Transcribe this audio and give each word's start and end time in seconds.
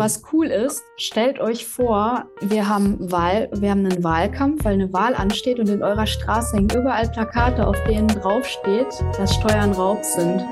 Was 0.00 0.22
cool 0.32 0.46
ist, 0.46 0.82
stellt 0.96 1.40
euch 1.40 1.66
vor, 1.66 2.24
wir 2.40 2.70
haben 2.70 3.12
Wahl, 3.12 3.50
wir 3.52 3.70
haben 3.70 3.84
einen 3.84 4.02
Wahlkampf, 4.02 4.64
weil 4.64 4.72
eine 4.72 4.90
Wahl 4.94 5.14
ansteht 5.14 5.58
und 5.60 5.68
in 5.68 5.82
eurer 5.82 6.06
Straße 6.06 6.56
hängen 6.56 6.70
überall 6.70 7.06
Plakate, 7.10 7.66
auf 7.66 7.76
denen 7.84 8.08
draufsteht, 8.08 8.86
dass 9.18 9.34
Steuern 9.34 9.72
Raub 9.72 10.02
sind. 10.02 10.42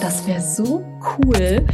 Das 0.00 0.26
wäre 0.26 0.40
so 0.40 0.84
cool. 1.24 1.64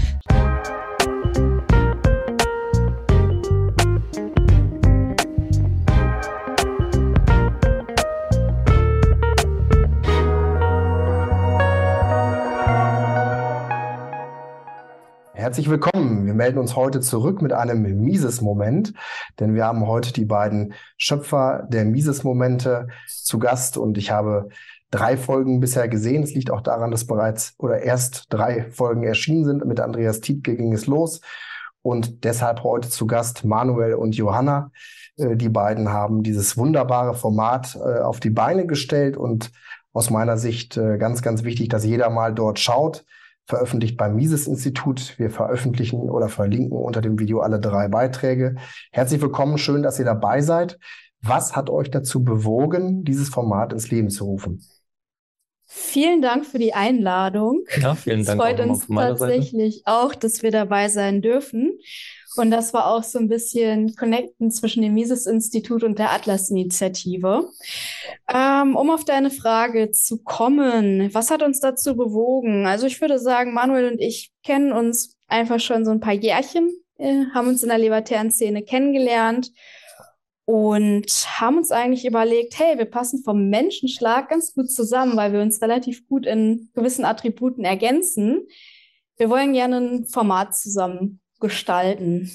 Herzlich 15.52 15.68
willkommen. 15.68 16.24
Wir 16.24 16.32
melden 16.32 16.56
uns 16.58 16.76
heute 16.76 17.00
zurück 17.00 17.42
mit 17.42 17.52
einem 17.52 17.82
Mises-Moment, 17.82 18.94
denn 19.38 19.54
wir 19.54 19.66
haben 19.66 19.86
heute 19.86 20.10
die 20.14 20.24
beiden 20.24 20.72
Schöpfer 20.96 21.68
der 21.68 21.84
Mises-Momente 21.84 22.88
zu 23.06 23.38
Gast 23.38 23.76
und 23.76 23.98
ich 23.98 24.10
habe 24.10 24.48
drei 24.90 25.18
Folgen 25.18 25.60
bisher 25.60 25.88
gesehen. 25.88 26.22
Es 26.22 26.32
liegt 26.32 26.50
auch 26.50 26.62
daran, 26.62 26.90
dass 26.90 27.06
bereits 27.06 27.52
oder 27.58 27.82
erst 27.82 28.28
drei 28.30 28.70
Folgen 28.70 29.02
erschienen 29.02 29.44
sind. 29.44 29.66
Mit 29.66 29.78
Andreas 29.78 30.22
Tietke 30.22 30.56
ging 30.56 30.72
es 30.72 30.86
los 30.86 31.20
und 31.82 32.24
deshalb 32.24 32.62
heute 32.62 32.88
zu 32.88 33.06
Gast 33.06 33.44
Manuel 33.44 33.92
und 33.92 34.16
Johanna. 34.16 34.70
Äh, 35.18 35.36
die 35.36 35.50
beiden 35.50 35.90
haben 35.90 36.22
dieses 36.22 36.56
wunderbare 36.56 37.12
Format 37.12 37.76
äh, 37.76 38.00
auf 38.00 38.20
die 38.20 38.30
Beine 38.30 38.66
gestellt 38.66 39.18
und 39.18 39.52
aus 39.92 40.08
meiner 40.08 40.38
Sicht 40.38 40.78
äh, 40.78 40.96
ganz, 40.96 41.20
ganz 41.20 41.44
wichtig, 41.44 41.68
dass 41.68 41.84
jeder 41.84 42.08
mal 42.08 42.32
dort 42.32 42.58
schaut 42.58 43.04
veröffentlicht 43.46 43.96
beim 43.96 44.16
Mises-Institut. 44.16 45.18
Wir 45.18 45.30
veröffentlichen 45.30 46.08
oder 46.08 46.28
verlinken 46.28 46.76
unter 46.76 47.00
dem 47.00 47.18
Video 47.18 47.40
alle 47.40 47.60
drei 47.60 47.88
Beiträge. 47.88 48.56
Herzlich 48.90 49.20
willkommen, 49.20 49.58
schön, 49.58 49.82
dass 49.82 49.98
ihr 49.98 50.04
dabei 50.04 50.40
seid. 50.40 50.78
Was 51.20 51.54
hat 51.54 51.70
euch 51.70 51.90
dazu 51.90 52.24
bewogen, 52.24 53.04
dieses 53.04 53.28
Format 53.28 53.72
ins 53.72 53.90
Leben 53.90 54.10
zu 54.10 54.24
rufen? 54.24 54.60
Vielen 55.64 56.20
Dank 56.20 56.44
für 56.44 56.58
die 56.58 56.74
Einladung. 56.74 57.64
Ja, 57.80 57.94
vielen 57.94 58.24
Dank. 58.24 58.38
Es 58.38 58.46
freut 58.46 58.60
uns 58.60 58.86
tatsächlich 58.88 59.76
Seite. 59.76 59.86
auch, 59.86 60.14
dass 60.14 60.42
wir 60.42 60.50
dabei 60.50 60.88
sein 60.88 61.22
dürfen. 61.22 61.78
Und 62.36 62.50
das 62.50 62.72
war 62.72 62.86
auch 62.86 63.02
so 63.02 63.18
ein 63.18 63.28
bisschen 63.28 63.94
Connecten 63.94 64.50
zwischen 64.50 64.82
dem 64.82 64.94
Mises-Institut 64.94 65.84
und 65.84 65.98
der 65.98 66.12
Atlas-Initiative. 66.12 67.50
Ähm, 68.32 68.76
um 68.76 68.90
auf 68.90 69.04
deine 69.04 69.30
Frage 69.30 69.90
zu 69.90 70.22
kommen, 70.22 71.12
was 71.14 71.30
hat 71.30 71.42
uns 71.42 71.60
dazu 71.60 71.96
bewogen? 71.96 72.66
Also 72.66 72.86
ich 72.86 73.00
würde 73.00 73.18
sagen, 73.18 73.52
Manuel 73.52 73.92
und 73.92 74.00
ich 74.00 74.32
kennen 74.42 74.72
uns 74.72 75.16
einfach 75.28 75.60
schon 75.60 75.84
so 75.84 75.90
ein 75.90 76.00
paar 76.00 76.14
Jährchen, 76.14 76.70
äh, 76.98 77.24
haben 77.34 77.48
uns 77.48 77.62
in 77.62 77.68
der 77.68 77.78
libertären 77.78 78.30
Szene 78.30 78.62
kennengelernt 78.62 79.50
und 80.46 81.06
haben 81.38 81.58
uns 81.58 81.70
eigentlich 81.70 82.06
überlegt, 82.06 82.58
hey, 82.58 82.78
wir 82.78 82.86
passen 82.86 83.22
vom 83.22 83.48
Menschenschlag 83.48 84.30
ganz 84.30 84.54
gut 84.54 84.70
zusammen, 84.70 85.16
weil 85.16 85.32
wir 85.32 85.40
uns 85.40 85.60
relativ 85.60 86.06
gut 86.08 86.26
in 86.26 86.70
gewissen 86.74 87.04
Attributen 87.04 87.64
ergänzen. 87.64 88.46
Wir 89.18 89.28
wollen 89.28 89.52
gerne 89.52 89.76
ein 89.76 90.06
Format 90.06 90.56
zusammen 90.56 91.21
gestalten. 91.42 92.30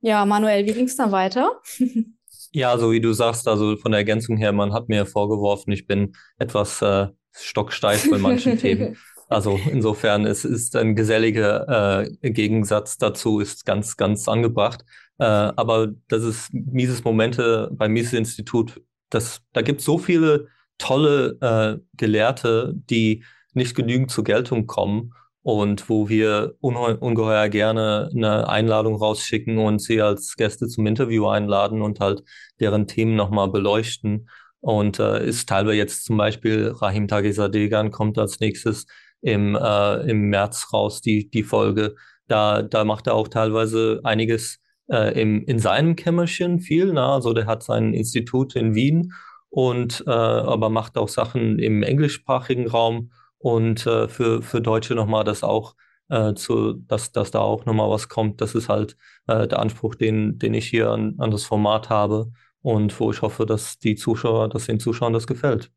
Ja, 0.00 0.24
Manuel, 0.24 0.64
wie 0.66 0.72
ging 0.72 0.84
es 0.84 0.96
dann 0.96 1.10
weiter? 1.10 1.60
ja, 2.52 2.78
so 2.78 2.92
wie 2.92 3.00
du 3.00 3.12
sagst, 3.12 3.48
also 3.48 3.76
von 3.76 3.90
der 3.90 3.98
Ergänzung 3.98 4.36
her, 4.36 4.52
man 4.52 4.72
hat 4.72 4.88
mir 4.88 5.04
vorgeworfen, 5.06 5.72
ich 5.72 5.88
bin 5.88 6.12
etwas 6.38 6.80
äh, 6.82 7.08
stocksteif 7.32 8.08
bei 8.08 8.18
manchen 8.18 8.56
Themen. 8.58 8.96
Also 9.28 9.58
insofern 9.72 10.24
es 10.24 10.44
ist 10.44 10.76
ein 10.76 10.94
geselliger 10.94 12.04
äh, 12.22 12.30
Gegensatz 12.30 12.96
dazu, 12.96 13.40
ist 13.40 13.66
ganz, 13.66 13.96
ganz 13.96 14.28
angebracht. 14.28 14.84
Äh, 15.18 15.24
aber 15.24 15.88
das 16.06 16.22
ist 16.22 16.54
Mises 16.54 17.02
Momente 17.02 17.70
beim 17.72 17.92
Mises 17.92 18.12
Institut. 18.12 18.80
Das, 19.10 19.40
da 19.52 19.62
gibt 19.62 19.80
es 19.80 19.86
so 19.86 19.98
viele 19.98 20.46
tolle 20.78 21.38
äh, 21.40 21.82
Gelehrte, 21.96 22.74
die 22.74 23.24
nicht 23.54 23.74
genügend 23.74 24.10
zur 24.10 24.22
Geltung 24.22 24.66
kommen 24.66 25.12
und 25.46 25.88
wo 25.88 26.08
wir 26.08 26.56
ungeheuer 26.58 27.48
gerne 27.48 28.10
eine 28.12 28.48
Einladung 28.48 28.96
rausschicken 28.96 29.58
und 29.58 29.80
sie 29.80 30.02
als 30.02 30.34
Gäste 30.34 30.66
zum 30.66 30.88
Interview 30.88 31.28
einladen 31.28 31.82
und 31.82 32.00
halt 32.00 32.24
deren 32.58 32.88
Themen 32.88 33.14
nochmal 33.14 33.48
beleuchten. 33.48 34.28
Und 34.58 34.98
äh, 34.98 35.24
ist 35.24 35.48
teilweise 35.48 35.76
jetzt 35.76 36.04
zum 36.04 36.16
Beispiel 36.16 36.72
Rahim 36.74 37.06
Tagisadegan 37.06 37.92
kommt 37.92 38.18
als 38.18 38.40
nächstes 38.40 38.86
im, 39.20 39.54
äh, 39.54 40.10
im 40.10 40.30
März 40.30 40.72
raus, 40.72 41.00
die, 41.00 41.30
die 41.30 41.44
Folge. 41.44 41.94
Da, 42.26 42.62
da 42.62 42.84
macht 42.84 43.06
er 43.06 43.14
auch 43.14 43.28
teilweise 43.28 44.00
einiges 44.02 44.58
äh, 44.90 45.20
im, 45.22 45.44
in 45.44 45.60
seinem 45.60 45.94
Kämmerchen 45.94 46.58
viel. 46.58 46.92
Na? 46.92 47.14
Also 47.14 47.34
der 47.34 47.46
hat 47.46 47.62
sein 47.62 47.94
Institut 47.94 48.56
in 48.56 48.74
Wien 48.74 49.12
und 49.48 50.02
äh, 50.08 50.10
aber 50.10 50.70
macht 50.70 50.98
auch 50.98 51.08
Sachen 51.08 51.60
im 51.60 51.84
englischsprachigen 51.84 52.66
Raum 52.66 53.12
und 53.38 53.86
äh, 53.86 54.08
für, 54.08 54.42
für 54.42 54.60
Deutsche 54.60 54.94
nochmal 54.94 55.24
das 55.24 55.42
auch 55.42 55.74
äh, 56.08 56.34
zu, 56.34 56.74
dass, 56.74 57.12
dass 57.12 57.30
da 57.30 57.40
auch 57.40 57.64
nochmal 57.66 57.90
was 57.90 58.08
kommt. 58.08 58.40
Das 58.40 58.54
ist 58.54 58.68
halt 58.68 58.96
äh, 59.26 59.46
der 59.46 59.58
Anspruch, 59.58 59.94
den, 59.94 60.38
den 60.38 60.54
ich 60.54 60.68
hier 60.68 60.90
an, 60.90 61.14
an 61.18 61.30
das 61.30 61.44
Format 61.44 61.90
habe 61.90 62.30
und 62.62 62.98
wo 62.98 63.10
ich 63.10 63.22
hoffe, 63.22 63.46
dass 63.46 63.78
die 63.78 63.94
Zuschauer, 63.94 64.48
dass 64.48 64.66
den 64.66 64.80
Zuschauern 64.80 65.12
das 65.12 65.26
gefällt. 65.26 65.70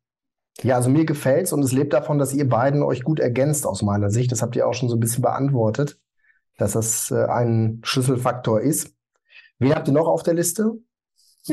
Ja, 0.62 0.76
also 0.76 0.90
mir 0.90 1.04
gefällt's 1.04 1.52
und 1.52 1.62
es 1.62 1.72
lebt 1.72 1.92
davon, 1.92 2.18
dass 2.18 2.34
ihr 2.34 2.48
beiden 2.48 2.82
euch 2.82 3.02
gut 3.02 3.20
ergänzt 3.20 3.66
aus 3.66 3.82
meiner 3.82 4.10
Sicht. 4.10 4.30
Das 4.30 4.42
habt 4.42 4.56
ihr 4.56 4.66
auch 4.66 4.74
schon 4.74 4.88
so 4.88 4.96
ein 4.96 5.00
bisschen 5.00 5.22
beantwortet, 5.22 5.98
dass 6.58 6.72
das 6.72 7.10
äh, 7.10 7.24
ein 7.24 7.80
Schlüsselfaktor 7.82 8.60
ist. 8.60 8.94
Wen 9.58 9.74
habt 9.74 9.88
ihr 9.88 9.94
noch 9.94 10.08
auf 10.08 10.22
der 10.22 10.34
Liste? 10.34 10.72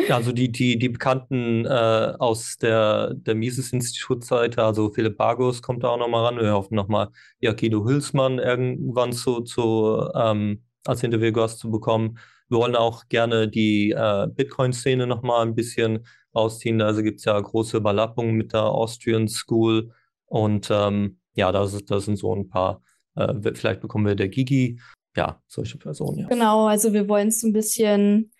Also 0.09 0.31
die, 0.31 0.51
die, 0.51 0.77
die 0.77 0.89
Bekannten 0.89 1.65
äh, 1.65 2.13
aus 2.19 2.57
der, 2.57 3.13
der 3.13 3.35
Mises-Institutseite, 3.35 4.63
also 4.63 4.89
Philipp 4.89 5.17
Bargos 5.17 5.61
kommt 5.61 5.83
da 5.83 5.89
auch 5.89 5.97
nochmal 5.97 6.25
ran. 6.25 6.39
Wir 6.39 6.53
hoffen 6.53 6.75
nochmal 6.75 7.09
Jakido 7.39 7.85
Hülsmann 7.85 8.37
irgendwann 8.39 9.13
zu, 9.13 9.41
zu, 9.41 10.09
ähm, 10.13 10.63
als 10.85 11.03
Interviewgast 11.03 11.59
zu 11.59 11.71
bekommen. 11.71 12.19
Wir 12.49 12.59
wollen 12.59 12.75
auch 12.75 13.07
gerne 13.07 13.47
die 13.47 13.91
äh, 13.91 14.27
Bitcoin-Szene 14.27 15.07
nochmal 15.07 15.45
ein 15.45 15.55
bisschen 15.55 16.05
rausziehen. 16.35 16.81
Also 16.81 17.01
gibt 17.01 17.19
es 17.19 17.25
ja 17.25 17.39
große 17.39 17.77
Überlappungen 17.77 18.35
mit 18.35 18.53
der 18.53 18.63
Austrian 18.63 19.27
School. 19.27 19.91
Und 20.25 20.69
ähm, 20.69 21.19
ja, 21.33 21.51
das, 21.51 21.77
das 21.85 22.05
sind 22.05 22.17
so 22.17 22.35
ein 22.35 22.49
paar, 22.49 22.81
äh, 23.15 23.33
vielleicht 23.53 23.81
bekommen 23.81 24.05
wir 24.05 24.15
der 24.15 24.29
Gigi. 24.29 24.79
Ja, 25.15 25.41
solche 25.47 25.77
Personen. 25.77 26.19
Ja. 26.19 26.27
Genau, 26.27 26.67
also 26.67 26.93
wir 26.93 27.07
wollen 27.07 27.29
es 27.29 27.41
ein 27.43 27.53
bisschen 27.53 28.31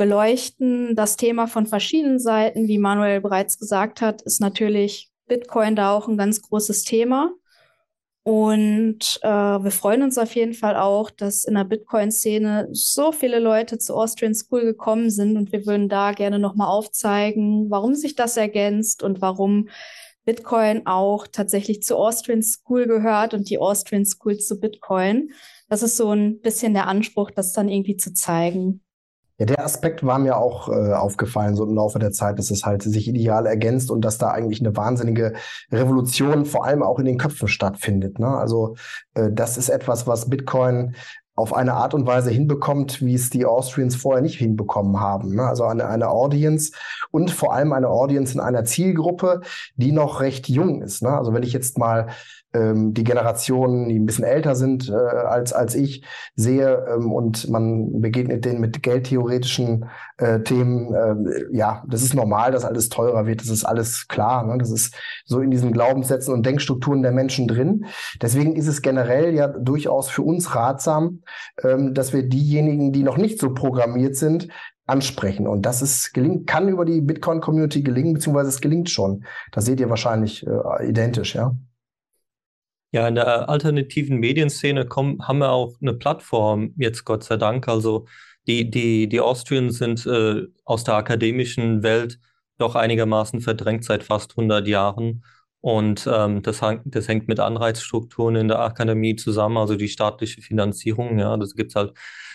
beleuchten 0.00 0.96
das 0.96 1.18
Thema 1.18 1.46
von 1.46 1.66
verschiedenen 1.66 2.18
Seiten. 2.18 2.68
Wie 2.68 2.78
Manuel 2.78 3.20
bereits 3.20 3.58
gesagt 3.58 4.00
hat, 4.00 4.22
ist 4.22 4.40
natürlich 4.40 5.10
Bitcoin 5.26 5.76
da 5.76 5.92
auch 5.92 6.08
ein 6.08 6.16
ganz 6.16 6.40
großes 6.40 6.84
Thema. 6.84 7.34
Und 8.22 9.20
äh, 9.20 9.28
wir 9.28 9.70
freuen 9.70 10.02
uns 10.02 10.16
auf 10.16 10.34
jeden 10.34 10.54
Fall 10.54 10.76
auch, 10.76 11.10
dass 11.10 11.44
in 11.44 11.52
der 11.52 11.64
Bitcoin-Szene 11.64 12.68
so 12.72 13.12
viele 13.12 13.40
Leute 13.40 13.76
zur 13.76 13.98
Austrian 13.98 14.34
School 14.34 14.62
gekommen 14.62 15.10
sind. 15.10 15.36
Und 15.36 15.52
wir 15.52 15.66
würden 15.66 15.90
da 15.90 16.12
gerne 16.12 16.38
nochmal 16.38 16.68
aufzeigen, 16.68 17.68
warum 17.68 17.94
sich 17.94 18.14
das 18.14 18.38
ergänzt 18.38 19.02
und 19.02 19.20
warum 19.20 19.68
Bitcoin 20.24 20.86
auch 20.86 21.26
tatsächlich 21.26 21.82
zur 21.82 21.98
Austrian 21.98 22.42
School 22.42 22.86
gehört 22.86 23.34
und 23.34 23.50
die 23.50 23.58
Austrian 23.58 24.06
School 24.06 24.38
zu 24.38 24.58
Bitcoin. 24.58 25.32
Das 25.68 25.82
ist 25.82 25.98
so 25.98 26.10
ein 26.10 26.40
bisschen 26.40 26.72
der 26.72 26.86
Anspruch, 26.86 27.30
das 27.30 27.52
dann 27.52 27.68
irgendwie 27.68 27.98
zu 27.98 28.14
zeigen. 28.14 28.80
Ja, 29.40 29.46
der 29.46 29.64
Aspekt 29.64 30.04
war 30.04 30.18
mir 30.18 30.36
auch 30.36 30.68
äh, 30.68 30.92
aufgefallen, 30.92 31.56
so 31.56 31.64
im 31.64 31.74
Laufe 31.74 31.98
der 31.98 32.12
Zeit, 32.12 32.38
dass 32.38 32.50
es 32.50 32.66
halt 32.66 32.82
sich 32.82 33.08
ideal 33.08 33.46
ergänzt 33.46 33.90
und 33.90 34.04
dass 34.04 34.18
da 34.18 34.30
eigentlich 34.32 34.60
eine 34.60 34.76
wahnsinnige 34.76 35.32
Revolution 35.72 36.44
vor 36.44 36.66
allem 36.66 36.82
auch 36.82 36.98
in 36.98 37.06
den 37.06 37.16
Köpfen 37.16 37.48
stattfindet. 37.48 38.18
Ne? 38.18 38.28
Also 38.28 38.76
äh, 39.14 39.30
das 39.32 39.56
ist 39.56 39.70
etwas, 39.70 40.06
was 40.06 40.28
Bitcoin 40.28 40.94
auf 41.36 41.54
eine 41.54 41.72
Art 41.72 41.94
und 41.94 42.06
Weise 42.06 42.30
hinbekommt, 42.30 43.00
wie 43.00 43.14
es 43.14 43.30
die 43.30 43.46
Austrians 43.46 43.96
vorher 43.96 44.20
nicht 44.20 44.36
hinbekommen 44.36 45.00
haben. 45.00 45.34
Ne? 45.34 45.44
Also 45.44 45.64
eine, 45.64 45.88
eine 45.88 46.10
Audience 46.10 46.72
und 47.10 47.30
vor 47.30 47.54
allem 47.54 47.72
eine 47.72 47.88
Audience 47.88 48.34
in 48.34 48.40
einer 48.40 48.66
Zielgruppe, 48.66 49.40
die 49.74 49.92
noch 49.92 50.20
recht 50.20 50.50
jung 50.50 50.82
ist. 50.82 51.02
Ne? 51.02 51.16
Also 51.16 51.32
wenn 51.32 51.44
ich 51.44 51.54
jetzt 51.54 51.78
mal 51.78 52.08
ähm, 52.52 52.94
die 52.94 53.04
Generationen, 53.04 53.88
die 53.88 53.98
ein 53.98 54.06
bisschen 54.06 54.24
älter 54.24 54.54
sind 54.56 54.88
äh, 54.88 54.92
als, 54.92 55.52
als 55.52 55.74
ich, 55.74 56.04
sehe 56.34 56.84
ähm, 56.92 57.12
und 57.12 57.48
man 57.48 58.00
begegnet 58.00 58.44
denen 58.44 58.60
mit 58.60 58.82
geldtheoretischen 58.82 59.86
äh, 60.18 60.40
Themen, 60.40 60.94
äh, 60.94 61.44
ja, 61.56 61.84
das 61.88 62.02
ist 62.02 62.14
normal, 62.14 62.52
dass 62.52 62.64
alles 62.64 62.88
teurer 62.88 63.26
wird, 63.26 63.40
das 63.40 63.48
ist 63.48 63.64
alles 63.64 64.08
klar, 64.08 64.44
ne? 64.46 64.58
das 64.58 64.70
ist 64.70 64.94
so 65.24 65.40
in 65.40 65.50
diesen 65.50 65.72
Glaubenssätzen 65.72 66.34
und 66.34 66.44
Denkstrukturen 66.44 67.02
der 67.02 67.12
Menschen 67.12 67.46
drin. 67.46 67.86
Deswegen 68.20 68.56
ist 68.56 68.66
es 68.66 68.82
generell 68.82 69.34
ja 69.34 69.48
durchaus 69.48 70.08
für 70.08 70.22
uns 70.22 70.54
ratsam, 70.54 71.22
ähm, 71.62 71.94
dass 71.94 72.12
wir 72.12 72.28
diejenigen, 72.28 72.92
die 72.92 73.02
noch 73.02 73.16
nicht 73.16 73.40
so 73.40 73.54
programmiert 73.54 74.16
sind, 74.16 74.48
ansprechen. 74.86 75.46
Und 75.46 75.66
das 75.66 75.82
ist 75.82 76.12
gelingt, 76.12 76.46
kann 76.48 76.68
über 76.68 76.84
die 76.84 77.00
Bitcoin-Community 77.00 77.82
gelingen, 77.82 78.14
beziehungsweise 78.14 78.48
es 78.48 78.60
gelingt 78.60 78.90
schon. 78.90 79.24
Das 79.52 79.64
seht 79.64 79.78
ihr 79.78 79.88
wahrscheinlich 79.88 80.44
äh, 80.46 80.88
identisch, 80.88 81.36
ja. 81.36 81.54
Ja, 82.92 83.06
in 83.06 83.14
der 83.14 83.48
alternativen 83.48 84.18
Medienszene 84.18 84.84
kommen, 84.84 85.26
haben 85.26 85.38
wir 85.38 85.50
auch 85.50 85.76
eine 85.80 85.94
Plattform, 85.94 86.74
jetzt 86.76 87.04
Gott 87.04 87.22
sei 87.22 87.36
Dank. 87.36 87.68
Also 87.68 88.06
die, 88.48 88.68
die, 88.70 89.08
die 89.08 89.20
Austrians 89.20 89.78
sind 89.78 90.04
äh, 90.06 90.46
aus 90.64 90.84
der 90.84 90.94
akademischen 90.94 91.82
Welt 91.82 92.18
doch 92.58 92.74
einigermaßen 92.74 93.40
verdrängt 93.40 93.84
seit 93.84 94.02
fast 94.02 94.32
100 94.32 94.66
Jahren. 94.66 95.24
Und 95.60 96.08
ähm, 96.10 96.42
das, 96.42 96.60
das 96.84 97.08
hängt 97.08 97.28
mit 97.28 97.38
Anreizstrukturen 97.38 98.36
in 98.36 98.48
der 98.48 98.60
Akademie 98.60 99.16
zusammen, 99.16 99.58
also 99.58 99.76
die 99.76 99.88
staatliche 99.88 100.42
Finanzierung. 100.42 101.18
Ja, 101.18 101.36
das 101.36 101.54
gibt 101.54 101.74
halt 101.74 101.92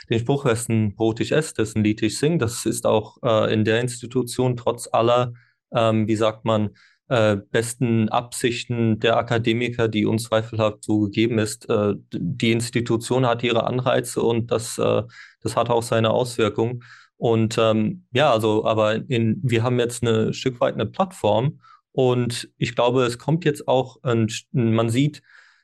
den 0.09 0.19
Spruch, 0.19 0.45
wessen 0.45 0.95
Brot 0.95 1.19
ich 1.19 1.31
esse, 1.31 1.55
dessen 1.55 1.83
Lied 1.83 2.01
ich 2.03 2.17
sing. 2.17 2.39
Das 2.39 2.65
ist 2.65 2.85
auch 2.85 3.17
äh, 3.23 3.53
in 3.53 3.65
der 3.65 3.81
Institution 3.81 4.55
trotz 4.55 4.87
aller, 4.91 5.33
ähm, 5.73 6.07
wie 6.07 6.15
sagt 6.15 6.45
man, 6.45 6.69
äh, 7.07 7.37
besten 7.37 8.09
Absichten 8.09 8.99
der 8.99 9.17
Akademiker, 9.17 9.87
die 9.87 10.05
unzweifelhaft 10.05 10.83
so 10.83 11.01
gegeben 11.01 11.37
ist. 11.37 11.69
Äh, 11.69 11.93
die 12.11 12.51
Institution 12.51 13.25
hat 13.25 13.43
ihre 13.43 13.65
Anreize 13.65 14.21
und 14.21 14.51
das, 14.51 14.77
äh, 14.77 15.03
das 15.41 15.55
hat 15.55 15.69
auch 15.69 15.83
seine 15.83 16.11
Auswirkungen. 16.11 16.83
Und 17.17 17.57
ähm, 17.57 18.05
ja, 18.11 18.31
also, 18.31 18.65
aber 18.65 18.95
in, 19.09 19.39
wir 19.43 19.63
haben 19.63 19.79
jetzt 19.79 20.03
eine 20.03 20.33
Stück 20.33 20.59
weit 20.59 20.73
eine 20.73 20.85
Plattform 20.85 21.59
und 21.91 22.49
ich 22.57 22.75
glaube, 22.75 23.03
es 23.03 23.17
kommt 23.17 23.45
jetzt 23.45 23.67
auch, 23.67 23.97
ein, 24.03 24.27
man 24.51 24.89
sieht 24.89 25.21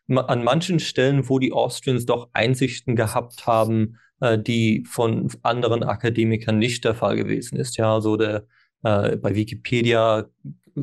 an 0.07 0.43
manchen 0.43 0.79
Stellen, 0.79 1.27
wo 1.29 1.39
die 1.39 1.51
Austrians 1.53 2.05
doch 2.05 2.29
Einsichten 2.33 2.95
gehabt 2.95 3.47
haben, 3.47 3.97
äh, 4.21 4.37
die 4.39 4.85
von 4.87 5.29
anderen 5.41 5.83
Akademikern 5.83 6.57
nicht 6.57 6.85
der 6.85 6.95
Fall 6.95 7.15
gewesen 7.15 7.57
ist. 7.57 7.77
Ja, 7.77 7.93
also 7.93 8.15
der, 8.15 8.45
äh, 8.83 9.17
bei 9.17 9.35
Wikipedia 9.35 10.25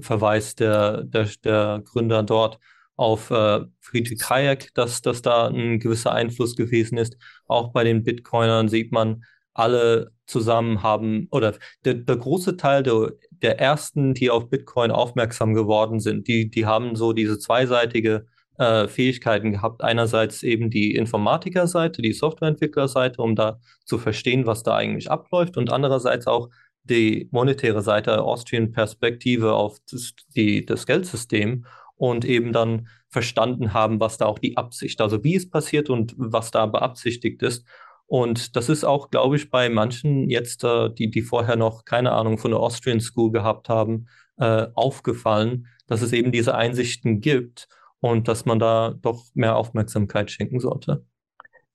verweist 0.01 0.61
der, 0.61 1.05
der, 1.05 1.29
der 1.45 1.83
Gründer 1.85 2.23
dort 2.23 2.59
auf 2.97 3.31
äh, 3.31 3.61
Friedrich 3.81 4.29
Hayek, 4.29 4.75
dass, 4.75 5.03
dass 5.03 5.23
da 5.23 5.49
ein 5.49 5.79
gewisser 5.79 6.13
Einfluss 6.13 6.57
gewesen 6.57 6.99
ist. 6.99 7.17
Auch 7.47 7.73
bei 7.73 7.85
den 7.85 8.03
Bitcoinern 8.03 8.69
sieht 8.69 8.93
man, 8.93 9.23
alle 9.59 10.13
zusammen 10.27 10.85
haben, 10.85 11.27
oder 11.33 11.55
der, 11.85 11.95
der 11.95 12.17
große 12.17 12.57
Teil 12.57 12.85
der, 12.85 13.13
der 13.31 13.59
ersten, 13.59 14.15
die 14.15 14.31
auf 14.31 14.51
Bitcoin 14.51 14.93
aufmerksam 14.93 15.53
geworden 15.53 15.99
sind, 15.99 16.29
die, 16.29 16.49
die 16.49 16.65
haben 16.65 16.95
so 16.95 17.13
diese 17.13 17.41
zweiseitige 17.41 18.27
äh, 18.59 18.87
Fähigkeiten 18.87 19.51
gehabt. 19.51 19.83
Einerseits 19.83 20.45
eben 20.45 20.71
die 20.71 20.95
Informatikerseite, 20.95 22.03
die 22.03 22.13
Softwareentwicklerseite, 22.13 23.21
um 23.21 23.35
da 23.35 23.59
zu 23.85 23.99
verstehen, 23.99 24.47
was 24.47 24.63
da 24.63 24.77
eigentlich 24.77 25.11
abläuft, 25.11 25.57
und 25.57 25.73
andererseits 25.73 26.29
auch 26.29 26.51
die 26.91 27.29
monetäre 27.31 27.83
Seite, 27.83 28.23
Austrian 28.23 28.73
Perspektive 28.73 29.55
auf 29.55 29.79
das, 29.91 30.13
die, 30.35 30.65
das 30.65 30.87
Geldsystem 30.87 31.67
und 31.97 32.25
eben 32.25 32.53
dann 32.53 32.89
verstanden 33.09 33.73
haben, 33.73 34.01
was 34.01 34.19
da 34.19 34.27
auch 34.27 34.39
die 34.39 34.57
Absicht, 34.57 35.01
also 35.01 35.25
wie 35.25 35.35
es 35.35 35.49
passiert 35.49 35.91
und 35.91 36.15
was 36.17 36.51
da 36.51 36.67
beabsichtigt 36.67 37.43
ist. 37.43 37.65
Und 38.07 38.57
das 38.57 38.69
ist 38.69 38.85
auch, 38.85 39.11
glaube 39.11 39.37
ich, 39.37 39.51
bei 39.51 39.69
manchen 39.69 40.31
jetzt, 40.31 40.65
äh, 40.65 40.91
die, 40.91 41.11
die 41.11 41.23
vorher 41.23 41.57
noch 41.57 41.85
keine 41.85 42.13
Ahnung 42.13 42.39
von 42.39 42.53
der 42.53 42.61
Austrian 42.61 43.01
School 43.01 43.31
gehabt 43.31 43.69
haben, 43.69 44.07
äh, 44.39 44.67
aufgefallen, 44.75 45.67
dass 45.87 46.03
es 46.03 46.13
eben 46.13 46.33
diese 46.33 46.55
Einsichten 46.55 47.21
gibt 47.21 47.69
und 48.01 48.29
dass 48.29 48.45
man 48.47 48.59
da 48.59 48.95
doch 49.03 49.25
mehr 49.35 49.57
Aufmerksamkeit 49.57 50.31
schenken 50.31 50.61
sollte. 50.61 51.05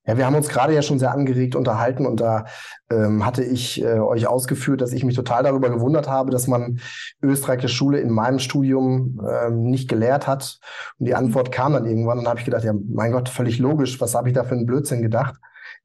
Ja, 0.05 0.17
wir 0.17 0.25
haben 0.25 0.35
uns 0.35 0.49
gerade 0.49 0.73
ja 0.73 0.81
schon 0.81 0.99
sehr 0.99 1.11
angeregt 1.11 1.55
unterhalten 1.55 2.05
und 2.05 2.19
da 2.19 2.45
ähm, 2.89 3.25
hatte 3.25 3.41
ich 3.41 3.81
äh, 3.81 3.99
euch 3.99 4.27
ausgeführt, 4.27 4.81
dass 4.81 4.91
ich 4.91 5.05
mich 5.05 5.15
total 5.15 5.43
darüber 5.43 5.69
gewundert 5.69 6.09
habe, 6.09 6.29
dass 6.29 6.47
man 6.47 6.81
österreichische 7.21 7.73
Schule 7.73 7.99
in 7.99 8.09
meinem 8.09 8.39
Studium 8.39 9.21
ähm, 9.25 9.63
nicht 9.63 9.87
gelehrt 9.87 10.27
hat. 10.27 10.59
Und 10.99 11.05
die 11.05 11.15
Antwort 11.15 11.53
kam 11.53 11.71
dann 11.71 11.85
irgendwann 11.85 12.19
und 12.19 12.27
habe 12.27 12.39
ich 12.39 12.45
gedacht, 12.45 12.65
ja, 12.65 12.73
mein 12.73 13.13
Gott, 13.13 13.29
völlig 13.29 13.59
logisch, 13.59 14.01
was 14.01 14.13
habe 14.13 14.27
ich 14.27 14.35
da 14.35 14.43
für 14.43 14.55
einen 14.55 14.65
Blödsinn 14.65 15.01
gedacht? 15.01 15.35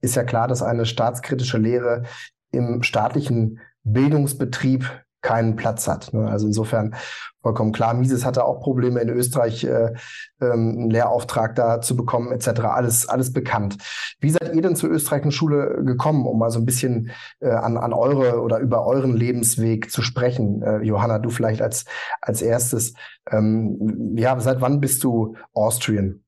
Ist 0.01 0.17
ja 0.17 0.25
klar, 0.25 0.49
dass 0.49 0.63
eine 0.63 0.85
staatskritische 0.85 1.59
Lehre 1.59 2.03
im 2.51 2.83
staatlichen 2.83 3.61
Bildungsbetrieb 3.85 4.91
keinen 5.21 5.57
Platz 5.57 5.89
hat. 5.89 6.13
Ne? 6.13 6.29
Also 6.29 6.47
insofern 6.47 6.95
vollkommen 7.43 7.73
klar. 7.73 7.95
Mises 7.95 8.25
hatte 8.25 8.45
auch 8.45 8.61
Probleme 8.61 9.01
in 9.01 9.09
Österreich, 9.09 9.65
äh, 9.65 9.93
ähm, 10.41 10.77
einen 10.79 10.91
Lehrauftrag 10.91 11.55
da 11.55 11.81
zu 11.81 11.97
bekommen, 11.97 12.33
etc. 12.33 12.61
Alles, 12.61 13.09
alles 13.09 13.33
bekannt. 13.33 13.79
Wie 14.21 14.31
seid 14.31 14.55
ihr 14.55 14.63
denn 14.63 14.77
zur 14.77 14.91
österreichischen 14.91 15.33
Schule 15.33 15.83
gekommen, 15.85 16.27
um 16.27 16.39
mal 16.39 16.51
so 16.51 16.59
ein 16.59 16.67
bisschen 16.67 17.11
äh, 17.41 17.51
an, 17.51 17.77
an 17.77 17.93
eure 17.93 18.41
oder 18.43 18.59
über 18.59 18.87
euren 18.87 19.17
Lebensweg 19.17 19.91
zu 19.91 20.03
sprechen? 20.03 20.63
Äh, 20.63 20.83
Johanna, 20.83 21.19
du 21.19 21.31
vielleicht 21.31 21.63
als, 21.63 21.85
als 22.21 22.43
erstes. 22.43 22.95
Ähm, 23.31 24.15
ja, 24.17 24.39
seit 24.41 24.61
wann 24.61 24.81
bist 24.81 25.05
du 25.05 25.37
Austrian? 25.53 26.23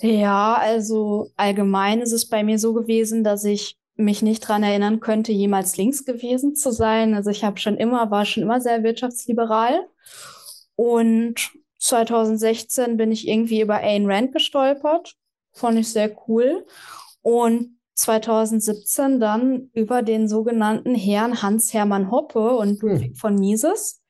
Ja, 0.00 0.54
also 0.54 1.30
allgemein 1.36 2.00
ist 2.00 2.12
es 2.12 2.28
bei 2.28 2.44
mir 2.44 2.58
so 2.58 2.72
gewesen, 2.72 3.24
dass 3.24 3.44
ich 3.44 3.77
mich 3.98 4.22
nicht 4.22 4.40
dran 4.40 4.62
erinnern 4.62 5.00
könnte, 5.00 5.32
jemals 5.32 5.76
links 5.76 6.04
gewesen 6.04 6.54
zu 6.54 6.70
sein. 6.70 7.14
Also 7.14 7.30
ich 7.30 7.44
habe 7.44 7.58
schon 7.58 7.76
immer, 7.76 8.10
war 8.10 8.24
schon 8.24 8.44
immer 8.44 8.60
sehr 8.60 8.82
wirtschaftsliberal. 8.82 9.80
Und 10.76 11.50
2016 11.80 12.96
bin 12.96 13.10
ich 13.10 13.26
irgendwie 13.26 13.60
über 13.60 13.80
Ayn 13.82 14.10
Rand 14.10 14.32
gestolpert. 14.32 15.16
Fand 15.52 15.78
ich 15.78 15.92
sehr 15.92 16.16
cool. 16.28 16.64
Und 17.22 17.76
2017 17.94 19.18
dann 19.18 19.70
über 19.72 20.02
den 20.02 20.28
sogenannten 20.28 20.94
Herrn 20.94 21.42
Hans-Hermann 21.42 22.12
Hoppe 22.12 22.56
und 22.56 22.80
hm. 22.80 22.88
Ludwig 22.88 23.08
hm. 23.08 23.14
von 23.16 23.34
Mises 23.34 24.00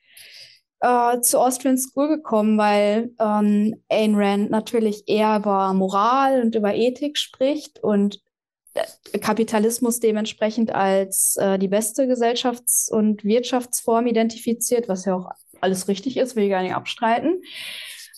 äh, 0.81 1.19
zur 1.20 1.40
Austrian 1.40 1.79
School 1.79 2.08
gekommen, 2.08 2.58
weil 2.58 3.14
ähm, 3.19 3.82
Ayn 3.88 4.14
Rand 4.14 4.50
natürlich 4.50 5.05
eher 5.06 5.38
über 5.38 5.73
Moral 5.73 6.43
und 6.43 6.55
über 6.55 6.75
Ethik 6.75 7.17
spricht 7.17 7.82
und 7.82 8.20
Kapitalismus 9.21 10.01
dementsprechend 10.01 10.75
als 10.75 11.37
äh, 11.37 11.59
die 11.59 11.69
beste 11.69 12.07
Gesellschafts- 12.07 12.91
und 12.91 13.25
Wirtschaftsform 13.25 14.07
identifiziert, 14.07 14.89
was 14.89 15.05
ja 15.05 15.15
auch 15.15 15.31
alles 15.61 15.89
richtig 15.89 16.17
ist, 16.17 16.37
will 16.37 16.45
ich 16.45 16.51
gar 16.51 16.63
nicht 16.63 16.75
abstreiten. 16.75 17.43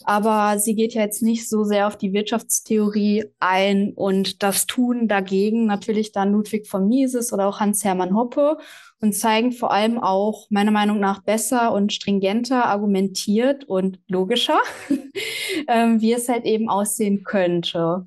Aber 0.04 0.58
sie 0.58 0.74
geht 0.74 0.94
ja 0.94 1.02
jetzt 1.02 1.22
nicht 1.22 1.48
so 1.48 1.64
sehr 1.64 1.86
auf 1.86 1.96
die 1.96 2.12
Wirtschaftstheorie 2.12 3.24
ein 3.38 3.92
und 3.94 4.42
das 4.42 4.66
Tun 4.66 5.08
dagegen 5.08 5.66
natürlich 5.66 6.12
dann 6.12 6.32
Ludwig 6.32 6.66
von 6.66 6.88
Mises 6.88 7.32
oder 7.32 7.46
auch 7.46 7.60
Hans-Hermann 7.60 8.14
Hoppe 8.14 8.56
und 9.00 9.14
zeigen 9.14 9.52
vor 9.52 9.72
allem 9.72 9.98
auch 9.98 10.46
meiner 10.50 10.70
Meinung 10.70 11.00
nach 11.00 11.22
besser 11.22 11.72
und 11.72 11.92
stringenter 11.92 12.66
argumentiert 12.66 13.64
und 13.64 13.98
logischer, 14.08 14.58
ähm, 15.68 16.00
wie 16.00 16.12
es 16.12 16.28
halt 16.28 16.44
eben 16.44 16.68
aussehen 16.68 17.22
könnte. 17.24 18.06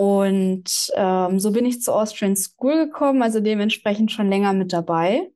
Und 0.00 0.90
ähm, 0.94 1.38
so 1.40 1.50
bin 1.50 1.66
ich 1.66 1.82
zur 1.82 1.94
Austrian 1.94 2.34
School 2.34 2.86
gekommen, 2.86 3.20
also 3.20 3.40
dementsprechend 3.40 4.10
schon 4.10 4.30
länger 4.30 4.54
mit 4.54 4.72
dabei. 4.72 5.30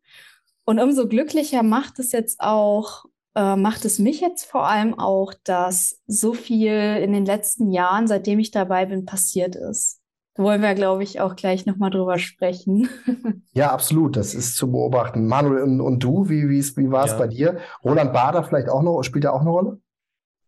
Und 0.64 0.80
umso 0.80 1.06
glücklicher 1.06 1.62
macht 1.62 1.98
es 1.98 2.12
jetzt 2.12 2.40
auch, 2.40 3.04
äh, 3.34 3.56
macht 3.56 3.84
es 3.84 3.98
mich 3.98 4.22
jetzt 4.22 4.46
vor 4.46 4.66
allem 4.66 4.98
auch, 4.98 5.34
dass 5.44 6.00
so 6.06 6.32
viel 6.32 6.72
in 6.72 7.12
den 7.12 7.26
letzten 7.26 7.72
Jahren, 7.72 8.06
seitdem 8.06 8.38
ich 8.38 8.52
dabei 8.52 8.86
bin, 8.86 9.04
passiert 9.04 9.54
ist. 9.54 10.00
Da 10.32 10.44
wollen 10.44 10.62
wir, 10.62 10.74
glaube 10.74 11.02
ich, 11.02 11.20
auch 11.20 11.36
gleich 11.36 11.66
nochmal 11.66 11.90
drüber 11.90 12.18
sprechen. 12.18 12.88
ja, 13.52 13.70
absolut. 13.70 14.16
Das 14.16 14.34
ist 14.34 14.56
zu 14.56 14.72
beobachten. 14.72 15.26
Manuel, 15.26 15.62
und, 15.62 15.82
und 15.82 16.02
du, 16.02 16.30
wie, 16.30 16.48
wie 16.48 16.90
war 16.90 17.04
es 17.04 17.10
ja. 17.10 17.18
bei 17.18 17.26
dir? 17.26 17.58
Roland 17.84 18.14
Bader 18.14 18.42
vielleicht 18.42 18.70
auch 18.70 18.80
noch, 18.80 19.02
spielt 19.02 19.26
er 19.26 19.34
auch 19.34 19.42
eine 19.42 19.50
Rolle? 19.50 19.80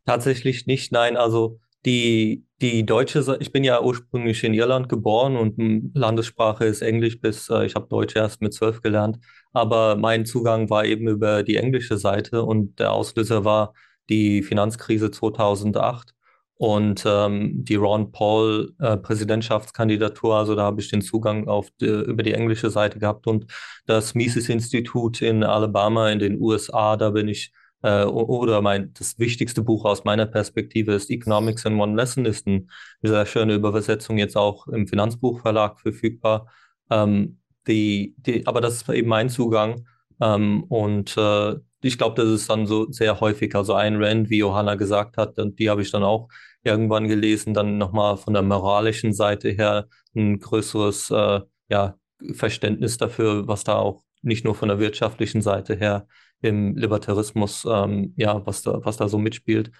Tatsächlich 0.06 0.66
nicht, 0.66 0.90
nein. 0.90 1.18
Also 1.18 1.60
die, 1.84 2.45
die 2.60 2.86
deutsche, 2.86 3.36
ich 3.40 3.52
bin 3.52 3.64
ja 3.64 3.82
ursprünglich 3.82 4.42
in 4.44 4.54
Irland 4.54 4.88
geboren 4.88 5.36
und 5.36 5.56
Landessprache 5.94 6.64
ist 6.64 6.82
Englisch 6.82 7.20
bis, 7.20 7.48
äh, 7.50 7.66
ich 7.66 7.74
habe 7.74 7.88
Deutsch 7.88 8.16
erst 8.16 8.40
mit 8.40 8.54
zwölf 8.54 8.80
gelernt, 8.80 9.18
aber 9.52 9.96
mein 9.96 10.24
Zugang 10.24 10.70
war 10.70 10.84
eben 10.84 11.08
über 11.08 11.42
die 11.42 11.56
englische 11.56 11.98
Seite 11.98 12.42
und 12.44 12.78
der 12.78 12.92
Auslöser 12.92 13.44
war 13.44 13.74
die 14.08 14.42
Finanzkrise 14.42 15.10
2008 15.10 16.16
und 16.58 17.04
ähm, 17.06 17.64
die 17.64 17.74
Ron 17.74 18.12
Paul 18.12 18.74
äh, 18.78 18.96
Präsidentschaftskandidatur, 18.96 20.36
also 20.36 20.54
da 20.54 20.62
habe 20.62 20.80
ich 20.80 20.90
den 20.90 21.02
Zugang 21.02 21.48
auf 21.48 21.68
die, 21.80 21.86
über 21.86 22.22
die 22.22 22.32
englische 22.32 22.70
Seite 22.70 22.98
gehabt. 22.98 23.26
Und 23.26 23.46
das 23.84 24.14
Mises 24.14 24.48
Institut 24.48 25.20
in 25.20 25.44
Alabama 25.44 26.10
in 26.10 26.18
den 26.18 26.40
USA, 26.40 26.96
da 26.96 27.10
bin 27.10 27.28
ich 27.28 27.52
äh, 27.86 28.04
oder 28.04 28.62
mein, 28.62 28.92
das 28.94 29.18
wichtigste 29.20 29.62
Buch 29.62 29.84
aus 29.84 30.04
meiner 30.04 30.26
Perspektive 30.26 30.92
ist 30.92 31.08
Economics 31.08 31.64
in 31.64 31.78
One 31.80 31.94
Lesson, 31.94 32.24
ist 32.24 32.46
eine 32.46 32.66
sehr 33.02 33.26
schöne 33.26 33.54
Übersetzung 33.54 34.18
jetzt 34.18 34.36
auch 34.36 34.66
im 34.66 34.88
Finanzbuchverlag 34.88 35.78
verfügbar. 35.80 36.48
Ähm, 36.90 37.38
die, 37.68 38.16
die, 38.18 38.44
aber 38.46 38.60
das 38.60 38.74
ist 38.74 38.88
eben 38.88 39.08
mein 39.08 39.28
Zugang. 39.28 39.86
Ähm, 40.20 40.64
und 40.64 41.16
äh, 41.16 41.54
ich 41.80 41.96
glaube, 41.96 42.20
das 42.20 42.28
ist 42.32 42.50
dann 42.50 42.66
so 42.66 42.90
sehr 42.90 43.20
häufig. 43.20 43.54
Also 43.54 43.74
ein 43.74 44.02
Rand, 44.02 44.30
wie 44.30 44.38
Johanna 44.38 44.74
gesagt 44.74 45.16
hat, 45.16 45.36
die 45.38 45.70
habe 45.70 45.82
ich 45.82 45.90
dann 45.92 46.02
auch 46.02 46.28
irgendwann 46.64 47.06
gelesen, 47.06 47.54
dann 47.54 47.78
nochmal 47.78 48.16
von 48.16 48.34
der 48.34 48.42
moralischen 48.42 49.12
Seite 49.12 49.50
her 49.50 49.86
ein 50.16 50.40
größeres 50.40 51.10
äh, 51.12 51.40
ja, 51.68 51.94
Verständnis 52.32 52.96
dafür, 52.96 53.46
was 53.46 53.62
da 53.62 53.76
auch 53.76 54.02
nicht 54.22 54.44
nur 54.44 54.56
von 54.56 54.68
der 54.68 54.80
wirtschaftlichen 54.80 55.42
Seite 55.42 55.76
her 55.76 56.08
im 56.42 56.76
Libertarismus, 56.76 57.66
ähm, 57.70 58.14
ja, 58.16 58.44
was 58.46 58.62
da, 58.62 58.80
was 58.84 58.96
da 58.96 59.08
so 59.08 59.18
mitspielt. 59.18 59.70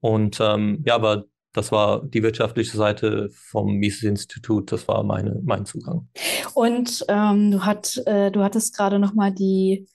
Und 0.00 0.38
ähm, 0.40 0.82
ja, 0.84 0.94
aber 0.94 1.24
das 1.52 1.70
war 1.70 2.02
die 2.04 2.22
wirtschaftliche 2.22 2.76
Seite 2.76 3.28
vom 3.32 3.74
Mises-Institut, 3.74 4.72
das 4.72 4.88
war 4.88 5.02
meine, 5.02 5.40
mein 5.44 5.66
Zugang. 5.66 6.08
Und 6.54 7.04
ähm, 7.08 7.50
du, 7.50 7.64
hat, 7.64 8.00
äh, 8.06 8.30
du 8.30 8.42
hattest 8.42 8.76
gerade 8.76 8.98
nochmal 8.98 9.32
die 9.32 9.86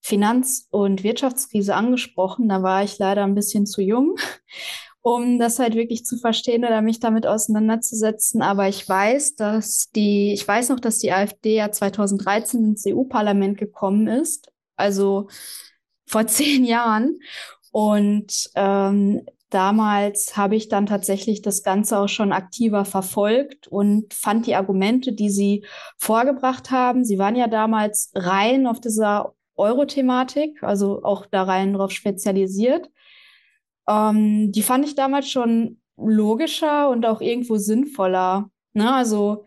Finanz- 0.00 0.66
und 0.70 1.04
Wirtschaftskrise 1.04 1.74
angesprochen. 1.74 2.48
Da 2.48 2.62
war 2.62 2.82
ich 2.82 2.98
leider 2.98 3.24
ein 3.24 3.34
bisschen 3.34 3.66
zu 3.66 3.82
jung, 3.82 4.16
um 5.02 5.38
das 5.38 5.58
halt 5.58 5.74
wirklich 5.74 6.04
zu 6.04 6.16
verstehen 6.16 6.64
oder 6.64 6.82
mich 6.82 7.00
damit 7.00 7.26
auseinanderzusetzen. 7.26 8.42
Aber 8.42 8.68
ich 8.68 8.88
weiß, 8.88 9.36
dass 9.36 9.90
die, 9.94 10.32
ich 10.32 10.46
weiß 10.46 10.70
noch, 10.70 10.80
dass 10.80 10.98
die 10.98 11.12
AfD 11.12 11.56
ja 11.56 11.70
2013 11.70 12.64
ins 12.64 12.84
EU-Parlament 12.86 13.58
gekommen 13.58 14.08
ist. 14.08 14.50
Also 14.80 15.28
vor 16.06 16.26
zehn 16.26 16.64
Jahren. 16.64 17.20
Und 17.72 18.50
ähm, 18.56 19.22
damals 19.50 20.36
habe 20.36 20.56
ich 20.56 20.68
dann 20.68 20.86
tatsächlich 20.86 21.42
das 21.42 21.62
Ganze 21.62 21.98
auch 21.98 22.08
schon 22.08 22.32
aktiver 22.32 22.84
verfolgt 22.84 23.68
und 23.68 24.14
fand 24.14 24.46
die 24.46 24.54
Argumente, 24.54 25.12
die 25.12 25.30
sie 25.30 25.64
vorgebracht 25.98 26.70
haben, 26.70 27.04
sie 27.04 27.18
waren 27.18 27.36
ja 27.36 27.46
damals 27.46 28.10
rein 28.14 28.66
auf 28.66 28.80
dieser 28.80 29.34
Euro-Thematik, 29.56 30.62
also 30.62 31.02
auch 31.02 31.26
da 31.26 31.42
rein 31.42 31.74
drauf 31.74 31.90
spezialisiert. 31.90 32.90
Ähm, 33.88 34.52
die 34.52 34.62
fand 34.62 34.84
ich 34.86 34.94
damals 34.94 35.28
schon 35.30 35.80
logischer 35.96 36.88
und 36.88 37.04
auch 37.04 37.20
irgendwo 37.20 37.56
sinnvoller. 37.56 38.50
Ne? 38.72 38.92
Also 38.92 39.44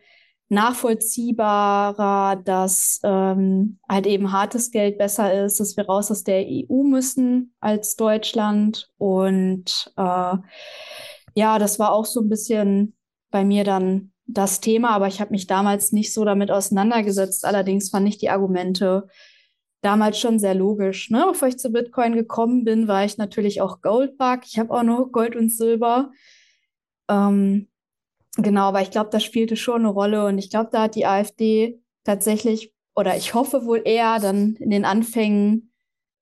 nachvollziehbarer, 0.53 2.37
dass 2.37 2.99
ähm, 3.03 3.79
halt 3.89 4.07
eben 4.07 4.31
hartes 4.31 4.71
Geld 4.71 4.97
besser 4.97 5.45
ist, 5.45 5.59
dass 5.59 5.75
wir 5.75 5.85
raus 5.85 6.11
aus 6.11 6.23
der 6.23 6.45
EU 6.47 6.83
müssen 6.83 7.53
als 7.59 7.95
Deutschland. 7.95 8.89
Und 8.97 9.91
äh, 9.97 10.37
ja, 11.35 11.59
das 11.59 11.79
war 11.79 11.91
auch 11.91 12.05
so 12.05 12.21
ein 12.21 12.29
bisschen 12.29 12.95
bei 13.31 13.43
mir 13.43 13.63
dann 13.63 14.11
das 14.25 14.61
Thema, 14.61 14.91
aber 14.91 15.07
ich 15.07 15.19
habe 15.19 15.31
mich 15.31 15.47
damals 15.47 15.91
nicht 15.91 16.13
so 16.13 16.23
damit 16.23 16.51
auseinandergesetzt. 16.51 17.45
Allerdings 17.45 17.89
fand 17.89 18.07
ich 18.07 18.17
die 18.17 18.29
Argumente 18.29 19.07
damals 19.81 20.17
schon 20.19 20.39
sehr 20.39 20.55
logisch. 20.55 21.09
Ne? 21.09 21.25
Bevor 21.27 21.49
ich 21.49 21.57
zu 21.57 21.69
Bitcoin 21.71 22.15
gekommen 22.15 22.63
bin, 22.63 22.87
war 22.87 23.03
ich 23.03 23.17
natürlich 23.17 23.61
auch 23.61 23.81
Goldbug. 23.81 24.41
Ich 24.45 24.57
habe 24.57 24.71
auch 24.73 24.83
noch 24.83 25.11
Gold 25.11 25.35
und 25.35 25.51
Silber. 25.51 26.11
Ähm, 27.09 27.67
genau, 28.37 28.63
aber 28.63 28.81
ich 28.81 28.91
glaube, 28.91 29.09
das 29.11 29.23
spielte 29.23 29.55
schon 29.55 29.81
eine 29.81 29.89
Rolle 29.89 30.25
und 30.25 30.37
ich 30.37 30.49
glaube, 30.49 30.69
da 30.71 30.83
hat 30.83 30.95
die 30.95 31.05
AfD 31.05 31.79
tatsächlich, 32.03 32.73
oder 32.95 33.15
ich 33.17 33.33
hoffe 33.33 33.65
wohl 33.65 33.81
eher 33.85 34.19
dann 34.19 34.55
in 34.55 34.69
den 34.69 34.85
Anfängen 34.85 35.73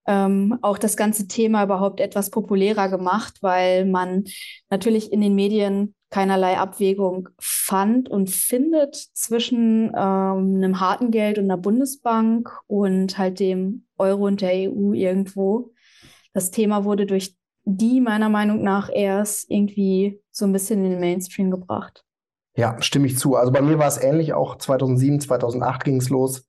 ähm, 0.07 0.57
auch 0.61 0.77
das 0.77 0.97
ganze 0.97 1.27
Thema 1.27 1.63
überhaupt 1.63 1.99
etwas 1.99 2.29
populärer 2.29 2.89
gemacht, 2.89 3.37
weil 3.41 3.85
man 3.85 4.25
natürlich 4.69 5.11
in 5.11 5.21
den 5.21 5.35
Medien 5.35 5.95
keinerlei 6.09 6.57
Abwägung 6.57 7.29
fand 7.39 8.09
und 8.09 8.29
findet 8.29 8.95
zwischen 8.95 9.85
ähm, 9.95 10.55
einem 10.55 10.79
harten 10.79 11.11
Geld 11.11 11.37
und 11.37 11.45
einer 11.45 11.57
Bundesbank 11.57 12.51
und 12.67 13.17
halt 13.17 13.39
dem 13.39 13.85
Euro 13.97 14.25
und 14.25 14.41
der 14.41 14.53
EU 14.53 14.93
irgendwo. 14.93 15.71
Das 16.33 16.51
Thema 16.51 16.83
wurde 16.83 17.05
durch 17.05 17.37
die 17.63 18.01
meiner 18.01 18.29
Meinung 18.29 18.63
nach 18.63 18.89
erst 18.93 19.49
irgendwie 19.49 20.21
so 20.31 20.45
ein 20.45 20.53
bisschen 20.53 20.83
in 20.83 20.91
den 20.91 20.99
Mainstream 20.99 21.51
gebracht. 21.51 22.03
Ja, 22.55 22.81
stimme 22.81 23.07
ich 23.07 23.17
zu. 23.17 23.35
Also 23.35 23.51
bei 23.51 23.61
mir 23.61 23.79
war 23.79 23.87
es 23.87 24.01
ähnlich, 24.01 24.33
auch 24.33 24.57
2007, 24.57 25.21
2008 25.21 25.83
ging 25.83 25.97
es 25.97 26.09
los, 26.09 26.47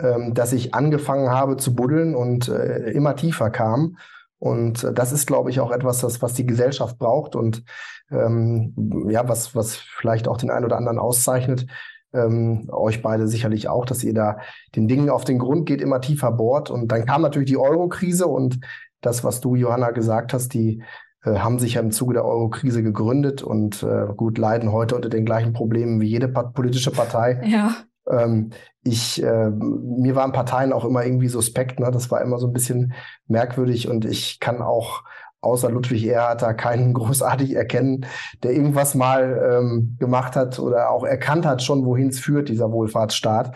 ähm, 0.00 0.34
dass 0.34 0.52
ich 0.52 0.74
angefangen 0.74 1.30
habe 1.30 1.56
zu 1.56 1.74
buddeln 1.74 2.14
und 2.14 2.48
äh, 2.48 2.90
immer 2.90 3.14
tiefer 3.14 3.50
kam 3.50 3.96
und 4.44 4.86
das 4.92 5.10
ist, 5.10 5.26
glaube 5.26 5.48
ich, 5.48 5.60
auch 5.60 5.70
etwas, 5.70 6.00
das, 6.00 6.20
was 6.20 6.34
die 6.34 6.44
Gesellschaft 6.44 6.98
braucht 6.98 7.34
und 7.34 7.64
ähm, 8.10 8.74
ja, 9.08 9.26
was, 9.26 9.56
was 9.56 9.74
vielleicht 9.76 10.28
auch 10.28 10.36
den 10.36 10.50
einen 10.50 10.66
oder 10.66 10.76
anderen 10.76 10.98
auszeichnet. 10.98 11.66
Ähm, 12.12 12.68
euch 12.70 13.00
beide 13.00 13.26
sicherlich 13.26 13.68
auch, 13.68 13.86
dass 13.86 14.04
ihr 14.04 14.12
da 14.12 14.36
den 14.76 14.86
Dingen 14.86 15.08
auf 15.08 15.24
den 15.24 15.38
Grund 15.38 15.64
geht, 15.64 15.80
immer 15.80 16.02
tiefer 16.02 16.30
bohrt. 16.30 16.68
Und 16.70 16.88
dann 16.88 17.06
kam 17.06 17.22
natürlich 17.22 17.48
die 17.48 17.56
Euro-Krise 17.56 18.26
und 18.26 18.60
das, 19.06 19.24
was 19.24 19.40
du, 19.40 19.54
Johanna, 19.54 19.90
gesagt 19.90 20.32
hast, 20.32 20.54
die 20.54 20.82
äh, 21.24 21.38
haben 21.38 21.58
sich 21.58 21.74
ja 21.74 21.80
im 21.80 21.90
Zuge 21.90 22.14
der 22.14 22.24
Euro-Krise 22.24 22.82
gegründet 22.82 23.42
und 23.42 23.82
äh, 23.82 24.06
gut 24.16 24.38
leiden 24.38 24.72
heute 24.72 24.96
unter 24.96 25.08
den 25.08 25.24
gleichen 25.24 25.52
Problemen 25.52 26.00
wie 26.00 26.08
jede 26.08 26.28
politische 26.28 26.90
Partei. 26.90 27.40
Ja. 27.54 27.74
Ähm, 28.06 28.50
ich, 28.82 29.22
äh, 29.22 29.50
mir 29.50 30.14
waren 30.14 30.32
Parteien 30.32 30.74
auch 30.74 30.84
immer 30.84 31.04
irgendwie 31.04 31.28
suspekt, 31.28 31.80
ne? 31.80 31.90
das 31.90 32.10
war 32.10 32.20
immer 32.20 32.38
so 32.38 32.46
ein 32.46 32.52
bisschen 32.52 32.92
merkwürdig 33.28 33.88
und 33.88 34.04
ich 34.04 34.40
kann 34.40 34.60
auch 34.60 35.04
außer 35.44 35.70
Ludwig 35.70 36.06
Erhard 36.06 36.42
da 36.42 36.52
keinen 36.52 36.92
großartig 36.94 37.54
erkennen, 37.54 38.06
der 38.42 38.52
irgendwas 38.52 38.94
mal 38.94 39.60
ähm, 39.60 39.96
gemacht 39.98 40.36
hat 40.36 40.58
oder 40.58 40.90
auch 40.90 41.04
erkannt 41.04 41.46
hat 41.46 41.62
schon, 41.62 41.84
wohin 41.84 42.08
es 42.08 42.20
führt, 42.20 42.48
dieser 42.48 42.72
Wohlfahrtsstaat. 42.72 43.54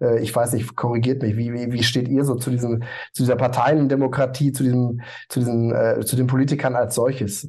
Äh, 0.00 0.20
ich 0.20 0.34
weiß 0.34 0.52
nicht, 0.52 0.76
korrigiert 0.76 1.22
mich, 1.22 1.36
wie, 1.36 1.52
wie, 1.52 1.72
wie 1.72 1.82
steht 1.82 2.08
ihr 2.08 2.24
so 2.24 2.34
zu 2.34 2.50
diesem, 2.50 2.82
zu 3.12 3.22
dieser 3.22 3.36
Parteiendemokratie, 3.36 4.52
zu 4.52 4.62
diesem, 4.62 5.00
zu 5.28 5.40
diesen, 5.40 5.72
äh, 5.72 6.00
zu 6.04 6.16
den 6.16 6.26
Politikern 6.26 6.74
als 6.76 6.94
solches? 6.94 7.48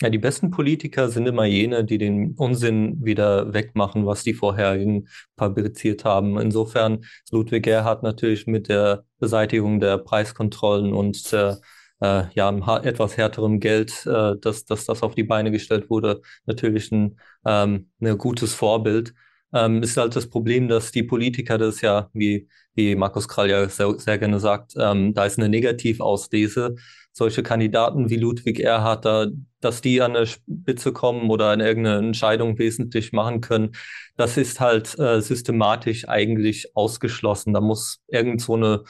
Ja, 0.00 0.10
die 0.10 0.18
besten 0.18 0.52
Politiker 0.52 1.08
sind 1.08 1.26
immer 1.26 1.44
jene, 1.44 1.84
die 1.84 1.98
den 1.98 2.34
Unsinn 2.36 3.04
wieder 3.04 3.52
wegmachen, 3.52 4.06
was 4.06 4.22
die 4.22 4.32
vorherigen 4.32 5.08
fabriziert 5.36 6.04
haben. 6.04 6.38
Insofern 6.38 6.98
ist 6.98 7.32
Ludwig 7.32 7.66
Erhard 7.66 8.04
natürlich 8.04 8.46
mit 8.46 8.68
der 8.68 9.04
Beseitigung 9.18 9.80
der 9.80 9.98
Preiskontrollen 9.98 10.92
und 10.92 11.32
der 11.32 11.48
äh, 11.48 11.56
ja, 12.00 12.78
etwas 12.82 13.16
härterem 13.16 13.60
Geld, 13.60 14.06
äh, 14.06 14.36
dass, 14.40 14.64
dass 14.64 14.86
das 14.86 15.02
auf 15.02 15.14
die 15.14 15.24
Beine 15.24 15.50
gestellt 15.50 15.90
wurde, 15.90 16.22
natürlich 16.46 16.92
ein, 16.92 17.18
ähm, 17.44 17.90
ein 18.00 18.18
gutes 18.18 18.54
Vorbild. 18.54 19.14
Ähm, 19.52 19.82
ist 19.82 19.96
halt 19.96 20.14
das 20.14 20.28
Problem, 20.28 20.68
dass 20.68 20.92
die 20.92 21.02
Politiker 21.02 21.56
das 21.56 21.80
ja, 21.80 22.10
wie, 22.12 22.48
wie 22.74 22.94
Markus 22.94 23.28
Krall 23.28 23.48
ja 23.48 23.68
sehr, 23.68 23.98
sehr 23.98 24.18
gerne 24.18 24.40
sagt, 24.40 24.74
ähm, 24.78 25.14
da 25.14 25.24
ist 25.24 25.38
eine 25.38 25.48
Negativauslese 25.48 26.76
solche 27.18 27.42
Kandidaten 27.42 28.08
wie 28.08 28.16
Ludwig 28.16 28.60
Erhard, 28.60 29.04
da, 29.04 29.26
dass 29.60 29.82
die 29.82 30.00
an 30.00 30.14
der 30.14 30.26
Spitze 30.26 30.92
kommen 30.92 31.30
oder 31.30 31.50
an 31.50 31.60
irgendeine 31.60 31.98
Entscheidung 32.06 32.58
wesentlich 32.58 33.12
machen 33.12 33.40
können, 33.42 33.72
das 34.16 34.36
ist 34.36 34.60
halt 34.60 34.98
äh, 34.98 35.20
systematisch 35.20 36.08
eigentlich 36.08 36.76
ausgeschlossen. 36.76 37.52
Da 37.52 37.60
muss 37.60 38.00
irgend 38.06 38.40
so 38.40 38.54
eine 38.54 38.84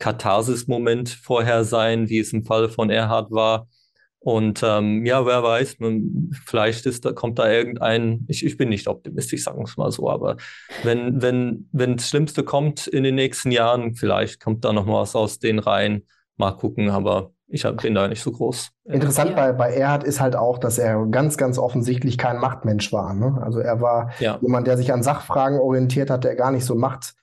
Katharsis-Moment 0.00 1.08
vorher 1.08 1.62
sein, 1.64 2.08
wie 2.08 2.18
es 2.18 2.32
im 2.32 2.44
Fall 2.44 2.68
von 2.68 2.90
Erhard 2.90 3.30
war. 3.30 3.68
Und 4.18 4.62
ähm, 4.62 5.06
ja, 5.06 5.24
wer 5.24 5.42
weiß, 5.42 5.78
man, 5.78 6.30
vielleicht 6.44 6.84
ist 6.84 7.06
da, 7.06 7.12
kommt 7.12 7.38
da 7.38 7.50
irgendein, 7.50 8.26
ich, 8.28 8.44
ich 8.44 8.58
bin 8.58 8.68
nicht 8.68 8.86
optimistisch, 8.86 9.44
sagen 9.44 9.58
wir 9.58 9.64
es 9.64 9.78
mal 9.78 9.90
so, 9.90 10.10
aber 10.10 10.36
wenn, 10.82 11.22
wenn, 11.22 11.68
wenn 11.72 11.96
das 11.96 12.08
Schlimmste 12.08 12.44
kommt 12.44 12.86
in 12.86 13.02
den 13.02 13.14
nächsten 13.14 13.50
Jahren, 13.50 13.94
vielleicht 13.94 14.40
kommt 14.40 14.64
da 14.64 14.74
noch 14.74 14.84
mal 14.84 15.00
was 15.00 15.16
aus 15.16 15.38
den 15.38 15.58
Reihen. 15.58 16.06
Mal 16.36 16.52
gucken, 16.52 16.90
aber 16.90 17.32
ich 17.48 17.66
bin 17.82 17.94
da 17.94 18.08
nicht 18.08 18.22
so 18.22 18.30
groß. 18.30 18.70
Interessant 18.84 19.30
ja. 19.30 19.36
bei, 19.36 19.52
bei 19.52 19.72
Erhard 19.74 20.04
ist 20.04 20.20
halt 20.20 20.36
auch, 20.36 20.58
dass 20.58 20.78
er 20.78 21.06
ganz, 21.06 21.36
ganz 21.36 21.58
offensichtlich 21.58 22.16
kein 22.16 22.38
Machtmensch 22.38 22.92
war. 22.92 23.14
Ne? 23.14 23.40
Also 23.42 23.58
er 23.58 23.80
war 23.80 24.10
ja. 24.20 24.38
jemand, 24.40 24.66
der 24.66 24.76
sich 24.76 24.92
an 24.92 25.02
Sachfragen 25.02 25.58
orientiert 25.58 26.10
hat, 26.10 26.24
der 26.24 26.36
gar 26.36 26.52
nicht 26.52 26.64
so 26.64 26.74
Macht 26.74 27.14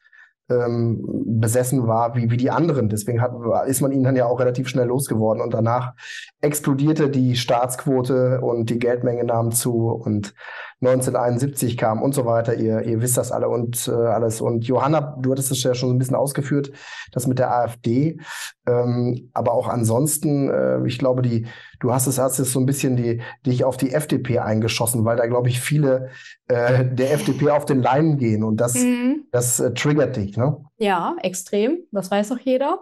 ähm, 0.49 1.03
besessen 1.39 1.87
war 1.87 2.15
wie, 2.15 2.31
wie 2.31 2.37
die 2.37 2.51
anderen. 2.51 2.89
Deswegen 2.89 3.21
hat, 3.21 3.33
ist 3.67 3.81
man 3.81 3.91
ihn 3.91 4.03
dann 4.03 4.15
ja 4.15 4.25
auch 4.25 4.39
relativ 4.39 4.67
schnell 4.67 4.87
losgeworden 4.87 5.41
und 5.41 5.53
danach 5.53 5.93
explodierte 6.41 7.09
die 7.09 7.35
Staatsquote 7.35 8.41
und 8.41 8.69
die 8.69 8.79
Geldmenge 8.79 9.23
nahm 9.23 9.51
zu 9.51 9.87
und 9.89 10.33
1971 10.81 11.75
kam 11.75 12.03
und 12.03 12.13
so 12.13 12.25
weiter. 12.25 12.55
Ihr, 12.55 12.83
ihr 12.83 13.01
wisst 13.01 13.17
das 13.17 13.31
alle 13.31 13.49
und 13.49 13.87
äh, 13.87 13.91
alles. 13.91 14.41
Und 14.41 14.67
Johanna, 14.67 15.17
du 15.19 15.31
hattest 15.31 15.51
es 15.51 15.63
ja 15.63 15.73
schon 15.73 15.89
ein 15.89 15.97
bisschen 15.97 16.15
ausgeführt, 16.15 16.71
das 17.11 17.25
mit 17.25 17.39
der 17.39 17.51
AfD. 17.51 18.19
Ähm, 18.67 19.31
aber 19.33 19.53
auch 19.53 19.67
ansonsten, 19.67 20.49
äh, 20.49 20.85
ich 20.85 20.99
glaube, 20.99 21.23
die, 21.23 21.47
du 21.79 21.91
hast 21.91 22.05
es, 22.05 22.19
hast 22.19 22.37
es 22.37 22.51
so 22.51 22.59
ein 22.59 22.67
bisschen 22.67 22.95
die, 22.95 23.21
dich 23.45 23.63
auf 23.63 23.77
die 23.77 23.91
FDP 23.91 24.39
eingeschossen, 24.39 25.03
weil 25.03 25.17
da, 25.17 25.25
glaube 25.25 25.49
ich, 25.49 25.59
viele 25.59 26.09
äh, 26.47 26.85
der 26.85 27.13
FDP 27.13 27.49
auf 27.49 27.65
den 27.65 27.81
Leim 27.81 28.17
gehen 28.17 28.43
und 28.43 28.57
das, 28.57 28.75
mhm. 28.75 29.25
das 29.31 29.59
äh, 29.59 29.73
triggert 29.73 30.15
dich, 30.15 30.37
ne? 30.37 30.57
Ja, 30.77 31.15
extrem. 31.23 31.79
Das 31.91 32.11
weiß 32.11 32.31
auch 32.33 32.39
jeder. 32.39 32.81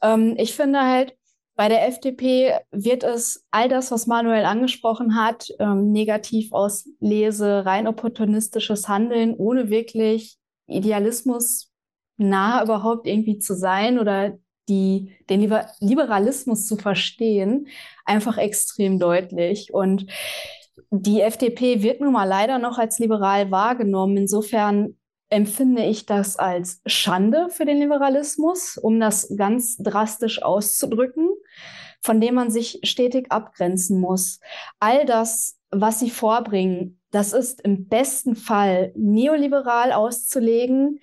Ähm, 0.00 0.34
ich 0.38 0.54
finde 0.54 0.80
halt, 0.80 1.16
bei 1.56 1.68
der 1.68 1.88
FDP 1.88 2.52
wird 2.70 3.02
es 3.02 3.46
all 3.50 3.68
das, 3.68 3.90
was 3.90 4.06
Manuel 4.06 4.44
angesprochen 4.44 5.16
hat, 5.16 5.48
ähm, 5.58 5.90
negativ 5.90 6.52
auslese, 6.52 7.64
rein 7.64 7.86
opportunistisches 7.86 8.88
Handeln, 8.88 9.34
ohne 9.34 9.70
wirklich 9.70 10.36
Idealismus 10.66 11.72
nah 12.18 12.62
überhaupt 12.62 13.06
irgendwie 13.06 13.38
zu 13.38 13.54
sein 13.54 13.98
oder 13.98 14.38
die, 14.68 15.12
den 15.30 15.40
Liber 15.40 15.66
Liberalismus 15.80 16.66
zu 16.66 16.76
verstehen, 16.76 17.68
einfach 18.04 18.36
extrem 18.36 18.98
deutlich. 18.98 19.72
Und 19.72 20.06
die 20.90 21.20
FDP 21.20 21.82
wird 21.82 22.00
nun 22.00 22.12
mal 22.12 22.24
leider 22.24 22.58
noch 22.58 22.78
als 22.78 22.98
liberal 22.98 23.50
wahrgenommen. 23.50 24.16
Insofern 24.16 24.96
empfinde 25.28 25.84
ich 25.84 26.06
das 26.06 26.36
als 26.36 26.80
Schande 26.86 27.48
für 27.50 27.64
den 27.64 27.78
Liberalismus, 27.78 28.76
um 28.76 29.00
das 29.00 29.34
ganz 29.36 29.76
drastisch 29.78 30.42
auszudrücken. 30.42 31.28
Von 32.02 32.20
dem 32.20 32.34
man 32.34 32.50
sich 32.50 32.80
stetig 32.84 33.30
abgrenzen 33.30 34.00
muss. 34.00 34.40
All 34.80 35.04
das, 35.04 35.56
was 35.70 35.98
sie 36.00 36.10
vorbringen, 36.10 37.00
das 37.10 37.32
ist 37.32 37.60
im 37.62 37.88
besten 37.88 38.36
Fall 38.36 38.92
neoliberal 38.94 39.92
auszulegen, 39.92 41.00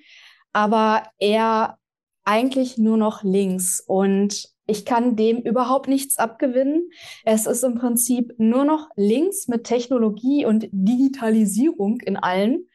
aber 0.51 1.03
eher 1.17 1.77
eigentlich 2.23 2.77
nur 2.77 2.97
noch 2.97 3.23
links. 3.23 3.83
Und 3.85 4.53
ich 4.65 4.85
kann 4.85 5.15
dem 5.15 5.39
überhaupt 5.39 5.87
nichts 5.87 6.17
abgewinnen. 6.17 6.89
Es 7.25 7.45
ist 7.45 7.63
im 7.63 7.75
Prinzip 7.75 8.33
nur 8.37 8.63
noch 8.63 8.89
links 8.95 9.47
mit 9.47 9.65
Technologie 9.65 10.45
und 10.45 10.67
Digitalisierung 10.71 11.99
in 12.01 12.15
allen 12.15 12.69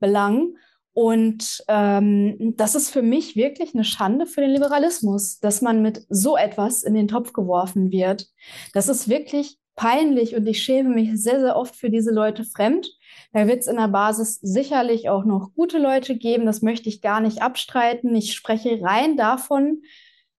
Belangen. 0.00 0.56
Und 0.92 1.62
ähm, 1.68 2.54
das 2.56 2.74
ist 2.74 2.90
für 2.90 3.02
mich 3.02 3.36
wirklich 3.36 3.74
eine 3.74 3.84
Schande 3.84 4.26
für 4.26 4.40
den 4.40 4.50
Liberalismus, 4.50 5.38
dass 5.38 5.62
man 5.62 5.82
mit 5.82 6.04
so 6.08 6.36
etwas 6.36 6.82
in 6.82 6.94
den 6.94 7.08
Topf 7.08 7.32
geworfen 7.32 7.92
wird. 7.92 8.26
Das 8.74 8.88
ist 8.88 9.08
wirklich 9.08 9.58
peinlich 9.76 10.34
und 10.34 10.46
ich 10.46 10.62
schäme 10.62 10.90
mich 10.90 11.22
sehr, 11.22 11.40
sehr 11.40 11.56
oft 11.56 11.74
für 11.74 11.90
diese 11.90 12.10
Leute 12.10 12.44
fremd. 12.44 12.90
Da 13.32 13.46
wird 13.46 13.60
es 13.60 13.66
in 13.66 13.76
der 13.76 13.88
Basis 13.88 14.38
sicherlich 14.42 15.08
auch 15.08 15.24
noch 15.24 15.54
gute 15.54 15.78
Leute 15.78 16.16
geben, 16.16 16.44
das 16.44 16.60
möchte 16.60 16.88
ich 16.88 17.00
gar 17.00 17.20
nicht 17.20 17.40
abstreiten. 17.40 18.14
Ich 18.14 18.34
spreche 18.34 18.80
rein 18.82 19.16
davon, 19.16 19.82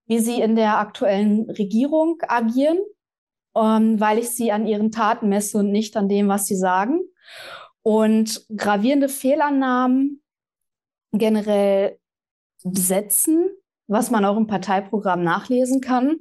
wie 0.06 0.20
sie 0.20 0.42
in 0.42 0.56
der 0.56 0.78
aktuellen 0.78 1.50
Regierung 1.50 2.18
agieren, 2.28 2.80
ähm, 3.56 4.00
weil 4.00 4.20
ich 4.20 4.30
sie 4.30 4.52
an 4.52 4.68
ihren 4.68 4.92
Taten 4.92 5.30
messe 5.30 5.60
und 5.60 5.72
nicht 5.72 5.96
an 5.98 6.10
dem, 6.10 6.28
was 6.28 6.46
sie 6.46 6.58
sagen. 6.58 7.00
Und 7.82 8.46
gravierende 8.56 9.10
Fehlannahmen 9.10 10.21
generell 11.12 11.98
besetzen, 12.64 13.50
was 13.88 14.12
man 14.12 14.26
auch 14.26 14.38
im 14.38 14.48
Parteiprogramm 14.48 15.24
nachlesen 15.24 15.82
kann. 15.82 16.18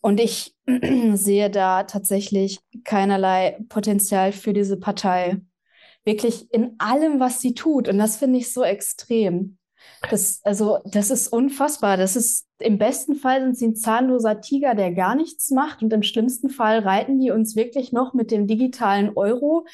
Und 0.00 0.20
ich 0.20 0.54
sehe 1.14 1.50
da 1.50 1.84
tatsächlich 1.84 2.60
keinerlei 2.84 3.58
Potenzial 3.68 4.32
für 4.32 4.52
diese 4.52 4.76
Partei. 4.76 5.40
Wirklich 6.04 6.52
in 6.52 6.76
allem, 6.78 7.18
was 7.18 7.40
sie 7.40 7.54
tut. 7.54 7.88
Und 7.88 7.98
das 7.98 8.16
finde 8.16 8.38
ich 8.38 8.52
so 8.52 8.62
extrem. 8.62 9.58
Das, 10.10 10.40
also, 10.44 10.78
das 10.84 11.10
ist 11.10 11.28
unfassbar. 11.28 11.96
Das 11.96 12.14
ist, 12.14 12.46
im 12.60 12.78
besten 12.78 13.16
Fall 13.16 13.42
sind 13.42 13.56
sie 13.56 13.66
ein 13.66 13.76
zahnloser 13.76 14.40
Tiger, 14.40 14.74
der 14.74 14.92
gar 14.92 15.16
nichts 15.16 15.50
macht. 15.50 15.82
Und 15.82 15.92
im 15.92 16.04
schlimmsten 16.04 16.50
Fall 16.50 16.80
reiten 16.80 17.18
die 17.18 17.32
uns 17.32 17.56
wirklich 17.56 17.92
noch 17.92 18.14
mit 18.14 18.30
dem 18.30 18.46
digitalen 18.46 19.16
Euro 19.16 19.66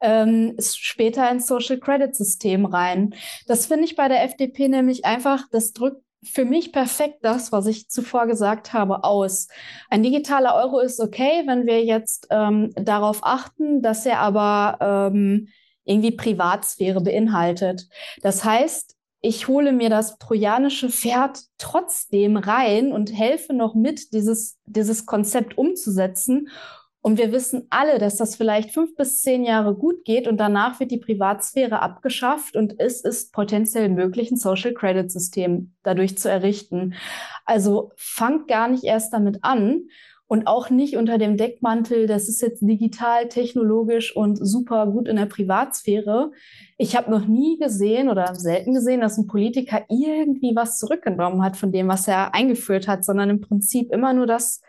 ähm, 0.00 0.56
später 0.60 1.30
ins 1.30 1.46
Social 1.46 1.78
Credit 1.78 2.14
System 2.14 2.64
rein. 2.64 3.14
Das 3.46 3.66
finde 3.66 3.84
ich 3.84 3.96
bei 3.96 4.08
der 4.08 4.24
FDP 4.24 4.68
nämlich 4.68 5.04
einfach, 5.04 5.44
das 5.50 5.72
drückt 5.72 6.02
für 6.22 6.44
mich 6.44 6.72
perfekt 6.72 7.18
das, 7.22 7.52
was 7.52 7.66
ich 7.66 7.88
zuvor 7.88 8.26
gesagt 8.26 8.72
habe, 8.72 9.04
aus. 9.04 9.48
Ein 9.88 10.02
digitaler 10.02 10.54
Euro 10.56 10.80
ist 10.80 11.00
okay, 11.00 11.44
wenn 11.46 11.66
wir 11.66 11.84
jetzt 11.84 12.26
ähm, 12.30 12.72
darauf 12.74 13.20
achten, 13.22 13.82
dass 13.82 14.04
er 14.04 14.18
aber 14.18 15.10
ähm, 15.12 15.48
irgendwie 15.84 16.10
Privatsphäre 16.10 17.00
beinhaltet. 17.00 17.88
Das 18.20 18.44
heißt, 18.44 18.96
ich 19.20 19.48
hole 19.48 19.72
mir 19.72 19.90
das 19.90 20.18
trojanische 20.18 20.90
Pferd 20.90 21.40
trotzdem 21.56 22.36
rein 22.36 22.92
und 22.92 23.12
helfe 23.12 23.52
noch 23.52 23.74
mit, 23.74 24.12
dieses, 24.12 24.58
dieses 24.66 25.06
Konzept 25.06 25.58
umzusetzen 25.58 26.48
und 27.08 27.16
wir 27.16 27.32
wissen 27.32 27.66
alle, 27.70 27.98
dass 27.98 28.18
das 28.18 28.36
vielleicht 28.36 28.70
fünf 28.70 28.94
bis 28.94 29.22
zehn 29.22 29.42
Jahre 29.42 29.74
gut 29.74 30.04
geht 30.04 30.28
und 30.28 30.36
danach 30.36 30.78
wird 30.78 30.90
die 30.90 30.98
Privatsphäre 30.98 31.80
abgeschafft 31.80 32.54
und 32.54 32.78
es 32.78 33.00
ist 33.00 33.32
potenziell 33.32 33.88
möglich, 33.88 34.30
ein 34.30 34.36
Social 34.36 34.74
Credit 34.74 35.10
System 35.10 35.72
dadurch 35.82 36.18
zu 36.18 36.30
errichten. 36.30 36.92
Also 37.46 37.92
fangt 37.96 38.46
gar 38.46 38.68
nicht 38.68 38.84
erst 38.84 39.14
damit 39.14 39.38
an 39.40 39.88
und 40.26 40.46
auch 40.46 40.68
nicht 40.68 40.98
unter 40.98 41.16
dem 41.16 41.38
Deckmantel, 41.38 42.06
das 42.06 42.28
ist 42.28 42.42
jetzt 42.42 42.60
digital, 42.60 43.28
technologisch 43.28 44.14
und 44.14 44.36
super 44.36 44.86
gut 44.86 45.08
in 45.08 45.16
der 45.16 45.24
Privatsphäre. 45.24 46.32
Ich 46.76 46.94
habe 46.94 47.10
noch 47.10 47.26
nie 47.26 47.56
gesehen 47.56 48.10
oder 48.10 48.34
selten 48.34 48.74
gesehen, 48.74 49.00
dass 49.00 49.16
ein 49.16 49.28
Politiker 49.28 49.86
irgendwie 49.88 50.54
was 50.54 50.76
zurückgenommen 50.76 51.42
hat 51.42 51.56
von 51.56 51.72
dem, 51.72 51.88
was 51.88 52.06
er 52.06 52.34
eingeführt 52.34 52.86
hat, 52.86 53.02
sondern 53.02 53.30
im 53.30 53.40
Prinzip 53.40 53.94
immer 53.94 54.12
nur 54.12 54.26
das 54.26 54.60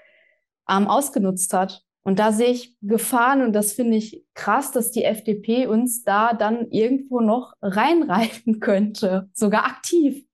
ähm, 0.69 0.87
ausgenutzt 0.87 1.53
hat. 1.53 1.83
Und 2.03 2.19
da 2.19 2.31
sehe 2.31 2.49
ich 2.49 2.77
Gefahren 2.81 3.43
und 3.43 3.53
das 3.53 3.73
finde 3.73 3.97
ich 3.97 4.23
krass, 4.33 4.71
dass 4.71 4.91
die 4.91 5.03
FDP 5.03 5.67
uns 5.67 6.03
da 6.03 6.33
dann 6.33 6.69
irgendwo 6.71 7.19
noch 7.19 7.53
reinreiten 7.61 8.59
könnte, 8.59 9.29
sogar 9.33 9.65
aktiv. 9.65 10.25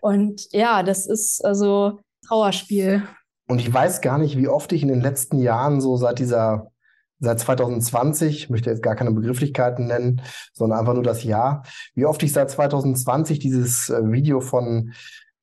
Und 0.00 0.52
ja, 0.52 0.82
das 0.82 1.06
ist 1.06 1.44
also 1.44 2.00
Trauerspiel. 2.26 3.02
Und 3.48 3.60
ich 3.60 3.72
weiß 3.72 4.02
gar 4.02 4.18
nicht, 4.18 4.36
wie 4.36 4.48
oft 4.48 4.72
ich 4.72 4.82
in 4.82 4.88
den 4.88 5.00
letzten 5.00 5.38
Jahren 5.38 5.80
so 5.80 5.96
seit 5.96 6.18
dieser, 6.18 6.70
seit 7.18 7.40
2020, 7.40 8.36
ich 8.36 8.50
möchte 8.50 8.70
jetzt 8.70 8.82
gar 8.82 8.94
keine 8.94 9.12
Begrifflichkeiten 9.12 9.86
nennen, 9.86 10.20
sondern 10.52 10.78
einfach 10.78 10.94
nur 10.94 11.02
das 11.02 11.24
Jahr, 11.24 11.64
wie 11.94 12.04
oft 12.04 12.22
ich 12.22 12.32
seit 12.32 12.50
2020 12.50 13.38
dieses 13.38 13.88
äh, 13.88 14.12
Video 14.12 14.40
von 14.40 14.92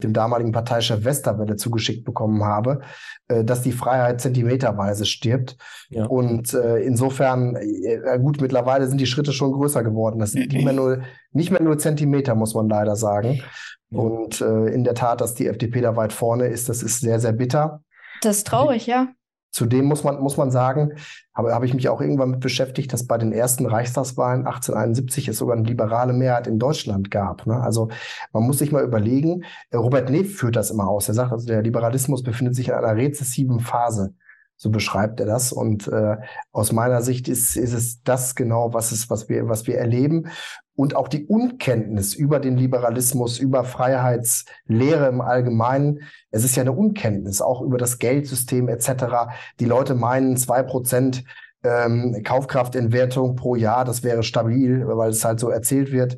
dem 0.04 0.14
damaligen 0.14 0.52
Parteichef 0.52 1.06
Westerwelle 1.06 1.56
zugeschickt 1.56 2.04
bekommen 2.04 2.44
habe, 2.44 2.82
äh, 3.28 3.44
dass 3.44 3.62
die 3.62 3.72
Freiheit 3.72 4.22
zentimeterweise 4.22 5.06
stirbt. 5.06 5.58
Ja. 5.90 6.06
Und 6.06 6.54
äh, 6.54 6.80
insofern, 6.80 7.56
äh, 7.56 8.20
gut, 8.20 8.42
mittlerweile 8.42 8.88
sind 8.88 9.00
die 9.00 9.06
Schritte 9.06 9.32
schon 9.32 9.52
größer 9.52 9.84
geworden. 9.84 10.20
Das 10.20 10.32
sind 10.32 10.52
nicht 10.52 10.66
mehr 10.66 10.74
nur, 10.74 11.04
nicht 11.32 11.52
mehr 11.52 11.62
nur 11.62 11.78
Zentimeter, 11.78 12.36
muss 12.36 12.54
man 12.54 12.68
leider 12.68 12.96
sagen. 12.96 13.42
Ja. 13.90 14.00
Und 14.00 14.42
äh, 14.42 14.68
in 14.68 14.84
der 14.84 14.96
Tat, 14.96 15.22
dass 15.22 15.36
die 15.36 15.48
FDP 15.48 15.82
da 15.82 15.96
weit 15.96 16.12
vorne 16.12 16.48
ist, 16.48 16.68
das 16.68 16.84
ist 16.84 17.00
sehr, 17.00 17.20
sehr 17.20 17.34
bitter. 17.34 17.82
Das 18.22 18.38
ist 18.38 18.48
traurig, 18.48 18.88
ja. 18.88 19.08
Zudem 19.56 19.86
muss 19.86 20.04
man, 20.04 20.20
muss 20.20 20.36
man 20.36 20.52
sagen, 20.52 20.96
habe, 21.34 21.54
habe 21.54 21.66
ich 21.66 21.74
mich 21.74 21.88
auch 21.88 22.02
irgendwann 22.02 22.32
mit 22.32 22.42
beschäftigt, 22.42 22.92
dass 22.92 23.08
bei 23.08 23.18
den 23.18 23.32
ersten 23.32 23.66
Reichstagswahlen 23.66 24.46
1871 24.46 25.30
es 25.30 25.38
sogar 25.38 25.56
eine 25.56 25.66
liberale 25.66 26.12
Mehrheit 26.12 26.46
in 26.46 26.60
Deutschland 26.60 27.10
gab. 27.10 27.48
Ne? 27.48 27.62
Also 27.62 27.88
man 28.34 28.44
muss 28.44 28.58
sich 28.58 28.74
mal 28.74 28.84
überlegen, 28.84 29.46
Robert 29.74 30.10
Neff 30.10 30.36
führt 30.36 30.58
das 30.58 30.72
immer 30.72 30.90
aus. 30.90 31.08
Er 31.08 31.14
sagt, 31.14 31.32
also 31.32 31.48
der 31.48 31.62
Liberalismus 31.62 32.22
befindet 32.22 32.54
sich 32.54 32.68
in 32.68 32.74
einer 32.74 32.98
rezessiven 32.98 33.62
Phase. 33.62 34.14
So 34.58 34.72
beschreibt 34.72 35.22
er 35.22 35.26
das. 35.26 35.54
Und 35.54 35.88
äh, 35.88 36.18
aus 36.52 36.74
meiner 36.74 37.02
Sicht 37.02 37.30
ist, 37.30 37.56
ist 37.56 37.74
es 37.74 38.04
das 38.04 38.36
genau, 38.36 38.74
was, 38.74 38.92
es, 38.92 39.10
was, 39.10 39.30
wir, 39.30 39.48
was 39.48 39.68
wir 39.68 39.78
erleben 39.78 40.28
und 40.76 40.96
auch 40.96 41.08
die 41.08 41.26
Unkenntnis 41.26 42.14
über 42.14 42.40
den 42.40 42.58
Liberalismus, 42.58 43.40
über 43.40 43.64
Freiheitslehre 43.64 45.08
im 45.08 45.22
Allgemeinen. 45.22 46.02
Es 46.32 46.44
ist 46.44 46.56
ja 46.56 46.62
eine 46.62 46.74
Unkenntnis, 46.74 47.42
auch 47.42 47.62
über 47.62 47.78
das 47.78 48.00
Geldsystem 48.00 48.68
etc. 48.68 49.30
Die 49.60 49.66
Leute 49.66 49.96
meinen, 49.96 50.38
zwei 50.38 50.64
Prozent 50.64 51.24
ähm, 51.64 52.22
Kaufkraftentwertung 52.24 53.36
pro 53.36 53.56
Jahr, 53.56 53.86
das 53.86 54.04
wäre 54.04 54.24
stabil, 54.24 54.86
weil 54.86 55.10
es 55.10 55.26
halt 55.26 55.40
so 55.40 55.50
erzählt 55.50 55.92
wird. 55.92 56.18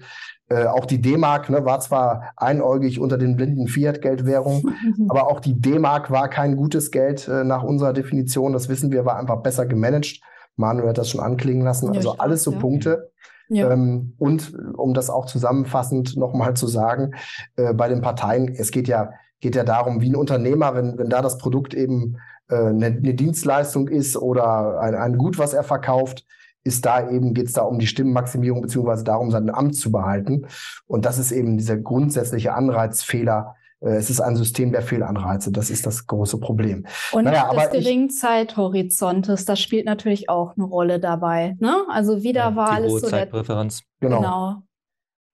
Äh, 0.49 0.65
auch 0.65 0.85
die 0.85 1.01
D-Mark 1.01 1.49
ne, 1.49 1.65
war 1.65 1.79
zwar 1.81 2.31
einäugig 2.37 2.99
unter 2.99 3.17
den 3.17 3.35
blinden 3.35 3.67
Fiat-Geldwährungen, 3.67 4.63
aber 5.09 5.27
auch 5.27 5.39
die 5.39 5.59
D-Mark 5.59 6.09
war 6.09 6.29
kein 6.29 6.55
gutes 6.55 6.91
Geld 6.91 7.27
äh, 7.27 7.43
nach 7.43 7.63
unserer 7.63 7.93
Definition. 7.93 8.53
Das 8.53 8.69
wissen 8.69 8.91
wir, 8.91 9.05
war 9.05 9.17
einfach 9.17 9.41
besser 9.41 9.65
gemanagt. 9.65 10.21
Manuel 10.55 10.89
hat 10.89 10.97
das 10.97 11.09
schon 11.09 11.21
anklingen 11.21 11.63
lassen. 11.63 11.87
Ja, 11.87 11.97
also 11.97 12.17
alles 12.17 12.43
so 12.43 12.51
ja. 12.51 12.59
Punkte, 12.59 13.11
ja. 13.49 13.71
Ähm, 13.71 14.13
und 14.17 14.53
um 14.75 14.93
das 14.93 15.09
auch 15.09 15.25
zusammenfassend 15.25 16.17
nochmal 16.17 16.55
zu 16.55 16.67
sagen, 16.67 17.13
äh, 17.55 17.73
bei 17.73 17.87
den 17.87 18.01
Parteien, 18.01 18.47
es 18.49 18.71
geht 18.71 18.87
ja, 18.87 19.11
geht 19.39 19.55
ja 19.55 19.63
darum, 19.63 20.01
wie 20.01 20.09
ein 20.09 20.15
Unternehmer, 20.15 20.75
wenn, 20.75 20.97
wenn 20.97 21.09
da 21.09 21.21
das 21.21 21.37
Produkt 21.37 21.73
eben 21.73 22.17
äh, 22.49 22.55
eine, 22.55 22.87
eine 22.87 23.13
Dienstleistung 23.13 23.87
ist 23.87 24.17
oder 24.17 24.79
ein, 24.79 24.95
ein 24.95 25.17
Gut, 25.17 25.37
was 25.37 25.53
er 25.53 25.63
verkauft, 25.63 26.25
ist 26.63 26.85
da 26.85 27.09
eben, 27.09 27.33
geht 27.33 27.47
es 27.47 27.53
da 27.53 27.61
um 27.61 27.79
die 27.79 27.87
Stimmenmaximierung 27.87 28.61
beziehungsweise 28.61 29.03
darum, 29.03 29.31
sein 29.31 29.49
Amt 29.49 29.75
zu 29.75 29.91
behalten. 29.91 30.47
Und 30.85 31.05
das 31.05 31.17
ist 31.17 31.31
eben 31.31 31.57
dieser 31.57 31.77
grundsätzliche 31.77 32.53
Anreizfehler, 32.53 33.55
es 33.79 34.09
ist 34.09 34.19
ein 34.19 34.35
System 34.35 34.71
der 34.71 34.81
Fehlanreize. 34.81 35.51
Das 35.51 35.69
ist 35.69 35.85
das 35.85 36.07
große 36.07 36.39
Problem. 36.39 36.85
Und 37.11 37.25
naja, 37.25 37.53
des 37.53 37.69
geringen 37.69 38.09
Zeithorizontes, 38.09 39.45
das 39.45 39.59
spielt 39.59 39.85
natürlich 39.85 40.29
auch 40.29 40.55
eine 40.57 40.65
Rolle 40.65 40.99
dabei. 40.99 41.55
Ne? 41.59 41.85
Also 41.89 42.23
Wiederwahl 42.23 42.81
ja, 42.81 42.87
ist 42.87 43.01
so 43.01 43.09
Zeitpräferenz. 43.09 43.81
Der, 44.01 44.09
genau. 44.09 44.21
genau. 44.21 44.63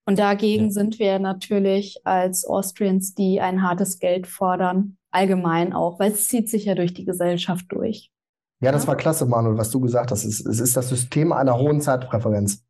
Und 0.05 0.19
dagegen 0.19 0.65
ja. 0.65 0.71
sind 0.71 0.99
wir 0.99 1.19
natürlich 1.19 2.01
als 2.03 2.45
Austrians, 2.45 3.13
die 3.13 3.39
ein 3.39 3.63
hartes 3.63 3.99
Geld 3.99 4.27
fordern, 4.27 4.97
allgemein 5.11 5.71
auch, 5.71 5.99
weil 5.99 6.11
es 6.11 6.27
zieht 6.27 6.49
sich 6.49 6.65
ja 6.65 6.75
durch 6.75 6.93
die 6.93 7.05
Gesellschaft 7.05 7.65
durch. 7.69 8.11
Ja, 8.59 8.71
das 8.71 8.87
war 8.87 8.95
klasse, 8.95 9.25
Manuel, 9.25 9.57
was 9.57 9.71
du 9.71 9.79
gesagt 9.79 10.11
hast. 10.11 10.25
Es, 10.25 10.45
es 10.45 10.59
ist 10.59 10.75
das 10.75 10.89
System 10.89 11.31
einer 11.31 11.57
hohen 11.57 11.79
Zeitpräferenz. 11.79 12.65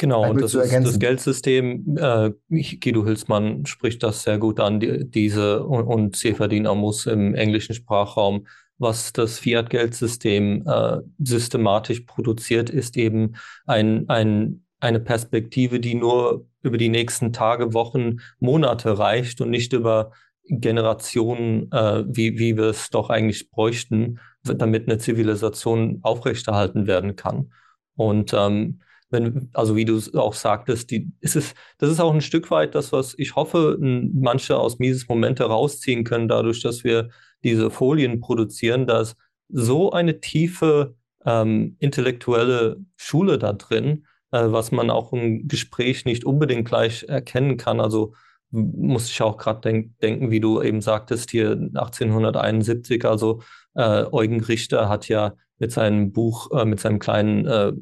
Genau, 0.00 0.30
und 0.30 0.40
das 0.40 0.54
ist 0.54 0.72
das 0.72 0.98
Geldsystem. 0.98 1.98
Äh, 1.98 2.30
Guido 2.48 3.04
Hülsmann 3.04 3.66
spricht 3.66 4.02
das 4.02 4.22
sehr 4.22 4.38
gut 4.38 4.58
an, 4.58 4.80
die, 4.80 5.04
diese 5.04 5.62
und, 5.62 5.84
und 5.84 6.16
Severdiener 6.16 6.74
muss 6.74 7.04
im 7.04 7.34
englischen 7.34 7.74
Sprachraum, 7.74 8.46
was 8.78 9.12
das 9.12 9.38
Fiat-Geldsystem 9.40 10.64
äh, 10.66 11.00
systematisch 11.18 12.00
produziert, 12.00 12.70
ist 12.70 12.96
eben 12.96 13.34
ein, 13.66 14.08
ein, 14.08 14.64
eine 14.80 15.00
Perspektive, 15.00 15.80
die 15.80 15.96
nur 15.96 16.46
über 16.62 16.78
die 16.78 16.88
nächsten 16.88 17.34
Tage, 17.34 17.74
Wochen, 17.74 18.20
Monate 18.38 18.98
reicht 18.98 19.42
und 19.42 19.50
nicht 19.50 19.74
über 19.74 20.12
Generationen, 20.48 21.70
äh, 21.72 22.04
wie, 22.06 22.38
wie 22.38 22.56
wir 22.56 22.70
es 22.70 22.88
doch 22.88 23.10
eigentlich 23.10 23.50
bräuchten, 23.50 24.18
damit 24.44 24.88
eine 24.88 24.96
Zivilisation 24.96 25.98
aufrechterhalten 26.00 26.86
werden 26.86 27.16
kann. 27.16 27.52
Und 27.96 28.32
ähm, 28.32 28.80
wenn, 29.10 29.50
also 29.52 29.76
wie 29.76 29.84
du 29.84 30.00
auch 30.14 30.34
sagtest, 30.34 30.90
die, 30.90 31.10
ist 31.20 31.36
es, 31.36 31.54
das 31.78 31.90
ist 31.90 32.00
auch 32.00 32.14
ein 32.14 32.20
Stück 32.20 32.50
weit 32.50 32.74
das, 32.74 32.92
was 32.92 33.14
ich 33.18 33.34
hoffe, 33.34 33.76
manche 33.80 34.56
aus 34.56 34.78
Mises 34.78 35.08
Momente 35.08 35.44
rausziehen 35.44 36.04
können, 36.04 36.28
dadurch, 36.28 36.62
dass 36.62 36.84
wir 36.84 37.10
diese 37.42 37.70
Folien 37.70 38.20
produzieren, 38.20 38.86
dass 38.86 39.16
so 39.48 39.90
eine 39.92 40.20
tiefe 40.20 40.94
ähm, 41.26 41.76
intellektuelle 41.80 42.78
Schule 42.96 43.38
da 43.38 43.52
drin, 43.52 44.06
äh, 44.30 44.44
was 44.46 44.70
man 44.70 44.90
auch 44.90 45.12
im 45.12 45.48
Gespräch 45.48 46.04
nicht 46.04 46.24
unbedingt 46.24 46.66
gleich 46.66 47.04
erkennen 47.04 47.56
kann. 47.56 47.80
Also 47.80 48.14
muss 48.50 49.10
ich 49.10 49.22
auch 49.22 49.36
gerade 49.36 49.60
denk 49.60 49.98
denken, 50.00 50.30
wie 50.30 50.40
du 50.40 50.62
eben 50.62 50.80
sagtest, 50.80 51.30
hier 51.30 51.50
1871, 51.52 53.04
also 53.04 53.42
äh, 53.74 54.04
Eugen 54.10 54.42
Richter 54.42 54.88
hat 54.88 55.08
ja 55.08 55.34
mit 55.60 55.70
seinem 55.70 56.10
Buch, 56.10 56.50
äh, 56.50 56.64
mit 56.64 56.80
seinem 56.80 56.98
kleinen 56.98 57.46
äh, 57.46 57.72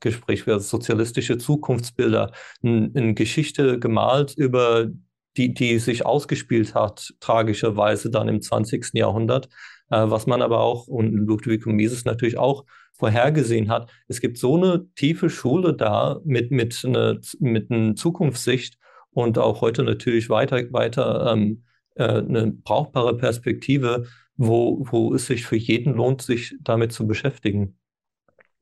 Gespräch 0.00 0.42
für 0.42 0.58
sozialistische 0.58 1.38
Zukunftsbilder 1.38 2.32
eine 2.62 3.14
Geschichte 3.14 3.78
gemalt 3.78 4.34
über 4.36 4.88
die, 5.36 5.54
die 5.54 5.78
sich 5.78 6.04
ausgespielt 6.04 6.74
hat, 6.74 7.14
tragischerweise 7.20 8.10
dann 8.10 8.28
im 8.28 8.42
20. 8.42 8.90
Jahrhundert, 8.94 9.46
äh, 9.90 10.02
was 10.10 10.26
man 10.26 10.42
aber 10.42 10.60
auch, 10.60 10.88
und 10.88 11.12
Ludwig 11.12 11.64
Mises 11.66 12.04
natürlich 12.04 12.38
auch 12.38 12.64
vorhergesehen 12.94 13.68
hat. 13.70 13.90
Es 14.08 14.20
gibt 14.20 14.38
so 14.38 14.56
eine 14.56 14.86
tiefe 14.96 15.30
Schule 15.30 15.74
da 15.74 16.20
mit, 16.24 16.50
mit, 16.50 16.82
eine, 16.84 17.20
mit 17.38 17.70
einer 17.70 17.94
Zukunftssicht 17.94 18.78
und 19.10 19.38
auch 19.38 19.60
heute 19.60 19.84
natürlich 19.84 20.28
weiter, 20.28 20.64
weiter 20.72 21.32
ähm, 21.32 21.62
äh, 21.94 22.04
eine 22.04 22.52
brauchbare 22.52 23.16
Perspektive, 23.16 24.06
wo, 24.38 24.86
wo 24.90 25.14
es 25.14 25.26
sich 25.26 25.44
für 25.44 25.56
jeden 25.56 25.92
lohnt, 25.94 26.22
sich 26.22 26.56
damit 26.62 26.92
zu 26.92 27.06
beschäftigen. 27.06 27.76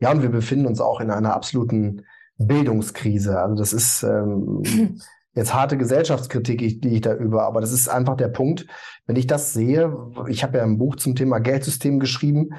Ja, 0.00 0.10
und 0.10 0.22
wir 0.22 0.30
befinden 0.30 0.66
uns 0.66 0.80
auch 0.80 1.00
in 1.00 1.10
einer 1.10 1.34
absoluten 1.34 2.02
Bildungskrise. 2.38 3.38
Also 3.38 3.54
das 3.54 3.72
ist 3.72 4.02
ähm, 4.02 4.62
jetzt 5.34 5.54
harte 5.54 5.76
Gesellschaftskritik, 5.76 6.82
die 6.82 6.88
ich 6.88 7.02
da 7.02 7.14
über, 7.14 7.44
aber 7.44 7.60
das 7.60 7.72
ist 7.72 7.88
einfach 7.88 8.16
der 8.16 8.28
Punkt. 8.28 8.66
Wenn 9.06 9.16
ich 9.16 9.26
das 9.26 9.52
sehe, 9.52 9.94
ich 10.28 10.42
habe 10.42 10.58
ja 10.58 10.64
ein 10.64 10.78
Buch 10.78 10.96
zum 10.96 11.14
Thema 11.14 11.38
Geldsystem 11.38 12.00
geschrieben, 12.00 12.50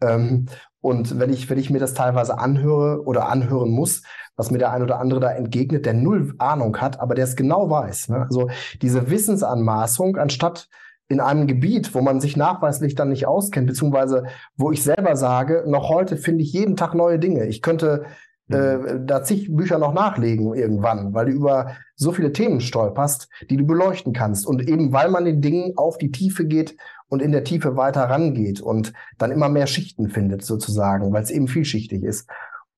ähm, 0.00 0.46
und 0.86 1.18
wenn 1.18 1.32
ich, 1.32 1.50
wenn 1.50 1.58
ich 1.58 1.68
mir 1.68 1.80
das 1.80 1.94
teilweise 1.94 2.38
anhöre 2.38 3.02
oder 3.04 3.28
anhören 3.28 3.70
muss, 3.70 4.02
was 4.36 4.52
mir 4.52 4.58
der 4.58 4.70
ein 4.70 4.82
oder 4.82 5.00
andere 5.00 5.18
da 5.18 5.32
entgegnet, 5.32 5.84
der 5.84 5.94
null 5.94 6.34
Ahnung 6.38 6.76
hat, 6.76 7.00
aber 7.00 7.16
der 7.16 7.24
es 7.24 7.34
genau 7.34 7.68
weiß. 7.68 8.10
Ne? 8.10 8.22
Also 8.22 8.50
diese 8.82 9.10
Wissensanmaßung, 9.10 10.16
anstatt 10.16 10.68
in 11.08 11.20
einem 11.20 11.46
Gebiet, 11.46 11.94
wo 11.94 12.00
man 12.00 12.20
sich 12.20 12.36
nachweislich 12.36 12.94
dann 12.94 13.10
nicht 13.10 13.26
auskennt, 13.26 13.68
beziehungsweise 13.68 14.24
wo 14.56 14.72
ich 14.72 14.82
selber 14.82 15.16
sage, 15.16 15.64
noch 15.66 15.88
heute 15.88 16.16
finde 16.16 16.42
ich 16.42 16.52
jeden 16.52 16.76
Tag 16.76 16.94
neue 16.94 17.18
Dinge. 17.18 17.46
Ich 17.46 17.62
könnte 17.62 18.06
äh, 18.50 18.76
mhm. 18.76 19.06
da 19.06 19.22
zig 19.22 19.54
Bücher 19.54 19.78
noch 19.78 19.92
nachlegen 19.92 20.54
irgendwann, 20.54 21.14
weil 21.14 21.26
du 21.26 21.32
über 21.32 21.72
so 21.94 22.12
viele 22.12 22.32
Themen 22.32 22.60
stolperst, 22.60 23.28
die 23.50 23.56
du 23.56 23.66
beleuchten 23.66 24.12
kannst. 24.12 24.46
Und 24.46 24.68
eben 24.68 24.92
weil 24.92 25.10
man 25.10 25.24
den 25.24 25.40
Dingen 25.40 25.72
auf 25.76 25.98
die 25.98 26.10
Tiefe 26.10 26.44
geht 26.44 26.76
und 27.08 27.22
in 27.22 27.32
der 27.32 27.44
Tiefe 27.44 27.76
weiter 27.76 28.02
rangeht 28.04 28.60
und 28.60 28.92
dann 29.18 29.30
immer 29.30 29.48
mehr 29.48 29.66
Schichten 29.66 30.08
findet, 30.08 30.44
sozusagen, 30.44 31.12
weil 31.12 31.22
es 31.22 31.30
eben 31.30 31.48
vielschichtig 31.48 32.02
ist. 32.02 32.28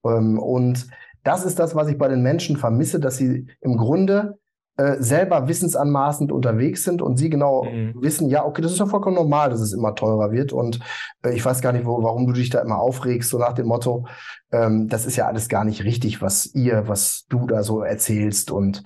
Ähm, 0.05 0.39
und 0.39 0.89
das 1.25 1.45
ist 1.45 1.59
das, 1.59 1.75
was 1.75 1.89
ich 1.89 1.99
bei 1.99 2.09
den 2.09 2.23
Menschen 2.23 2.57
vermisse, 2.57 3.01
dass 3.01 3.17
sie 3.17 3.47
im 3.61 3.77
Grunde 3.77 4.39
äh, 4.79 5.03
selber 5.03 5.49
wissensanmaßend 5.49 6.31
unterwegs 6.31 6.85
sind 6.85 7.03
und 7.03 7.17
sie 7.17 7.31
genau 7.31 7.65
mhm. 7.65 7.95
wissen, 8.01 8.31
ja, 8.31 8.45
okay, 8.45 8.63
das 8.63 8.71
ist 8.71 8.79
ja 8.79 8.87
vollkommen 8.87 9.17
normal, 9.17 9.51
dass 9.51 9.61
es 9.61 9.73
immer 9.73 9.97
teurer 9.97 10.31
wird. 10.31 10.53
Und 10.53 10.79
äh, 11.25 11.35
ich 11.35 11.45
weiß 11.45 11.61
gar 11.61 11.73
nicht, 11.73 11.85
wo, 11.85 12.01
warum 12.05 12.29
du 12.29 12.33
dich 12.33 12.51
da 12.51 12.61
immer 12.61 12.79
aufregst, 12.79 13.29
so 13.29 13.39
nach 13.39 13.55
dem 13.55 13.67
Motto, 13.67 14.07
ähm, 14.53 14.87
das 14.87 15.05
ist 15.05 15.17
ja 15.17 15.27
alles 15.27 15.49
gar 15.49 15.65
nicht 15.65 15.83
richtig, 15.83 16.23
was 16.23 16.47
ihr, 16.55 16.87
was 16.87 17.27
du 17.29 17.49
da 17.49 17.65
so 17.65 17.83
erzählst. 17.83 18.53
Und 18.53 18.85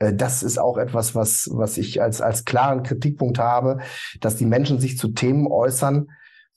äh, 0.00 0.12
das 0.12 0.42
ist 0.42 0.58
auch 0.58 0.76
etwas, 0.76 1.14
was, 1.14 1.48
was 1.52 1.78
ich 1.78 2.02
als, 2.02 2.20
als 2.20 2.44
klaren 2.44 2.82
Kritikpunkt 2.82 3.38
habe, 3.38 3.78
dass 4.20 4.34
die 4.34 4.46
Menschen 4.46 4.80
sich 4.80 4.98
zu 4.98 5.06
Themen 5.06 5.46
äußern, 5.46 6.08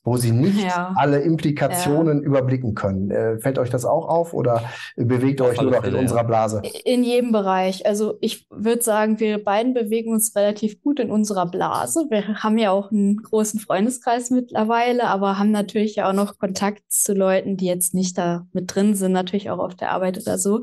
wo 0.03 0.17
sie 0.17 0.31
nicht 0.31 0.63
ja. 0.63 0.93
alle 0.95 1.19
Implikationen 1.19 2.21
ja. 2.21 2.25
überblicken 2.25 2.75
können. 2.75 3.11
Äh, 3.11 3.39
fällt 3.39 3.59
euch 3.59 3.69
das 3.69 3.85
auch 3.85 4.07
auf 4.07 4.33
oder 4.33 4.63
bewegt 4.95 5.41
ihr 5.41 5.45
euch 5.45 5.61
nur 5.61 5.71
noch 5.71 5.83
in 5.83 5.95
unserer 5.95 6.23
Blase? 6.23 6.61
In 6.85 7.03
jedem 7.03 7.31
Bereich. 7.31 7.85
Also 7.85 8.17
ich 8.21 8.47
würde 8.49 8.81
sagen, 8.81 9.19
wir 9.19 9.43
beiden 9.43 9.73
bewegen 9.73 10.11
uns 10.11 10.35
relativ 10.35 10.81
gut 10.81 10.99
in 10.99 11.11
unserer 11.11 11.45
Blase. 11.45 12.05
Wir 12.09 12.43
haben 12.43 12.57
ja 12.57 12.71
auch 12.71 12.91
einen 12.91 13.17
großen 13.17 13.59
Freundeskreis 13.59 14.29
mittlerweile, 14.29 15.05
aber 15.05 15.37
haben 15.37 15.51
natürlich 15.51 15.95
ja 15.95 16.09
auch 16.09 16.13
noch 16.13 16.37
Kontakt 16.37 16.83
zu 16.89 17.13
Leuten, 17.13 17.57
die 17.57 17.65
jetzt 17.65 17.93
nicht 17.93 18.17
da 18.17 18.47
mit 18.53 18.73
drin 18.73 18.95
sind, 18.95 19.11
natürlich 19.11 19.49
auch 19.49 19.59
auf 19.59 19.75
der 19.75 19.91
Arbeit 19.91 20.17
oder 20.17 20.37
so. 20.37 20.61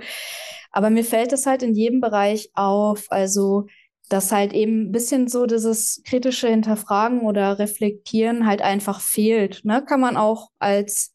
Aber 0.71 0.91
mir 0.91 1.05
fällt 1.05 1.33
es 1.33 1.47
halt 1.47 1.63
in 1.63 1.75
jedem 1.75 2.01
Bereich 2.01 2.51
auf, 2.55 3.07
also 3.11 3.67
dass 4.09 4.33
halt 4.33 4.53
eben 4.53 4.89
ein 4.89 4.93
bisschen 4.93 5.29
so 5.29 5.47
dieses 5.47 6.03
kritische 6.05 6.49
Hinterfragen 6.49 7.21
oder 7.21 7.59
Reflektieren 7.59 8.47
halt 8.47 8.63
einfach 8.63 9.01
fehlt. 9.01 9.65
Ne? 9.65 9.85
Kann 9.85 10.01
man 10.01 10.17
auch 10.17 10.51
als, 10.59 11.15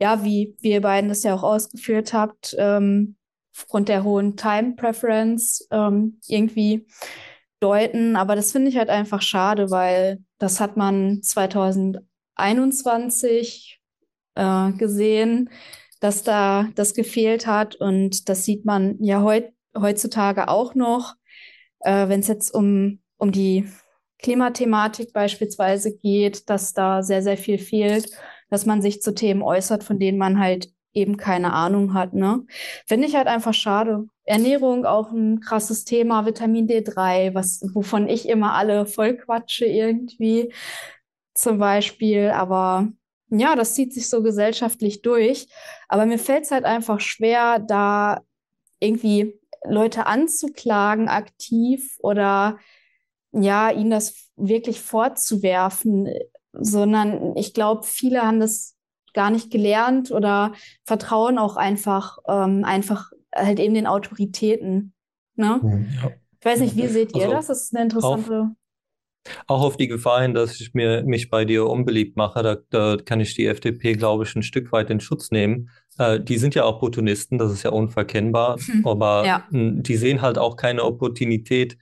ja, 0.00 0.24
wie, 0.24 0.56
wie 0.60 0.72
ihr 0.72 0.80
beiden 0.80 1.08
das 1.08 1.22
ja 1.22 1.34
auch 1.34 1.42
ausgeführt 1.42 2.12
habt, 2.12 2.54
ähm, 2.58 3.16
aufgrund 3.56 3.88
der 3.88 4.04
hohen 4.04 4.36
Time 4.36 4.74
Preference 4.76 5.66
ähm, 5.70 6.20
irgendwie 6.26 6.86
deuten. 7.60 8.16
Aber 8.16 8.36
das 8.36 8.52
finde 8.52 8.70
ich 8.70 8.76
halt 8.76 8.90
einfach 8.90 9.22
schade, 9.22 9.70
weil 9.70 10.22
das 10.38 10.60
hat 10.60 10.76
man 10.76 11.22
2021 11.22 13.80
äh, 14.34 14.72
gesehen 14.72 15.48
dass 16.04 16.22
da 16.22 16.68
das 16.74 16.92
gefehlt 16.92 17.46
hat. 17.46 17.76
Und 17.76 18.28
das 18.28 18.44
sieht 18.44 18.66
man 18.66 19.02
ja 19.02 19.22
heut, 19.22 19.48
heutzutage 19.74 20.48
auch 20.48 20.74
noch, 20.74 21.14
äh, 21.84 22.08
wenn 22.08 22.20
es 22.20 22.28
jetzt 22.28 22.50
um, 22.52 23.00
um 23.18 23.30
die 23.30 23.68
Klimathematik 24.18 25.12
beispielsweise 25.12 25.96
geht, 25.96 26.48
dass 26.48 26.72
da 26.72 27.02
sehr, 27.02 27.22
sehr 27.22 27.36
viel 27.36 27.58
fehlt, 27.58 28.10
dass 28.50 28.66
man 28.66 28.82
sich 28.82 29.02
zu 29.02 29.14
Themen 29.14 29.42
äußert, 29.42 29.84
von 29.84 29.98
denen 29.98 30.18
man 30.18 30.38
halt 30.38 30.70
eben 30.94 31.16
keine 31.16 31.52
Ahnung 31.52 31.92
hat. 31.92 32.14
Ne? 32.14 32.46
Finde 32.86 33.06
ich 33.06 33.16
halt 33.16 33.26
einfach 33.26 33.52
schade. 33.52 34.06
Ernährung 34.24 34.86
auch 34.86 35.10
ein 35.10 35.40
krasses 35.40 35.84
Thema, 35.84 36.24
Vitamin 36.24 36.66
D3, 36.66 37.34
was, 37.34 37.62
wovon 37.74 38.08
ich 38.08 38.28
immer 38.28 38.54
alle 38.54 38.86
voll 38.86 39.16
quatsche 39.16 39.66
irgendwie 39.66 40.52
zum 41.34 41.58
Beispiel. 41.58 42.30
Aber 42.30 42.88
ja, 43.28 43.56
das 43.56 43.74
zieht 43.74 43.92
sich 43.92 44.08
so 44.08 44.22
gesellschaftlich 44.22 45.02
durch. 45.02 45.48
Aber 45.88 46.06
mir 46.06 46.18
fällt 46.18 46.44
es 46.44 46.50
halt 46.50 46.64
einfach 46.64 47.00
schwer, 47.00 47.58
da 47.58 48.20
irgendwie 48.80 49.38
Leute 49.66 50.06
anzuklagen 50.06 51.08
aktiv 51.08 51.96
oder 52.00 52.58
ja, 53.32 53.70
ihnen 53.70 53.90
das 53.90 54.30
wirklich 54.36 54.80
vorzuwerfen, 54.80 56.08
sondern 56.52 57.36
ich 57.36 57.54
glaube, 57.54 57.82
viele 57.84 58.22
haben 58.22 58.40
das 58.40 58.76
gar 59.12 59.30
nicht 59.30 59.50
gelernt 59.50 60.10
oder 60.10 60.52
vertrauen 60.84 61.38
auch 61.38 61.56
einfach, 61.56 62.18
ähm, 62.28 62.64
einfach 62.64 63.12
halt 63.34 63.60
eben 63.60 63.74
den 63.74 63.86
Autoritäten. 63.86 64.92
Ne? 65.36 65.60
Mhm. 65.62 65.88
Ja. 66.02 66.10
Ich 66.40 66.46
weiß 66.46 66.60
nicht, 66.60 66.76
wie 66.76 66.88
seht 66.88 67.16
ihr 67.16 67.22
also 67.22 67.34
das? 67.34 67.46
Das 67.46 67.62
ist 67.62 67.74
eine 67.74 67.84
interessante. 67.84 68.50
Auch 69.46 69.62
auf 69.62 69.76
die 69.76 69.88
Gefahr 69.88 70.22
hin, 70.22 70.34
dass 70.34 70.60
ich 70.60 70.74
mir, 70.74 71.02
mich 71.04 71.30
bei 71.30 71.44
dir 71.44 71.66
unbeliebt 71.66 72.16
mache, 72.16 72.42
da, 72.42 72.56
da 72.70 72.96
kann 73.02 73.20
ich 73.20 73.34
die 73.34 73.46
FDP, 73.46 73.94
glaube 73.94 74.24
ich, 74.24 74.34
ein 74.36 74.42
Stück 74.42 74.70
weit 74.72 74.90
in 74.90 75.00
Schutz 75.00 75.30
nehmen. 75.30 75.70
Äh, 75.98 76.20
die 76.20 76.38
sind 76.38 76.54
ja 76.54 76.66
Opportunisten, 76.66 77.38
das 77.38 77.52
ist 77.52 77.62
ja 77.62 77.70
unverkennbar, 77.70 78.58
hm, 78.58 78.86
aber 78.86 79.24
ja. 79.26 79.44
die 79.50 79.96
sehen 79.96 80.20
halt 80.20 80.38
auch 80.38 80.56
keine 80.56 80.84
Opportunität, 80.84 81.78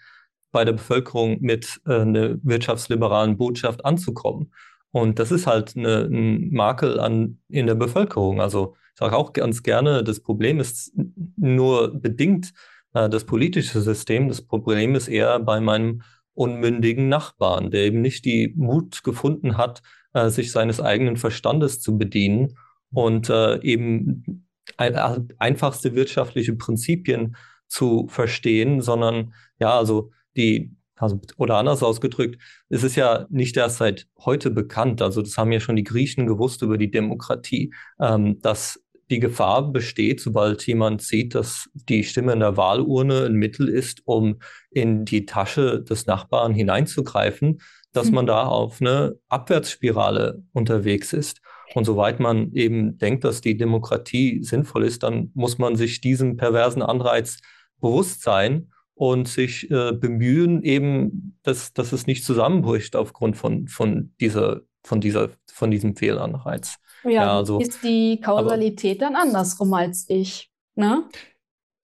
bei 0.52 0.64
der 0.64 0.72
Bevölkerung 0.72 1.38
mit 1.40 1.80
äh, 1.86 2.00
einer 2.00 2.36
wirtschaftsliberalen 2.44 3.36
Botschaft 3.36 3.84
anzukommen. 3.84 4.52
Und 4.92 5.18
das 5.18 5.32
ist 5.32 5.46
halt 5.46 5.74
eine, 5.76 6.04
ein 6.04 6.52
Makel 6.52 7.00
an, 7.00 7.38
in 7.48 7.66
der 7.66 7.74
Bevölkerung. 7.74 8.40
Also 8.40 8.76
ich 8.94 8.98
sage 8.98 9.16
auch 9.16 9.32
ganz 9.32 9.62
gerne, 9.62 10.04
das 10.04 10.20
Problem 10.20 10.60
ist 10.60 10.92
nur 11.36 11.98
bedingt 11.98 12.52
äh, 12.92 13.08
das 13.08 13.24
politische 13.24 13.80
System. 13.80 14.28
Das 14.28 14.42
Problem 14.42 14.94
ist 14.94 15.08
eher 15.08 15.40
bei 15.40 15.60
meinem 15.60 16.02
unmündigen 16.34 17.08
Nachbarn, 17.08 17.70
der 17.70 17.84
eben 17.84 18.00
nicht 18.00 18.24
die 18.24 18.54
Mut 18.56 19.02
gefunden 19.04 19.56
hat, 19.56 19.82
äh, 20.14 20.28
sich 20.28 20.52
seines 20.52 20.80
eigenen 20.80 21.16
Verstandes 21.16 21.80
zu 21.80 21.98
bedienen 21.98 22.56
und 22.90 23.30
äh, 23.30 23.60
eben 23.62 24.46
ein, 24.76 25.28
einfachste 25.38 25.94
wirtschaftliche 25.94 26.54
Prinzipien 26.54 27.36
zu 27.68 28.06
verstehen, 28.08 28.80
sondern 28.80 29.34
ja, 29.58 29.76
also 29.76 30.10
die, 30.36 30.76
also, 30.96 31.20
oder 31.36 31.56
anders 31.56 31.82
ausgedrückt, 31.82 32.40
es 32.68 32.84
ist 32.84 32.96
ja 32.96 33.26
nicht 33.30 33.56
erst 33.56 33.78
seit 33.78 34.08
heute 34.18 34.50
bekannt, 34.50 35.02
also 35.02 35.22
das 35.22 35.36
haben 35.36 35.52
ja 35.52 35.60
schon 35.60 35.76
die 35.76 35.84
Griechen 35.84 36.26
gewusst 36.26 36.62
über 36.62 36.78
die 36.78 36.90
Demokratie, 36.90 37.72
ähm, 38.00 38.38
dass 38.40 38.81
die 39.12 39.20
Gefahr 39.20 39.70
besteht, 39.70 40.20
sobald 40.20 40.66
jemand 40.66 41.02
sieht, 41.02 41.34
dass 41.34 41.68
die 41.74 42.02
Stimme 42.02 42.32
in 42.32 42.40
der 42.40 42.56
Wahlurne 42.56 43.26
ein 43.26 43.34
Mittel 43.34 43.68
ist, 43.68 44.00
um 44.06 44.38
in 44.70 45.04
die 45.04 45.26
Tasche 45.26 45.82
des 45.82 46.06
Nachbarn 46.06 46.54
hineinzugreifen, 46.54 47.60
dass 47.92 48.08
mhm. 48.08 48.14
man 48.14 48.26
da 48.26 48.44
auf 48.44 48.80
eine 48.80 49.16
Abwärtsspirale 49.28 50.42
unterwegs 50.52 51.12
ist. 51.12 51.42
Und 51.74 51.84
soweit 51.84 52.20
man 52.20 52.52
eben 52.54 52.96
denkt, 52.96 53.24
dass 53.24 53.42
die 53.42 53.56
Demokratie 53.56 54.42
sinnvoll 54.42 54.84
ist, 54.84 55.02
dann 55.02 55.30
muss 55.34 55.58
man 55.58 55.76
sich 55.76 56.00
diesem 56.00 56.36
perversen 56.36 56.82
Anreiz 56.82 57.38
bewusst 57.80 58.22
sein 58.22 58.72
und 58.94 59.28
sich 59.28 59.70
äh, 59.70 59.92
bemühen, 59.92 60.62
eben, 60.62 61.38
dass, 61.42 61.74
dass 61.74 61.92
es 61.92 62.06
nicht 62.06 62.24
zusammenbricht 62.24 62.96
aufgrund 62.96 63.36
von, 63.36 63.68
von, 63.68 64.14
dieser, 64.20 64.62
von, 64.84 65.00
dieser, 65.00 65.30
von 65.46 65.70
diesem 65.70 65.96
Fehlanreiz. 65.96 66.76
Ja, 67.04 67.10
ja 67.10 67.36
also, 67.38 67.58
ist 67.58 67.82
die 67.82 68.20
Kausalität 68.20 69.02
aber, 69.02 69.12
dann 69.12 69.28
andersrum 69.28 69.72
als 69.74 70.06
ich. 70.08 70.50
Ne? 70.74 71.04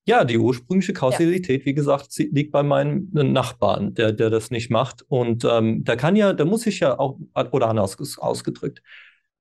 Ja, 0.06 0.24
die 0.24 0.38
ursprüngliche 0.38 0.94
Kausalität, 0.94 1.60
ja. 1.60 1.66
wie 1.66 1.74
gesagt, 1.74 2.16
liegt 2.16 2.52
bei 2.52 2.62
meinem 2.62 3.10
Nachbarn, 3.12 3.94
der, 3.94 4.12
der 4.12 4.30
das 4.30 4.50
nicht 4.50 4.70
macht. 4.70 5.04
Und 5.08 5.44
ähm, 5.44 5.84
da 5.84 5.96
kann 5.96 6.16
ja, 6.16 6.32
da 6.32 6.44
muss 6.44 6.66
ich 6.66 6.80
ja 6.80 6.98
auch, 6.98 7.18
oder 7.50 7.68
anders 7.68 8.18
ausgedrückt, 8.18 8.82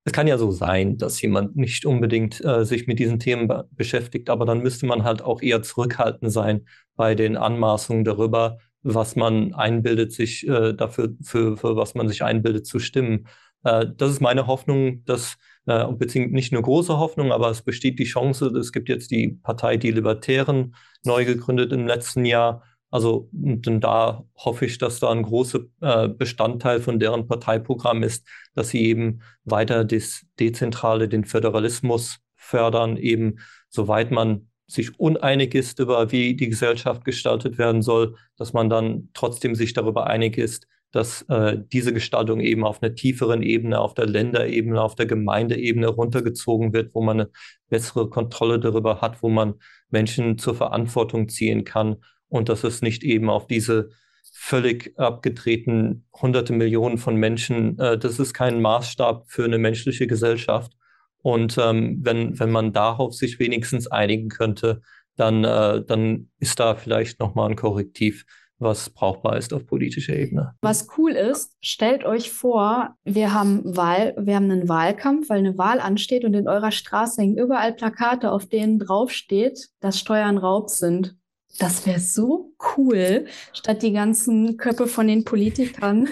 es 0.07 0.13
kann 0.13 0.27
ja 0.27 0.37
so 0.37 0.51
sein, 0.51 0.97
dass 0.97 1.21
jemand 1.21 1.57
nicht 1.57 1.85
unbedingt 1.85 2.43
äh, 2.43 2.63
sich 2.63 2.87
mit 2.87 2.97
diesen 2.97 3.19
Themen 3.19 3.49
be 3.49 3.67
beschäftigt, 3.71 4.29
aber 4.29 4.45
dann 4.45 4.61
müsste 4.61 4.85
man 4.85 5.03
halt 5.03 5.21
auch 5.21 5.41
eher 5.41 5.63
zurückhaltend 5.63 6.31
sein 6.31 6.65
bei 6.95 7.13
den 7.13 7.35
Anmaßungen 7.35 8.05
darüber, 8.05 8.57
was 8.83 9.17
man 9.17 9.53
einbildet, 9.53 10.13
sich 10.13 10.47
äh, 10.47 10.73
dafür, 10.73 11.13
für, 11.21 11.57
für 11.57 11.75
was 11.75 11.93
man 11.93 12.07
sich 12.07 12.23
einbildet, 12.23 12.65
zu 12.65 12.79
stimmen. 12.79 13.27
Äh, 13.63 13.85
das 13.95 14.11
ist 14.11 14.21
meine 14.21 14.47
Hoffnung, 14.47 15.03
dass, 15.05 15.37
äh, 15.65 15.85
beziehungsweise 15.91 16.35
nicht 16.35 16.53
eine 16.53 16.61
große 16.61 16.97
Hoffnung, 16.97 17.31
aber 17.31 17.49
es 17.49 17.61
besteht 17.61 17.99
die 17.99 18.05
Chance, 18.05 18.47
es 18.47 18.71
gibt 18.71 18.89
jetzt 18.89 19.11
die 19.11 19.39
Partei 19.43 19.77
Die 19.77 19.91
Libertären 19.91 20.75
neu 21.03 21.25
gegründet 21.25 21.71
im 21.71 21.87
letzten 21.87 22.25
Jahr, 22.25 22.63
also 22.89 23.29
und 23.33 23.65
da 23.81 24.23
hoffe 24.37 24.65
ich, 24.65 24.77
dass 24.77 24.99
da 24.99 25.11
ein 25.11 25.23
großer 25.23 25.59
äh, 25.81 26.07
Bestandteil 26.07 26.79
von 26.79 26.99
deren 26.99 27.27
Parteiprogramm 27.27 28.03
ist, 28.03 28.25
dass 28.55 28.69
sie 28.69 28.81
eben 28.85 29.21
weiter 29.43 29.83
das 29.83 30.25
Dezentrale, 30.39 31.09
den 31.09 31.25
Föderalismus 31.25 32.19
fördern, 32.35 32.95
eben 32.95 33.39
soweit 33.69 34.11
man 34.11 34.47
sich 34.67 34.99
uneinig 34.99 35.55
ist 35.55 35.79
über, 35.79 36.11
wie 36.11 36.35
die 36.35 36.49
Gesellschaft 36.49 37.05
gestaltet 37.05 37.57
werden 37.57 37.81
soll, 37.81 38.15
dass 38.37 38.53
man 38.53 38.69
dann 38.69 39.09
trotzdem 39.13 39.55
sich 39.55 39.73
darüber 39.73 40.07
einig 40.07 40.37
ist, 40.37 40.67
dass 40.91 41.23
äh, 41.23 41.57
diese 41.71 41.93
Gestaltung 41.93 42.39
eben 42.39 42.63
auf 42.63 42.81
einer 42.81 42.95
tieferen 42.95 43.41
Ebene, 43.41 43.79
auf 43.79 43.93
der 43.93 44.05
Länderebene, 44.05 44.81
auf 44.81 44.95
der 44.95 45.05
Gemeindeebene 45.05 45.87
runtergezogen 45.87 46.73
wird, 46.73 46.95
wo 46.95 47.01
man 47.01 47.21
eine 47.21 47.29
bessere 47.69 48.09
Kontrolle 48.09 48.59
darüber 48.59 49.01
hat, 49.01 49.21
wo 49.21 49.29
man 49.29 49.55
Menschen 49.89 50.37
zur 50.37 50.55
Verantwortung 50.55 51.29
ziehen 51.29 51.65
kann 51.65 51.97
und 52.29 52.49
dass 52.49 52.63
es 52.63 52.81
nicht 52.81 53.03
eben 53.03 53.29
auf 53.29 53.47
diese 53.47 53.89
völlig 54.31 54.97
abgetreten 54.97 56.05
hunderte 56.13 56.53
Millionen 56.53 56.97
von 56.97 57.15
Menschen, 57.15 57.77
äh, 57.79 57.97
das 57.97 58.19
ist 58.19 58.33
kein 58.33 58.61
Maßstab 58.61 59.29
für 59.29 59.43
eine 59.43 59.57
menschliche 59.57 60.07
Gesellschaft. 60.07 60.73
Und 61.21 61.57
ähm, 61.57 61.99
wenn, 62.03 62.39
wenn 62.39 62.51
man 62.51 62.71
darauf 62.71 63.13
sich 63.13 63.39
wenigstens 63.39 63.87
einigen 63.87 64.29
könnte, 64.29 64.81
dann, 65.15 65.43
äh, 65.43 65.83
dann 65.83 66.29
ist 66.39 66.59
da 66.59 66.75
vielleicht 66.75 67.19
nochmal 67.19 67.49
ein 67.49 67.55
Korrektiv, 67.55 68.25
was 68.59 68.89
brauchbar 68.89 69.37
ist 69.37 69.53
auf 69.53 69.65
politischer 69.65 70.15
Ebene. 70.15 70.55
Was 70.61 70.87
cool 70.97 71.11
ist, 71.11 71.55
stellt 71.61 72.05
euch 72.05 72.31
vor, 72.31 72.95
wir 73.03 73.33
haben 73.33 73.61
Wahl, 73.75 74.15
wir 74.17 74.35
haben 74.35 74.49
einen 74.49 74.69
Wahlkampf, 74.69 75.29
weil 75.29 75.39
eine 75.39 75.57
Wahl 75.57 75.79
ansteht 75.79 76.25
und 76.25 76.33
in 76.33 76.47
eurer 76.47 76.71
Straße 76.71 77.21
hängen 77.21 77.37
überall 77.37 77.73
Plakate, 77.73 78.31
auf 78.31 78.47
denen 78.47 78.79
draufsteht, 78.79 79.69
dass 79.79 79.99
Steuern 79.99 80.37
Raub 80.37 80.69
sind. 80.69 81.15
Das 81.59 81.85
wäre 81.85 81.99
so 81.99 82.53
cool, 82.75 83.25
statt 83.53 83.81
die 83.81 83.93
ganzen 83.93 84.57
Köpfe 84.57 84.87
von 84.87 85.07
den 85.07 85.23
Politikern. 85.23 86.07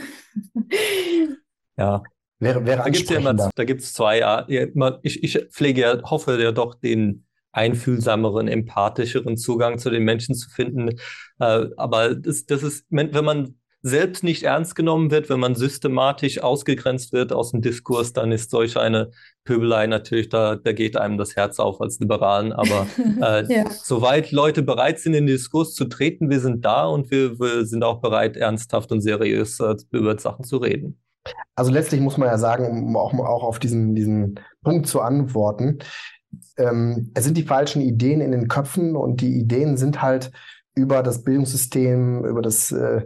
ja. 1.78 2.04
Wäre, 2.38 2.66
wäre 2.66 2.84
da 2.84 2.90
gibt 2.90 3.10
es 3.10 3.24
ja 3.24 3.34
da 3.34 3.64
gibt's 3.64 3.94
zwei, 3.94 4.20
ja, 4.20 4.46
ich, 5.04 5.24
ich 5.24 5.48
pflege 5.52 5.82
ja, 5.82 6.02
hoffe 6.04 6.42
ja 6.42 6.52
doch 6.52 6.76
den 6.76 7.25
einfühlsameren, 7.56 8.48
empathischeren 8.48 9.38
Zugang 9.38 9.78
zu 9.80 9.89
den 9.89 10.04
Menschen 10.04 10.36
zu 10.36 10.50
finden. 10.50 10.89
Äh, 11.39 11.68
aber 11.78 12.15
das, 12.15 12.46
das 12.46 12.63
ist, 12.63 12.86
wenn 12.89 13.26
man 13.26 13.56
selbst 13.86 14.24
nicht 14.24 14.41
ernst 14.41 14.76
genommen 14.76 15.12
wird, 15.12 15.30
wenn 15.30 15.39
man 15.39 15.54
systematisch 15.54 16.41
ausgegrenzt 16.41 17.13
wird 17.13 17.32
aus 17.32 17.52
dem 17.52 17.62
Diskurs, 17.62 18.13
dann 18.13 18.32
ist 18.32 18.50
solch 18.50 18.78
eine 18.78 19.12
Pöbelei 19.44 19.86
natürlich, 19.86 20.30
da, 20.30 20.56
da 20.56 20.72
geht 20.72 20.98
einem 20.98 21.20
das 21.20 21.36
Herz 21.36 21.60
auf 21.60 21.80
als 21.82 22.00
Liberalen. 22.00 22.52
Aber 22.52 22.88
äh, 23.22 23.54
ja. 23.54 23.70
soweit 23.70 24.32
Leute 24.32 24.63
bereit 24.63 25.00
sind, 25.00 25.13
in 25.13 25.28
den 25.28 25.36
Diskurs 25.36 25.76
zu 25.76 25.86
treten, 25.86 26.32
wir 26.32 26.39
sind 26.39 26.65
da 26.65 26.88
und 26.88 27.12
wir, 27.12 27.39
wir 27.39 27.68
sind 27.68 27.84
auch 27.84 28.02
bereit, 28.02 28.38
ernsthaft 28.38 28.91
und 28.91 29.02
seriös 29.02 29.60
äh, 29.60 29.76
über 29.91 30.18
Sachen 30.18 30.46
zu 30.46 30.58
reden. 30.58 31.00
Also 31.56 31.72
letztlich 31.72 32.02
muss 32.02 32.18
man 32.18 32.28
ja 32.30 32.39
sagen, 32.39 32.68
um 32.88 32.98
auch, 32.98 33.13
auch 33.13 33.44
auf 33.44 33.60
diesen, 33.60 33.94
diesen 33.94 34.39
Punkt 34.63 34.88
zu 34.88 35.02
antworten, 35.02 35.80
ähm, 36.58 37.12
es 37.13 37.24
sind 37.24 37.38
die 37.38 37.43
falschen 37.43 37.82
Ideen 37.82 38.21
in 38.21 38.32
den 38.32 38.48
Köpfen 38.48 38.95
und 38.95 39.21
die 39.21 39.39
Ideen 39.39 39.78
sind 39.78 40.02
halt 40.02 40.32
über 40.76 41.04
das 41.04 41.24
Bildungssystem, 41.24 42.26
über 42.26 42.41
das 42.41 42.71
äh, 42.71 43.06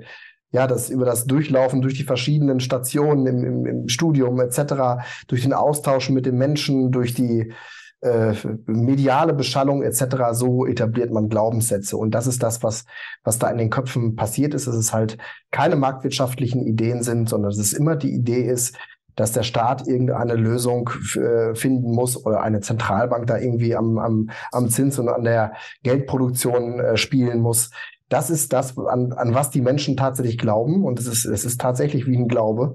ja, 0.51 0.65
das 0.65 0.89
über 0.89 1.05
das 1.05 1.25
Durchlaufen 1.25 1.81
durch 1.81 1.93
die 1.93 2.03
verschiedenen 2.03 2.59
Stationen 2.59 3.27
im, 3.27 3.43
im, 3.43 3.65
im 3.65 3.87
Studium 3.87 4.39
etc., 4.39 5.03
durch 5.27 5.43
den 5.43 5.53
Austausch 5.53 6.09
mit 6.09 6.25
den 6.25 6.37
Menschen, 6.37 6.91
durch 6.91 7.13
die 7.13 7.53
äh, 8.01 8.33
mediale 8.65 9.33
Beschallung 9.33 9.83
etc. 9.83 10.03
so 10.31 10.65
etabliert 10.65 11.11
man 11.11 11.29
Glaubenssätze 11.29 11.97
und 11.97 12.11
das 12.15 12.27
ist 12.27 12.41
das, 12.41 12.63
was 12.63 12.85
was 13.23 13.39
da 13.39 13.49
in 13.49 13.57
den 13.57 13.69
Köpfen 13.69 14.15
passiert 14.15 14.53
ist. 14.53 14.67
Dass 14.67 14.75
es 14.75 14.93
halt 14.93 15.17
keine 15.51 15.75
marktwirtschaftlichen 15.75 16.65
Ideen 16.65 17.03
sind, 17.03 17.29
sondern 17.29 17.51
dass 17.51 17.59
es 17.59 17.73
immer 17.73 17.95
die 17.95 18.13
Idee 18.13 18.41
ist, 18.41 18.75
dass 19.19 19.32
der 19.32 19.43
Staat 19.43 19.88
irgendeine 19.88 20.36
Lösung 20.36 20.89
äh, 21.15 21.53
finden 21.55 21.91
muss 21.91 22.25
oder 22.25 22.41
eine 22.41 22.62
Zentralbank 22.62 23.27
da 23.27 23.38
irgendwie 23.38 23.75
am, 23.75 23.97
am, 23.97 24.29
am 24.51 24.69
Zins 24.69 24.97
und 24.99 25.10
an 25.10 25.23
der 25.23 25.53
Geldproduktion 25.84 26.79
äh, 26.79 26.97
spielen 26.97 27.41
muss 27.41 27.71
das 28.10 28.32
ist 28.32 28.53
das, 28.53 28.77
an, 28.77 29.13
an 29.13 29.36
was 29.36 29.51
die 29.51 29.62
Menschen 29.62 29.95
tatsächlich 29.95 30.39
glauben. 30.39 30.84
Und 30.84 30.99
es 30.99 31.05
ist, 31.05 31.25
es 31.25 31.45
ist 31.45 31.62
tatsächlich 31.62 32.08
wie 32.08 32.17
ein 32.17 32.27
Glaube. 32.27 32.73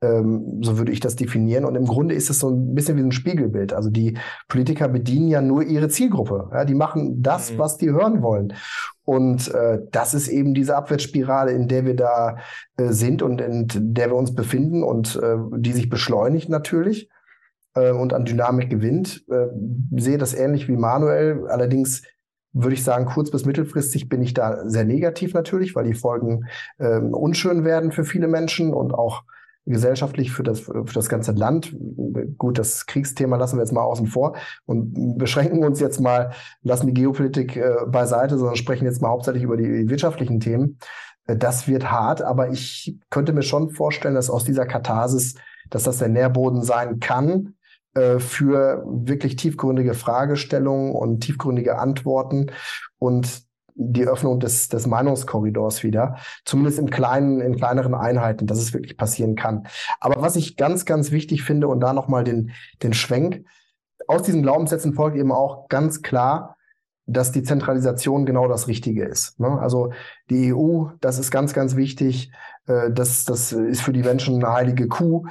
Ähm, 0.00 0.60
so 0.62 0.78
würde 0.78 0.92
ich 0.92 1.00
das 1.00 1.16
definieren. 1.16 1.64
Und 1.64 1.74
im 1.74 1.86
Grunde 1.86 2.14
ist 2.14 2.30
es 2.30 2.38
so 2.38 2.50
ein 2.50 2.74
bisschen 2.74 2.96
wie 2.96 3.02
ein 3.02 3.12
Spiegelbild. 3.12 3.72
Also 3.72 3.90
die 3.90 4.16
Politiker 4.48 4.88
bedienen 4.88 5.28
ja 5.28 5.42
nur 5.42 5.64
ihre 5.64 5.88
Zielgruppe. 5.88 6.50
Ja, 6.52 6.64
die 6.64 6.74
machen 6.74 7.20
das, 7.20 7.52
mhm. 7.52 7.58
was 7.58 7.76
die 7.76 7.90
hören 7.90 8.22
wollen. 8.22 8.54
Und 9.06 9.54
äh, 9.54 9.78
das 9.92 10.14
ist 10.14 10.26
eben 10.26 10.52
diese 10.52 10.76
Abwärtsspirale, 10.76 11.52
in 11.52 11.68
der 11.68 11.86
wir 11.86 11.94
da 11.94 12.38
äh, 12.76 12.88
sind 12.88 13.22
und 13.22 13.40
in 13.40 13.68
der 13.94 14.10
wir 14.10 14.16
uns 14.16 14.34
befinden 14.34 14.82
und 14.82 15.16
äh, 15.22 15.36
die 15.58 15.72
sich 15.72 15.88
beschleunigt 15.88 16.48
natürlich 16.48 17.08
äh, 17.74 17.92
und 17.92 18.12
an 18.12 18.24
Dynamik 18.24 18.68
gewinnt. 18.68 19.24
Äh, 19.30 19.46
sehe 19.96 20.18
das 20.18 20.34
ähnlich 20.34 20.66
wie 20.66 20.76
Manuel. 20.76 21.46
Allerdings 21.48 22.02
würde 22.52 22.74
ich 22.74 22.82
sagen, 22.82 23.04
kurz- 23.04 23.30
bis 23.30 23.44
mittelfristig 23.44 24.08
bin 24.08 24.22
ich 24.22 24.34
da 24.34 24.68
sehr 24.68 24.84
negativ 24.84 25.34
natürlich, 25.34 25.76
weil 25.76 25.84
die 25.84 25.94
Folgen 25.94 26.46
ähm, 26.80 27.14
unschön 27.14 27.64
werden 27.64 27.92
für 27.92 28.04
viele 28.04 28.26
Menschen 28.26 28.74
und 28.74 28.92
auch 28.92 29.22
gesellschaftlich 29.66 30.32
für 30.32 30.42
das, 30.42 30.60
für 30.60 30.84
das 30.94 31.08
ganze 31.08 31.32
Land. 31.32 31.76
Gut, 32.38 32.58
das 32.58 32.86
Kriegsthema 32.86 33.36
lassen 33.36 33.56
wir 33.56 33.62
jetzt 33.62 33.72
mal 33.72 33.82
außen 33.82 34.06
vor 34.06 34.36
und 34.64 35.18
beschränken 35.18 35.64
uns 35.64 35.80
jetzt 35.80 36.00
mal, 36.00 36.32
lassen 36.62 36.86
die 36.86 36.94
Geopolitik 36.94 37.56
äh, 37.56 37.74
beiseite, 37.86 38.38
sondern 38.38 38.56
sprechen 38.56 38.84
jetzt 38.84 39.02
mal 39.02 39.08
hauptsächlich 39.08 39.42
über 39.42 39.56
die 39.56 39.88
wirtschaftlichen 39.88 40.40
Themen. 40.40 40.78
Äh, 41.26 41.36
das 41.36 41.66
wird 41.68 41.90
hart, 41.90 42.22
aber 42.22 42.50
ich 42.50 42.96
könnte 43.10 43.32
mir 43.32 43.42
schon 43.42 43.70
vorstellen, 43.70 44.14
dass 44.14 44.30
aus 44.30 44.44
dieser 44.44 44.66
Katharsis, 44.66 45.34
dass 45.68 45.82
das 45.82 45.98
der 45.98 46.08
Nährboden 46.08 46.62
sein 46.62 47.00
kann, 47.00 47.54
äh, 47.94 48.18
für 48.18 48.84
wirklich 48.86 49.36
tiefgründige 49.36 49.94
Fragestellungen 49.94 50.92
und 50.92 51.20
tiefgründige 51.20 51.78
Antworten 51.78 52.52
und 52.98 53.45
die 53.76 54.06
Öffnung 54.06 54.40
des, 54.40 54.68
des 54.68 54.86
Meinungskorridors 54.86 55.82
wieder, 55.82 56.16
zumindest 56.44 56.78
in 56.78 56.90
kleinen, 56.90 57.40
in 57.40 57.56
kleineren 57.56 57.94
Einheiten, 57.94 58.46
dass 58.46 58.58
es 58.58 58.72
wirklich 58.72 58.96
passieren 58.96 59.36
kann. 59.36 59.66
Aber 60.00 60.20
was 60.22 60.36
ich 60.36 60.56
ganz, 60.56 60.84
ganz 60.84 61.10
wichtig 61.10 61.42
finde 61.42 61.68
und 61.68 61.80
da 61.80 61.92
nochmal 61.92 62.24
den, 62.24 62.52
den 62.82 62.94
Schwenk, 62.94 63.44
aus 64.08 64.22
diesen 64.22 64.42
Glaubenssätzen 64.42 64.94
folgt 64.94 65.16
eben 65.16 65.32
auch 65.32 65.68
ganz 65.68 66.02
klar, 66.02 66.56
dass 67.06 67.32
die 67.32 67.42
Zentralisation 67.42 68.26
genau 68.26 68.48
das 68.48 68.66
Richtige 68.66 69.04
ist. 69.04 69.38
Ne? 69.38 69.58
Also 69.60 69.92
die 70.28 70.52
EU, 70.52 70.86
das 71.00 71.18
ist 71.18 71.30
ganz, 71.30 71.52
ganz 71.54 71.76
wichtig. 71.76 72.32
Äh, 72.66 72.90
das, 72.90 73.24
das 73.24 73.52
ist 73.52 73.82
für 73.82 73.92
die 73.92 74.02
Menschen 74.02 74.42
eine 74.42 74.52
heilige 74.52 74.88
Kuh. 74.88 75.26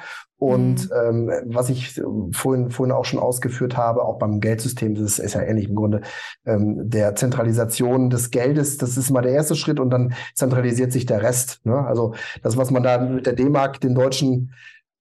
Und 0.45 0.91
mhm. 0.91 1.29
ähm, 1.29 1.31
was 1.45 1.69
ich 1.69 1.99
vorhin, 2.31 2.69
vorhin 2.69 2.93
auch 2.93 3.05
schon 3.05 3.19
ausgeführt 3.19 3.77
habe, 3.77 4.03
auch 4.03 4.19
beim 4.19 4.39
Geldsystem, 4.39 4.93
das 4.93 5.17
ist 5.17 5.33
ja 5.33 5.41
ähnlich 5.41 5.69
im 5.69 5.75
Grunde, 5.75 6.01
ähm, 6.45 6.87
der 6.87 7.15
Zentralisation 7.15 8.11
des 8.11 8.29
Geldes, 8.29 8.77
das 8.77 8.95
ist 8.95 9.09
mal 9.09 9.23
der 9.23 9.31
erste 9.31 9.55
Schritt 9.55 9.79
und 9.79 9.89
dann 9.89 10.13
zentralisiert 10.35 10.91
sich 10.91 11.07
der 11.07 11.23
Rest. 11.23 11.65
Ne? 11.65 11.75
Also 11.75 12.13
das, 12.43 12.57
was 12.57 12.69
man 12.69 12.83
da 12.83 12.99
mit 12.99 13.25
der 13.25 13.33
D-Mark 13.33 13.81
den 13.81 13.95
Deutschen 13.95 14.53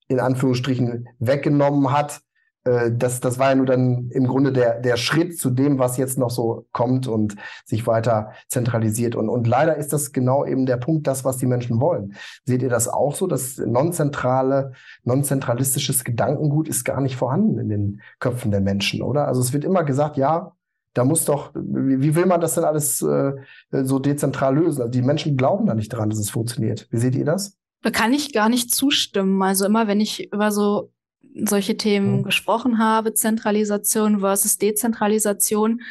in 0.09 0.19
Anführungsstrichen 0.19 1.11
weggenommen 1.19 1.93
hat, 1.93 2.23
äh, 2.65 2.91
das, 2.93 3.21
das 3.21 3.39
war 3.39 3.51
ja 3.51 3.55
nur 3.55 3.67
dann 3.67 4.11
im 4.11 4.27
Grunde 4.27 4.53
der, 4.53 4.81
der 4.81 4.97
Schritt 4.97 5.39
zu 5.39 5.51
dem, 5.51 5.79
was 5.79 5.97
jetzt 5.97 6.19
noch 6.19 6.31
so 6.31 6.67
kommt 6.73 7.07
und 7.07 7.37
sich 7.65 7.87
weiter 7.87 8.33
zentralisiert. 8.49 9.15
Und, 9.15 9.29
und 9.29 9.47
leider 9.47 9.77
ist 9.77 9.93
das 9.93 10.13
genau 10.13 10.45
eben 10.45 10.67
der 10.67 10.79
Punkt, 10.79 11.07
das, 11.07 11.25
was 11.25 11.37
die 11.37 11.47
Menschen 11.47 11.81
wollen. 11.81 12.15
Seht 12.45 12.63
ihr 12.63 12.71
das 12.71 12.89
auch 12.89 13.15
so? 13.15 13.27
Das 13.27 13.59
nonzentrale, 13.59 14.73
nonzentralistisches 15.05 16.05
Gedankengut 16.05 16.69
ist 16.69 16.85
gar 16.85 17.01
nicht 17.01 17.17
vorhanden 17.17 17.59
in 17.59 17.69
den 17.69 18.01
Köpfen 18.19 18.51
der 18.51 18.61
Menschen, 18.61 19.03
oder? 19.03 19.29
Also 19.29 19.41
es 19.41 19.53
wird 19.53 19.65
immer 19.65 19.85
gesagt, 19.85 20.17
ja, 20.17 20.53
da 20.95 21.05
muss 21.05 21.25
doch, 21.25 21.53
wie, 21.55 22.01
wie 22.01 22.15
will 22.15 22.27
man 22.27 22.41
das 22.41 22.55
denn 22.55 22.65
alles 22.65 23.03
äh, 23.03 23.33
so 23.71 23.99
dezentral 23.99 24.55
lösen? 24.55 24.81
Also 24.81 24.91
die 24.91 25.03
Menschen 25.03 25.37
glauben 25.37 25.67
da 25.67 25.75
nicht 25.75 25.89
dran, 25.89 26.09
dass 26.09 26.21
es 26.21 26.31
funktioniert. 26.31 26.87
Wie 26.91 26.99
seht 26.99 27.17
ihr 27.17 27.25
das? 27.25 27.59
Da 27.83 27.91
kann 27.91 28.15
ich 28.15 28.33
gar 28.33 28.49
nicht 28.49 28.73
zustimmen. 28.73 29.43
Also 29.43 29.67
immer, 29.67 29.89
wenn 29.89 30.01
ich 30.01 30.33
über 30.33 30.53
so 30.53 30.94
solche 31.35 31.77
Themen 31.77 32.19
mhm. 32.19 32.23
gesprochen 32.25 32.79
habe, 32.79 33.15
Zentralisation 33.15 34.21
versus 34.21 34.59
Dezentralisation, 34.59 35.83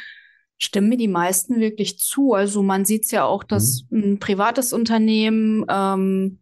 stimmen 0.58 0.89
mir 0.89 0.98
die 0.98 1.08
meisten 1.08 1.60
wirklich 1.60 2.00
zu. 2.00 2.34
Also 2.34 2.63
man 2.63 2.86
sieht 2.86 3.06
es 3.06 3.12
ja 3.12 3.26
auch, 3.26 3.43
dass 3.43 3.86
mhm. 3.89 4.13
ein 4.13 4.19
privates 4.19 4.74
Unternehmen 4.74 5.65
ähm, 5.69 6.39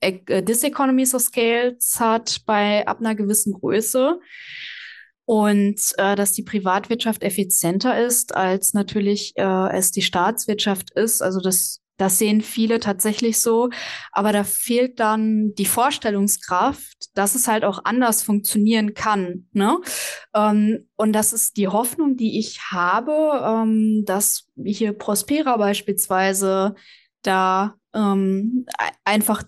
äh, 0.00 0.42
Diseconomies 0.42 1.14
of 1.14 1.22
Scales 1.22 1.98
hat 2.00 2.42
bei 2.46 2.86
ab 2.86 3.00
einer 3.00 3.14
gewissen 3.14 3.52
Größe 3.52 4.18
und 5.26 5.80
äh, 5.98 6.16
dass 6.16 6.32
die 6.32 6.42
Privatwirtschaft 6.42 7.22
effizienter 7.22 8.04
ist, 8.04 8.34
als 8.34 8.74
natürlich 8.74 9.32
äh, 9.36 9.76
es 9.76 9.92
die 9.92 10.02
Staatswirtschaft 10.02 10.90
ist. 10.90 11.22
Also 11.22 11.40
das, 11.40 11.80
das 12.00 12.18
sehen 12.18 12.40
viele 12.40 12.80
tatsächlich 12.80 13.40
so. 13.40 13.68
Aber 14.10 14.32
da 14.32 14.42
fehlt 14.42 15.00
dann 15.00 15.54
die 15.54 15.66
Vorstellungskraft, 15.66 17.10
dass 17.14 17.34
es 17.34 17.46
halt 17.46 17.62
auch 17.62 17.84
anders 17.84 18.22
funktionieren 18.22 18.94
kann. 18.94 19.48
Ne? 19.52 19.78
Ähm, 20.34 20.88
und 20.96 21.12
das 21.12 21.34
ist 21.34 21.58
die 21.58 21.68
Hoffnung, 21.68 22.16
die 22.16 22.38
ich 22.38 22.60
habe, 22.70 23.42
ähm, 23.44 24.04
dass 24.06 24.48
hier 24.64 24.94
Prospera 24.94 25.58
beispielsweise 25.58 26.74
da 27.22 27.74
ähm, 27.92 28.64
einfach 29.04 29.42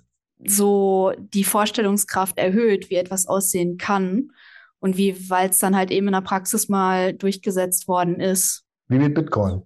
so 0.45 1.13
die 1.19 1.45
Vorstellungskraft 1.45 2.37
erhöht, 2.37 2.91
wie 2.91 2.97
etwas 2.97 3.27
aussehen 3.27 3.79
kann 3.79 4.31
und 4.79 4.99
wie, 4.99 5.31
weil 5.31 5.49
es 5.49 5.59
dann 5.59 5.77
halt 5.77 5.91
eben 5.91 6.09
in 6.09 6.13
der 6.13 6.21
Praxis 6.21 6.69
mal 6.69 7.15
durchgesetzt 7.15 7.89
worden 7.89 8.21
ist. 8.21 8.65
Wie 8.89 8.99
mit 8.99 9.15
Bitcoin. 9.15 9.63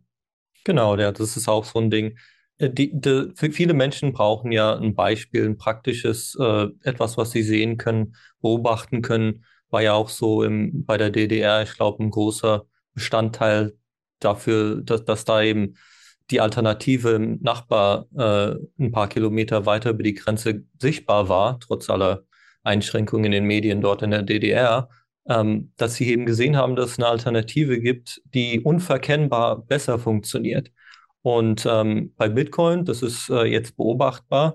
Genau, 0.64 0.96
ja, 0.96 1.10
das 1.10 1.36
ist 1.36 1.48
auch 1.48 1.64
so 1.64 1.80
ein 1.80 1.90
Ding. 1.90 2.16
Äh, 2.58 2.70
die, 2.70 2.90
die, 2.92 3.32
viele 3.34 3.74
Menschen 3.74 4.12
brauchen 4.12 4.52
ja 4.52 4.76
ein 4.76 4.94
Beispiel, 4.94 5.44
ein 5.44 5.58
praktisches, 5.58 6.36
äh, 6.40 6.66
etwas, 6.82 7.16
was 7.16 7.30
sie 7.32 7.42
sehen 7.42 7.76
können, 7.76 8.16
beobachten 8.40 9.02
können. 9.02 9.44
War 9.70 9.82
ja 9.82 9.94
auch 9.94 10.08
so 10.08 10.42
im, 10.42 10.84
bei 10.84 10.96
der 10.96 11.10
DDR, 11.10 11.62
ich 11.62 11.74
glaube, 11.74 12.02
ein 12.02 12.10
großer 12.10 12.66
Bestandteil 12.94 13.76
dafür, 14.20 14.80
dass, 14.82 15.04
dass 15.04 15.24
da 15.24 15.42
eben 15.42 15.74
die 16.30 16.40
Alternative 16.40 17.10
im 17.10 17.40
Nachbar 17.42 18.06
äh, 18.16 18.56
ein 18.78 18.90
paar 18.92 19.08
Kilometer 19.08 19.66
weiter 19.66 19.90
über 19.90 20.02
die 20.02 20.14
Grenze 20.14 20.64
sichtbar 20.80 21.28
war, 21.28 21.60
trotz 21.60 21.88
aller 21.90 22.24
Einschränkungen 22.64 23.26
in 23.26 23.32
den 23.32 23.44
Medien 23.44 23.80
dort 23.80 24.02
in 24.02 24.10
der 24.10 24.22
DDR 24.22 24.88
ähm, 25.28 25.72
dass 25.76 25.96
sie 25.96 26.08
eben 26.08 26.26
gesehen 26.26 26.56
haben, 26.56 26.76
dass 26.76 26.92
es 26.92 26.98
eine 26.98 27.08
Alternative 27.08 27.80
gibt, 27.80 28.22
die 28.34 28.60
unverkennbar 28.60 29.62
besser 29.62 29.98
funktioniert. 29.98 30.70
Und 31.26 31.66
ähm, 31.68 32.12
bei 32.16 32.28
Bitcoin, 32.28 32.84
das 32.84 33.02
ist 33.02 33.30
äh, 33.30 33.46
jetzt 33.46 33.76
beobachtbar, 33.76 34.54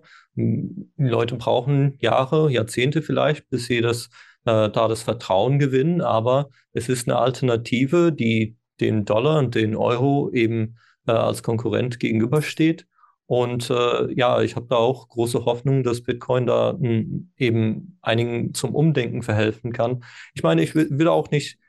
Leute 0.95 1.35
brauchen 1.35 1.97
Jahre, 1.99 2.49
Jahrzehnte 2.49 3.01
vielleicht, 3.01 3.49
bis 3.49 3.65
sie 3.65 3.81
das, 3.81 4.05
äh, 4.45 4.69
da 4.69 4.87
das 4.87 5.03
Vertrauen 5.03 5.59
gewinnen. 5.59 5.99
Aber 5.99 6.49
es 6.71 6.87
ist 6.87 7.09
eine 7.09 7.17
Alternative, 7.17 8.13
die 8.13 8.55
den 8.79 9.03
Dollar 9.03 9.39
und 9.39 9.53
den 9.53 9.75
Euro 9.75 10.31
eben 10.31 10.77
äh, 11.07 11.11
als 11.11 11.43
Konkurrent 11.43 11.99
gegenübersteht. 11.99 12.87
Und 13.25 13.69
äh, 13.69 14.09
ja, 14.13 14.41
ich 14.41 14.55
habe 14.55 14.67
da 14.69 14.77
auch 14.77 15.09
große 15.09 15.43
Hoffnung, 15.43 15.83
dass 15.83 16.03
Bitcoin 16.03 16.45
da 16.45 16.77
eben 16.79 17.97
einigen 18.01 18.53
zum 18.53 18.73
Umdenken 18.73 19.23
verhelfen 19.23 19.73
kann. 19.73 20.05
Ich 20.35 20.43
meine, 20.43 20.63
ich 20.63 20.73
will, 20.73 20.87
will 20.89 21.09
auch 21.09 21.31
nicht, 21.31 21.59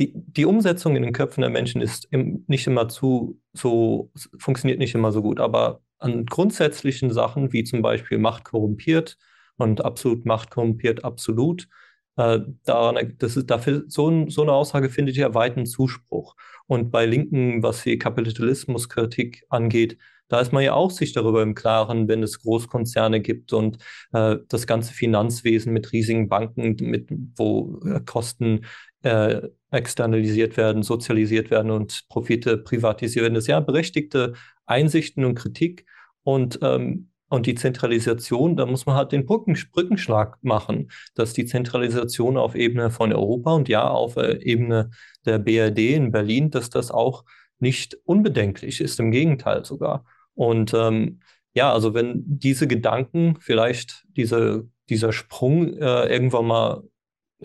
die, 0.00 0.12
die 0.14 0.46
Umsetzung 0.46 0.96
in 0.96 1.02
den 1.02 1.12
Köpfen 1.12 1.42
der 1.42 1.50
Menschen 1.50 1.82
ist 1.82 2.08
im, 2.10 2.44
nicht 2.48 2.66
immer 2.66 2.88
zu, 2.88 3.38
so, 3.52 4.10
funktioniert 4.38 4.78
nicht 4.78 4.94
immer 4.94 5.12
so 5.12 5.22
gut, 5.22 5.38
aber 5.40 5.82
an 5.98 6.24
grundsätzlichen 6.24 7.12
Sachen, 7.12 7.52
wie 7.52 7.64
zum 7.64 7.82
Beispiel 7.82 8.18
Macht 8.18 8.44
korrumpiert 8.44 9.18
und 9.58 9.84
absolut 9.84 10.24
Macht 10.24 10.50
korrumpiert 10.50 11.04
absolut, 11.04 11.68
äh, 12.16 12.40
daran, 12.64 13.14
das 13.18 13.36
ist 13.36 13.50
dafür, 13.50 13.84
so, 13.88 14.28
so 14.28 14.42
eine 14.42 14.52
Aussage 14.52 14.88
findet 14.88 15.16
ja 15.16 15.34
weiten 15.34 15.66
Zuspruch. 15.66 16.34
Und 16.66 16.90
bei 16.90 17.06
Linken, 17.06 17.62
was 17.62 17.82
die 17.82 17.98
Kapitalismuskritik 17.98 19.44
angeht, 19.50 19.98
da 20.28 20.40
ist 20.40 20.52
man 20.52 20.62
ja 20.62 20.74
auch 20.74 20.92
sich 20.92 21.12
darüber 21.12 21.42
im 21.42 21.54
Klaren, 21.54 22.08
wenn 22.08 22.22
es 22.22 22.40
Großkonzerne 22.40 23.20
gibt 23.20 23.52
und 23.52 23.78
äh, 24.12 24.36
das 24.48 24.66
ganze 24.66 24.94
Finanzwesen 24.94 25.72
mit 25.72 25.92
riesigen 25.92 26.28
Banken, 26.28 26.76
mit, 26.78 27.08
wo 27.36 27.80
äh, 27.84 28.00
Kosten 28.00 28.64
äh, 29.02 29.48
externalisiert 29.70 30.56
werden, 30.56 30.82
sozialisiert 30.82 31.50
werden 31.50 31.70
und 31.70 32.06
Profite 32.08 32.58
privatisiert 32.58 33.22
werden. 33.24 33.34
Das 33.34 33.44
sind 33.44 33.52
ja 33.52 33.60
berechtigte 33.60 34.34
Einsichten 34.66 35.24
und 35.24 35.34
Kritik. 35.34 35.86
Und 36.22 36.58
ähm, 36.62 37.10
und 37.30 37.46
die 37.46 37.54
Zentralisation, 37.54 38.56
da 38.56 38.66
muss 38.66 38.86
man 38.86 38.96
halt 38.96 39.12
den 39.12 39.24
Brücken, 39.24 39.56
Brückenschlag 39.72 40.36
machen, 40.42 40.90
dass 41.14 41.32
die 41.32 41.46
Zentralisation 41.46 42.36
auf 42.36 42.56
Ebene 42.56 42.90
von 42.90 43.12
Europa 43.12 43.52
und 43.52 43.68
ja 43.68 43.88
auf 43.88 44.16
äh, 44.16 44.38
Ebene 44.42 44.90
der 45.24 45.38
BRD 45.38 45.94
in 45.94 46.10
Berlin, 46.10 46.50
dass 46.50 46.70
das 46.70 46.90
auch 46.90 47.24
nicht 47.60 47.96
unbedenklich 48.04 48.80
ist, 48.80 48.98
im 48.98 49.12
Gegenteil 49.12 49.64
sogar. 49.64 50.04
Und 50.34 50.74
ähm, 50.74 51.20
ja, 51.54 51.72
also 51.72 51.94
wenn 51.94 52.24
diese 52.26 52.66
Gedanken, 52.66 53.36
vielleicht 53.38 54.04
diese, 54.16 54.68
dieser 54.88 55.12
Sprung 55.12 55.74
äh, 55.74 56.06
irgendwann 56.06 56.46
mal 56.46 56.82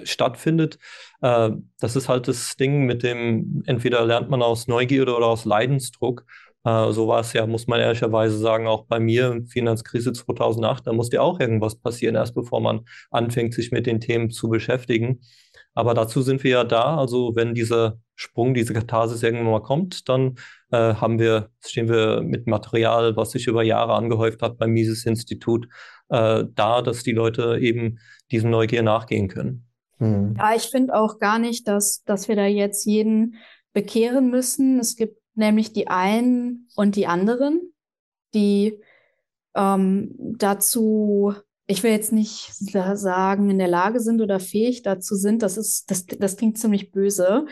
stattfindet, 0.04 0.78
äh, 1.22 1.52
das 1.80 1.96
ist 1.96 2.10
halt 2.10 2.28
das 2.28 2.56
Ding 2.56 2.86
mit 2.86 3.04
dem, 3.04 3.64
entweder 3.66 4.06
lernt 4.06 4.30
man 4.30 4.42
aus 4.42 4.68
Neugierde 4.68 5.16
oder 5.16 5.28
aus 5.28 5.46
Leidensdruck. 5.46 6.26
Äh, 6.64 6.92
so 6.92 7.08
war 7.08 7.22
es 7.22 7.34
ja, 7.34 7.46
muss 7.48 7.68
man 7.68 7.80
ehrlicherweise 7.80 8.38
sagen, 8.38 8.68
auch 8.68 8.86
bei 8.86 9.00
mir, 9.00 9.44
Finanzkrise 9.48 10.14
2008, 10.14 10.88
da 10.88 10.94
musste 10.94 11.18
ja 11.18 11.22
auch 11.22 11.40
irgendwas 11.40 11.76
passieren, 11.80 12.16
erst 12.16 12.36
bevor 12.36 12.62
man 12.62 12.86
anfängt, 13.12 13.54
sich 13.54 13.72
mit 13.72 13.86
den 13.86 14.00
Themen 14.00 14.32
zu 14.32 14.50
beschäftigen. 14.50 15.22
Aber 15.76 15.94
dazu 15.94 16.22
sind 16.22 16.44
wir 16.44 16.52
ja 16.52 16.64
da. 16.64 16.98
Also 16.98 17.36
wenn 17.36 17.54
dieser 17.54 18.00
Sprung, 18.16 18.54
diese 18.54 18.74
Katharsis 18.74 19.22
irgendwann 19.24 19.52
mal 19.52 19.62
kommt, 19.62 20.08
dann 20.10 20.36
äh, 20.72 20.96
haben 20.96 21.20
wir, 21.20 21.50
stehen 21.60 21.90
wir 21.90 22.22
mit 22.22 22.48
Material, 22.48 23.16
was 23.18 23.32
sich 23.32 23.48
über 23.48 23.62
Jahre 23.62 23.94
angehäuft 23.94 24.42
hat 24.42 24.58
beim 24.58 24.72
Mises-Institut, 24.72 25.68
äh, 26.10 26.46
da, 26.50 26.82
dass 26.82 27.04
die 27.04 27.12
Leute 27.12 27.58
eben 27.60 28.00
diesem 28.32 28.50
Neugier 28.52 28.84
nachgehen 28.84 29.28
können. 29.28 29.68
Hm. 29.98 30.36
Ja, 30.38 30.56
ich 30.56 30.64
finde 30.64 30.94
auch 30.94 31.20
gar 31.20 31.40
nicht, 31.40 31.68
dass, 31.68 32.04
dass 32.04 32.28
wir 32.28 32.36
da 32.36 32.46
jetzt 32.46 32.86
jeden 32.86 33.36
bekehren 33.74 34.30
müssen. 34.30 34.80
Es 34.80 34.96
gibt 34.96 35.18
nämlich 35.36 35.74
die 35.74 35.88
einen 35.88 36.68
und 36.76 36.96
die 36.96 37.08
anderen, 37.08 37.74
die 38.34 38.80
ähm, 39.56 40.16
dazu 40.18 41.34
ich 41.68 41.84
will 41.84 41.92
jetzt 41.92 42.12
nicht 42.12 42.52
sagen, 42.54 43.50
in 43.50 43.58
der 43.58 43.68
Lage 43.68 44.00
sind 44.00 44.22
oder 44.22 44.40
fähig 44.40 44.84
dazu 44.84 45.16
sind. 45.16 45.42
Das 45.42 45.58
ist, 45.58 45.90
das, 45.90 46.06
das 46.06 46.38
klingt 46.38 46.58
ziemlich 46.58 46.92
böse. 46.92 47.48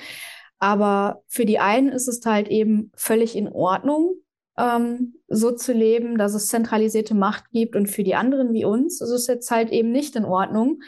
Aber 0.60 1.24
für 1.28 1.46
die 1.46 1.60
einen 1.60 1.90
ist 1.90 2.08
es 2.08 2.24
halt 2.26 2.48
eben 2.48 2.92
völlig 2.96 3.36
in 3.36 3.48
Ordnung, 3.48 4.16
ähm, 4.58 5.16
so 5.28 5.52
zu 5.52 5.74
leben, 5.74 6.18
dass 6.18 6.36
es 6.36 6.48
zentralisierte 6.48 7.16
Macht 7.16 7.50
gibt. 7.52 7.76
Und 7.76 7.88
für 7.88 8.04
die 8.04 8.16
anderen 8.16 8.54
wie 8.54 8.66
uns 8.66 9.02
ist 9.02 9.10
es 9.10 9.28
jetzt 9.28 9.50
halt 9.50 9.72
eben 9.72 9.92
nicht 9.92 10.16
in 10.16 10.26
Ordnung. 10.26 10.82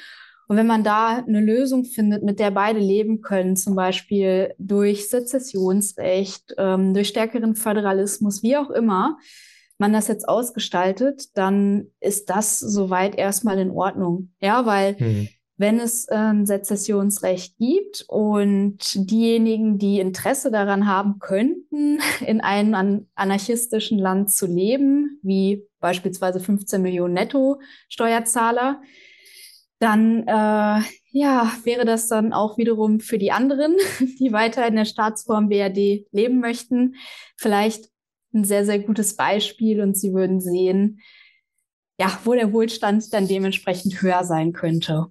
Und 0.48 0.58
wenn 0.58 0.68
man 0.68 0.84
da 0.84 1.18
eine 1.18 1.42
Lösung 1.42 1.86
findet, 1.86 2.24
mit 2.24 2.40
der 2.40 2.52
beide 2.52 2.80
leben 2.80 3.22
können, 3.22 3.56
zum 3.56 3.76
Beispiel 3.76 4.54
durch 4.60 5.10
Sezessionsrecht, 5.10 6.54
ähm, 6.58 6.94
durch 6.94 7.08
stärkeren 7.08 7.56
Föderalismus, 7.56 8.44
wie 8.44 8.58
auch 8.58 8.70
immer, 8.70 9.18
man 9.78 9.94
das 9.94 10.08
jetzt 10.08 10.28
ausgestaltet, 10.28 11.38
dann 11.38 11.88
ist 12.00 12.30
das 12.30 12.60
soweit 12.60 13.16
erstmal 13.16 13.60
in 13.60 13.72
Ordnung. 13.72 14.34
Ja, 14.40 14.66
weil 14.66 14.98
hm. 14.98 15.28
wenn 15.58 15.80
es 15.80 16.08
ein 16.08 16.40
ähm, 16.40 16.46
Sezessionsrecht 16.46 17.58
gibt 17.58 18.06
und 18.08 18.78
diejenigen, 18.94 19.78
die 19.78 20.00
Interesse 20.00 20.52
daran 20.52 20.88
haben 20.88 21.20
könnten, 21.20 22.00
in 22.26 22.40
einem 22.42 22.74
an 22.76 23.08
anarchistischen 23.16 23.98
Land 23.98 24.32
zu 24.32 24.46
leben, 24.46 25.20
wie 25.24 25.64
beispielsweise 25.80 26.40
15 26.40 26.82
Millionen 26.82 27.14
Netto-Steuerzahler, 27.16 28.82
dann 29.80 30.28
äh, 30.28 30.82
ja, 31.12 31.52
wäre 31.64 31.86
das 31.86 32.08
dann 32.08 32.34
auch 32.34 32.58
wiederum 32.58 33.00
für 33.00 33.18
die 33.18 33.32
anderen, 33.32 33.76
die 34.20 34.32
weiter 34.32 34.68
in 34.68 34.76
der 34.76 34.86
Staatsform 34.86 35.50
BRD 35.50 36.08
leben 36.12 36.40
möchten, 36.40 36.96
vielleicht 37.38 37.90
ein 38.34 38.44
sehr, 38.44 38.66
sehr 38.66 38.80
gutes 38.80 39.16
Beispiel 39.16 39.82
und 39.82 39.98
Sie 39.98 40.14
würden 40.14 40.42
sehen, 40.42 41.00
ja, 41.98 42.12
wo 42.26 42.34
der 42.34 42.52
Wohlstand 42.52 43.14
dann 43.14 43.28
dementsprechend 43.28 44.02
höher 44.02 44.26
sein 44.26 44.52
könnte. 44.52 45.08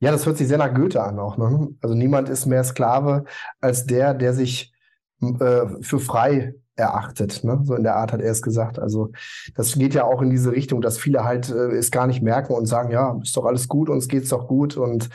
Ja, 0.00 0.10
das 0.10 0.26
hört 0.26 0.38
sich 0.38 0.48
sehr 0.48 0.58
nach 0.58 0.74
Goethe 0.74 1.02
an 1.02 1.18
auch. 1.18 1.36
Ne? 1.36 1.76
Also 1.80 1.94
niemand 1.94 2.28
ist 2.28 2.46
mehr 2.46 2.64
Sklave 2.64 3.24
als 3.60 3.86
der, 3.86 4.14
der 4.14 4.32
sich 4.32 4.72
äh, 5.20 5.66
für 5.82 6.00
frei 6.00 6.54
erachtet. 6.80 7.44
Ne? 7.44 7.60
So 7.64 7.74
in 7.74 7.82
der 7.82 7.96
Art 7.96 8.12
hat 8.12 8.20
er 8.20 8.30
es 8.30 8.42
gesagt. 8.42 8.78
Also 8.78 9.10
das 9.54 9.74
geht 9.74 9.94
ja 9.94 10.04
auch 10.04 10.22
in 10.22 10.30
diese 10.30 10.52
Richtung, 10.52 10.80
dass 10.80 10.98
viele 10.98 11.24
halt 11.24 11.50
äh, 11.50 11.76
es 11.76 11.90
gar 11.90 12.06
nicht 12.06 12.22
merken 12.22 12.54
und 12.54 12.66
sagen, 12.66 12.90
ja, 12.90 13.18
ist 13.22 13.36
doch 13.36 13.44
alles 13.44 13.68
gut, 13.68 13.88
uns 13.88 14.08
geht's 14.08 14.30
doch 14.30 14.48
gut 14.48 14.76
und 14.76 15.08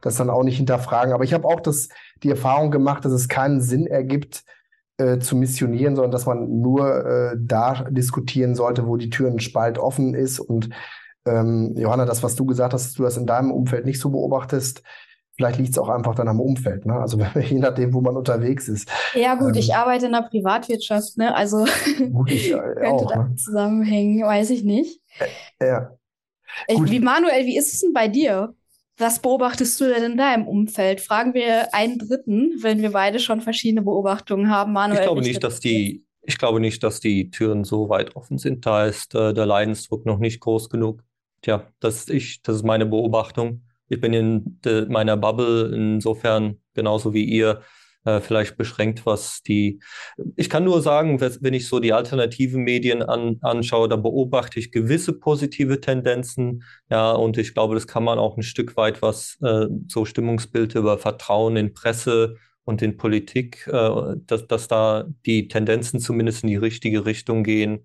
das 0.00 0.16
dann 0.16 0.30
auch 0.30 0.44
nicht 0.44 0.56
hinterfragen. 0.56 1.12
Aber 1.12 1.24
ich 1.24 1.34
habe 1.34 1.46
auch 1.46 1.60
das, 1.60 1.88
die 2.22 2.30
Erfahrung 2.30 2.70
gemacht, 2.70 3.04
dass 3.04 3.12
es 3.12 3.28
keinen 3.28 3.60
Sinn 3.60 3.86
ergibt, 3.86 4.44
äh, 4.98 5.18
zu 5.18 5.36
missionieren, 5.36 5.94
sondern 5.94 6.10
dass 6.10 6.26
man 6.26 6.60
nur 6.60 7.06
äh, 7.06 7.36
da 7.38 7.84
diskutieren 7.88 8.54
sollte, 8.54 8.86
wo 8.86 8.96
die 8.96 9.10
Tür 9.10 9.30
ein 9.30 9.40
Spalt 9.40 9.78
offen 9.78 10.14
ist. 10.14 10.40
Und 10.40 10.70
ähm, 11.24 11.74
Johanna, 11.76 12.04
das, 12.04 12.22
was 12.22 12.34
du 12.34 12.46
gesagt 12.46 12.74
hast, 12.74 12.86
dass 12.86 12.94
du 12.94 13.02
das 13.04 13.16
in 13.16 13.26
deinem 13.26 13.52
Umfeld 13.52 13.84
nicht 13.84 14.00
so 14.00 14.10
beobachtest, 14.10 14.82
vielleicht 15.38 15.58
liegt 15.58 15.70
es 15.70 15.78
auch 15.78 15.88
einfach 15.88 16.16
dann 16.16 16.28
am 16.28 16.40
Umfeld, 16.40 16.84
ne? 16.84 16.94
Also 16.94 17.18
je 17.40 17.58
nachdem, 17.58 17.94
wo 17.94 18.00
man 18.00 18.16
unterwegs 18.16 18.68
ist. 18.68 18.90
Ja, 19.14 19.36
gut, 19.36 19.54
ähm, 19.54 19.60
ich 19.60 19.74
arbeite 19.74 20.06
in 20.06 20.12
der 20.12 20.22
Privatwirtschaft, 20.22 21.16
ne? 21.16 21.34
Also 21.34 21.64
gut, 22.12 22.30
ich, 22.30 22.50
äh, 22.52 22.58
könnte 22.58 22.88
auch, 22.88 23.06
das 23.06 23.28
ne? 23.28 23.36
zusammenhängen, 23.36 24.26
weiß 24.26 24.50
ich 24.50 24.64
nicht. 24.64 25.00
Äh, 25.60 25.66
ja. 25.68 25.90
Ich, 26.66 26.78
wie 26.90 26.98
Manuel, 26.98 27.46
wie 27.46 27.56
ist 27.56 27.72
es 27.72 27.80
denn 27.80 27.92
bei 27.92 28.08
dir? 28.08 28.54
Was 28.96 29.20
beobachtest 29.20 29.80
du 29.80 29.84
denn 29.84 30.12
in 30.12 30.18
deinem 30.18 30.48
Umfeld? 30.48 31.00
Fragen 31.00 31.32
wir 31.32 31.72
einen 31.72 31.98
Dritten, 31.98 32.54
wenn 32.62 32.82
wir 32.82 32.90
beide 32.90 33.20
schon 33.20 33.40
verschiedene 33.40 33.82
Beobachtungen 33.82 34.50
haben. 34.50 34.72
Manuel, 34.72 34.98
ich 34.98 35.06
glaube 35.06 35.20
nicht, 35.20 35.44
dass 35.44 35.60
die, 35.60 36.04
ich 36.22 36.36
glaube 36.36 36.58
nicht, 36.58 36.82
dass 36.82 36.98
die 36.98 37.30
Türen 37.30 37.62
so 37.62 37.88
weit 37.90 38.16
offen 38.16 38.38
sind. 38.38 38.66
Da 38.66 38.86
ist 38.86 39.14
äh, 39.14 39.32
der 39.34 39.46
Leidensdruck 39.46 40.04
noch 40.04 40.18
nicht 40.18 40.40
groß 40.40 40.68
genug. 40.68 41.04
Tja, 41.42 41.68
das 41.78 41.98
ist 41.98 42.10
ich, 42.10 42.42
das 42.42 42.56
ist 42.56 42.64
meine 42.64 42.86
Beobachtung. 42.86 43.62
Ich 43.88 44.00
bin 44.00 44.12
in 44.12 44.60
de, 44.64 44.86
meiner 44.88 45.16
Bubble 45.16 45.74
insofern 45.74 46.56
genauso 46.74 47.14
wie 47.14 47.24
ihr 47.24 47.62
äh, 48.04 48.20
vielleicht 48.20 48.56
beschränkt, 48.56 49.04
was 49.06 49.42
die. 49.42 49.80
Ich 50.36 50.48
kann 50.48 50.64
nur 50.64 50.80
sagen, 50.80 51.20
wenn 51.20 51.54
ich 51.54 51.68
so 51.68 51.80
die 51.80 51.92
alternativen 51.92 52.62
Medien 52.62 53.02
an, 53.02 53.38
anschaue, 53.42 53.88
da 53.88 53.96
beobachte 53.96 54.58
ich 54.60 54.72
gewisse 54.72 55.12
positive 55.12 55.80
Tendenzen. 55.80 56.62
Ja, 56.90 57.12
und 57.12 57.36
ich 57.38 57.54
glaube, 57.54 57.74
das 57.74 57.86
kann 57.86 58.04
man 58.04 58.18
auch 58.18 58.36
ein 58.36 58.42
Stück 58.42 58.76
weit 58.76 59.02
was 59.02 59.36
äh, 59.42 59.66
so 59.88 60.04
Stimmungsbild 60.04 60.74
über 60.74 60.98
Vertrauen 60.98 61.56
in 61.56 61.74
Presse 61.74 62.36
und 62.64 62.82
in 62.82 62.96
Politik, 62.96 63.66
äh, 63.66 64.16
dass, 64.26 64.46
dass 64.46 64.68
da 64.68 65.06
die 65.26 65.48
Tendenzen 65.48 66.00
zumindest 66.00 66.44
in 66.44 66.48
die 66.48 66.56
richtige 66.56 67.04
Richtung 67.04 67.42
gehen. 67.42 67.84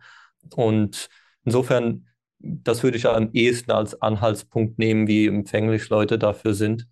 Und 0.56 1.10
insofern, 1.44 2.08
das 2.44 2.84
würde 2.84 2.98
ich 2.98 3.08
am 3.08 3.30
ehesten 3.34 3.72
als 3.72 4.02
Anhaltspunkt 4.02 4.78
nehmen, 4.78 5.08
wie 5.08 5.28
empfänglich 5.28 5.90
Leute 5.90 6.20
dafür 6.20 6.54
sind. 6.54 6.88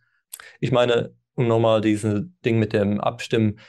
Ich 0.60 0.72
meine, 0.72 1.14
um 1.36 1.48
nochmal 1.48 1.82
dieses 1.82 2.24
Ding 2.46 2.58
mit 2.60 2.74
dem 2.74 3.00
Abstimmen. 3.00 3.60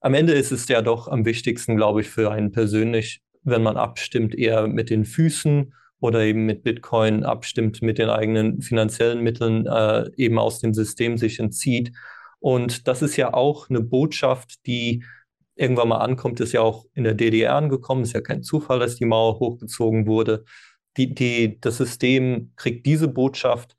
Am 0.00 0.14
Ende 0.14 0.34
ist 0.34 0.52
es 0.52 0.68
ja 0.68 0.82
doch 0.82 1.08
am 1.08 1.24
wichtigsten, 1.24 1.76
glaube 1.76 2.00
ich, 2.00 2.08
für 2.08 2.30
einen 2.30 2.52
persönlich, 2.52 3.22
wenn 3.42 3.62
man 3.62 3.76
abstimmt, 3.76 4.34
eher 4.34 4.66
mit 4.66 4.90
den 4.90 5.04
Füßen 5.04 5.72
oder 6.00 6.20
eben 6.20 6.44
mit 6.44 6.62
Bitcoin 6.62 7.24
abstimmt, 7.24 7.82
mit 7.82 7.98
den 7.98 8.10
eigenen 8.10 8.60
finanziellen 8.60 9.22
Mitteln 9.22 9.66
äh, 9.66 10.10
eben 10.16 10.38
aus 10.38 10.60
dem 10.60 10.74
System 10.74 11.16
sich 11.16 11.38
entzieht. 11.38 11.92
Und 12.38 12.86
das 12.86 13.02
ist 13.02 13.16
ja 13.16 13.32
auch 13.32 13.70
eine 13.70 13.80
Botschaft, 13.80 14.66
die 14.66 15.04
irgendwann 15.54 15.88
mal 15.88 15.98
ankommt, 15.98 16.38
ist 16.40 16.52
ja 16.52 16.60
auch 16.60 16.84
in 16.92 17.04
der 17.04 17.14
DDR 17.14 17.54
angekommen. 17.54 18.02
Ist 18.02 18.12
ja 18.12 18.20
kein 18.20 18.42
Zufall, 18.42 18.78
dass 18.78 18.96
die 18.96 19.06
Mauer 19.06 19.38
hochgezogen 19.40 20.06
wurde. 20.06 20.44
Die, 20.96 21.14
die, 21.14 21.60
das 21.60 21.76
System 21.78 22.52
kriegt 22.56 22.86
diese 22.86 23.08
Botschaft 23.08 23.76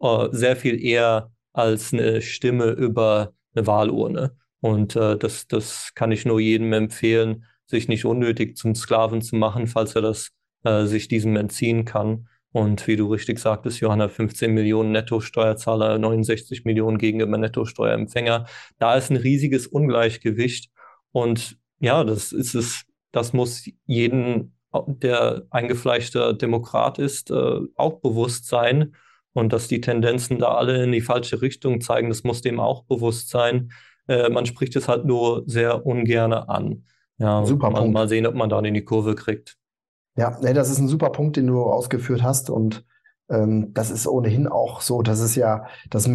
äh, 0.00 0.28
sehr 0.32 0.56
viel 0.56 0.82
eher 0.82 1.32
als 1.52 1.92
eine 1.92 2.22
Stimme 2.22 2.70
über 2.70 3.32
eine 3.54 3.66
Wahlurne. 3.66 4.36
Und 4.60 4.94
äh, 4.96 5.16
das, 5.16 5.48
das 5.48 5.92
kann 5.94 6.12
ich 6.12 6.24
nur 6.24 6.40
jedem 6.40 6.72
empfehlen, 6.72 7.44
sich 7.66 7.88
nicht 7.88 8.04
unnötig 8.04 8.56
zum 8.56 8.74
Sklaven 8.74 9.22
zu 9.22 9.36
machen, 9.36 9.66
falls 9.66 9.94
er 9.94 10.02
das 10.02 10.30
äh, 10.64 10.84
sich 10.84 11.08
diesem 11.08 11.36
entziehen 11.36 11.84
kann. 11.84 12.28
Und 12.52 12.86
wie 12.88 12.96
du 12.96 13.06
richtig 13.12 13.38
sagtest, 13.38 13.80
Johanna, 13.80 14.08
15 14.08 14.52
Millionen 14.52 14.90
Nettosteuerzahler, 14.92 15.98
69 15.98 16.64
Millionen 16.64 16.98
gegenüber 16.98 17.38
Nettosteuerempfänger. 17.38 18.46
Da 18.78 18.96
ist 18.96 19.10
ein 19.10 19.16
riesiges 19.16 19.68
Ungleichgewicht. 19.68 20.70
Und 21.12 21.58
ja, 21.78 22.02
das 22.02 22.32
ist 22.32 22.54
es, 22.54 22.84
das 23.12 23.32
muss 23.32 23.68
jeden, 23.86 24.56
der 24.86 25.42
eingefleischter 25.50 26.34
Demokrat 26.34 26.98
ist, 26.98 27.30
äh, 27.30 27.60
auch 27.76 28.00
bewusst 28.00 28.46
sein. 28.46 28.94
Und 29.32 29.52
dass 29.52 29.68
die 29.68 29.80
Tendenzen 29.80 30.38
da 30.38 30.54
alle 30.54 30.82
in 30.84 30.92
die 30.92 31.00
falsche 31.00 31.40
Richtung 31.40 31.80
zeigen, 31.80 32.08
das 32.08 32.24
muss 32.24 32.40
dem 32.40 32.58
auch 32.58 32.84
bewusst 32.84 33.30
sein. 33.30 33.72
Äh, 34.08 34.28
man 34.28 34.46
spricht 34.46 34.74
es 34.74 34.88
halt 34.88 35.04
nur 35.04 35.44
sehr 35.46 35.86
ungern 35.86 36.32
an. 36.32 36.84
Ja, 37.18 37.44
super 37.44 37.70
man. 37.70 37.92
Mal 37.92 38.08
sehen, 38.08 38.26
ob 38.26 38.34
man 38.34 38.48
da 38.48 38.58
in 38.60 38.74
die 38.74 38.84
Kurve 38.84 39.14
kriegt. 39.14 39.56
Ja, 40.16 40.36
nee, 40.40 40.52
das 40.52 40.70
ist 40.70 40.78
ein 40.78 40.88
super 40.88 41.10
Punkt, 41.10 41.36
den 41.36 41.46
du 41.46 41.62
ausgeführt 41.62 42.22
hast. 42.22 42.50
Und 42.50 42.84
ähm, 43.28 43.72
das 43.72 43.90
ist 43.90 44.06
ohnehin 44.06 44.48
auch 44.48 44.80
so, 44.80 45.02
dass 45.02 45.20
es 45.20 45.36
ja 45.36 45.66
das 45.90 46.08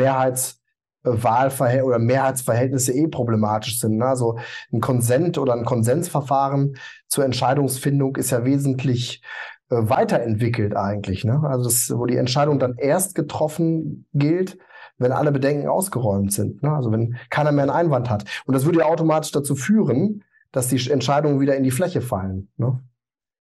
Mehrheitswahlverhältnis 1.06 1.88
oder 1.88 2.00
Mehrheitsverhältnisse 2.00 2.94
eh 2.94 3.08
problematisch 3.08 3.80
sind. 3.80 3.98
Ne? 3.98 4.06
Also 4.06 4.38
ein 4.72 4.82
Konsent 4.82 5.38
oder 5.38 5.54
ein 5.54 5.66
Konsensverfahren 5.66 6.78
zur 7.08 7.26
Entscheidungsfindung 7.26 8.16
ist 8.16 8.32
ja 8.32 8.46
wesentlich 8.46 9.22
äh, 9.70 9.76
weiterentwickelt 9.78 10.76
eigentlich. 10.76 11.24
Ne? 11.24 11.42
Also 11.44 11.66
das, 11.66 11.92
wo 11.96 12.06
die 12.06 12.18
Entscheidung 12.18 12.60
dann 12.60 12.76
erst 12.78 13.16
getroffen 13.16 14.08
gilt, 14.14 14.58
wenn 14.98 15.12
alle 15.12 15.32
Bedenken 15.32 15.68
ausgeräumt 15.68 16.32
sind. 16.32 16.64
Ne? 16.64 16.72
Also 16.72 16.92
wenn 16.92 17.18
keiner 17.30 17.52
mehr 17.52 17.64
einen 17.64 17.72
Einwand 17.72 18.10
hat. 18.10 18.26
Und 18.46 18.54
das 18.54 18.66
würde 18.66 18.80
ja 18.80 18.86
automatisch 18.86 19.32
dazu 19.32 19.56
führen, 19.56 20.24
dass 20.52 20.70
die 20.70 20.90
Entscheidungen 20.90 21.40
wieder 21.40 21.56
in 21.56 21.64
die 21.64 21.72
Fläche 21.72 22.02
fallen. 22.02 22.50
Ne? 22.58 22.80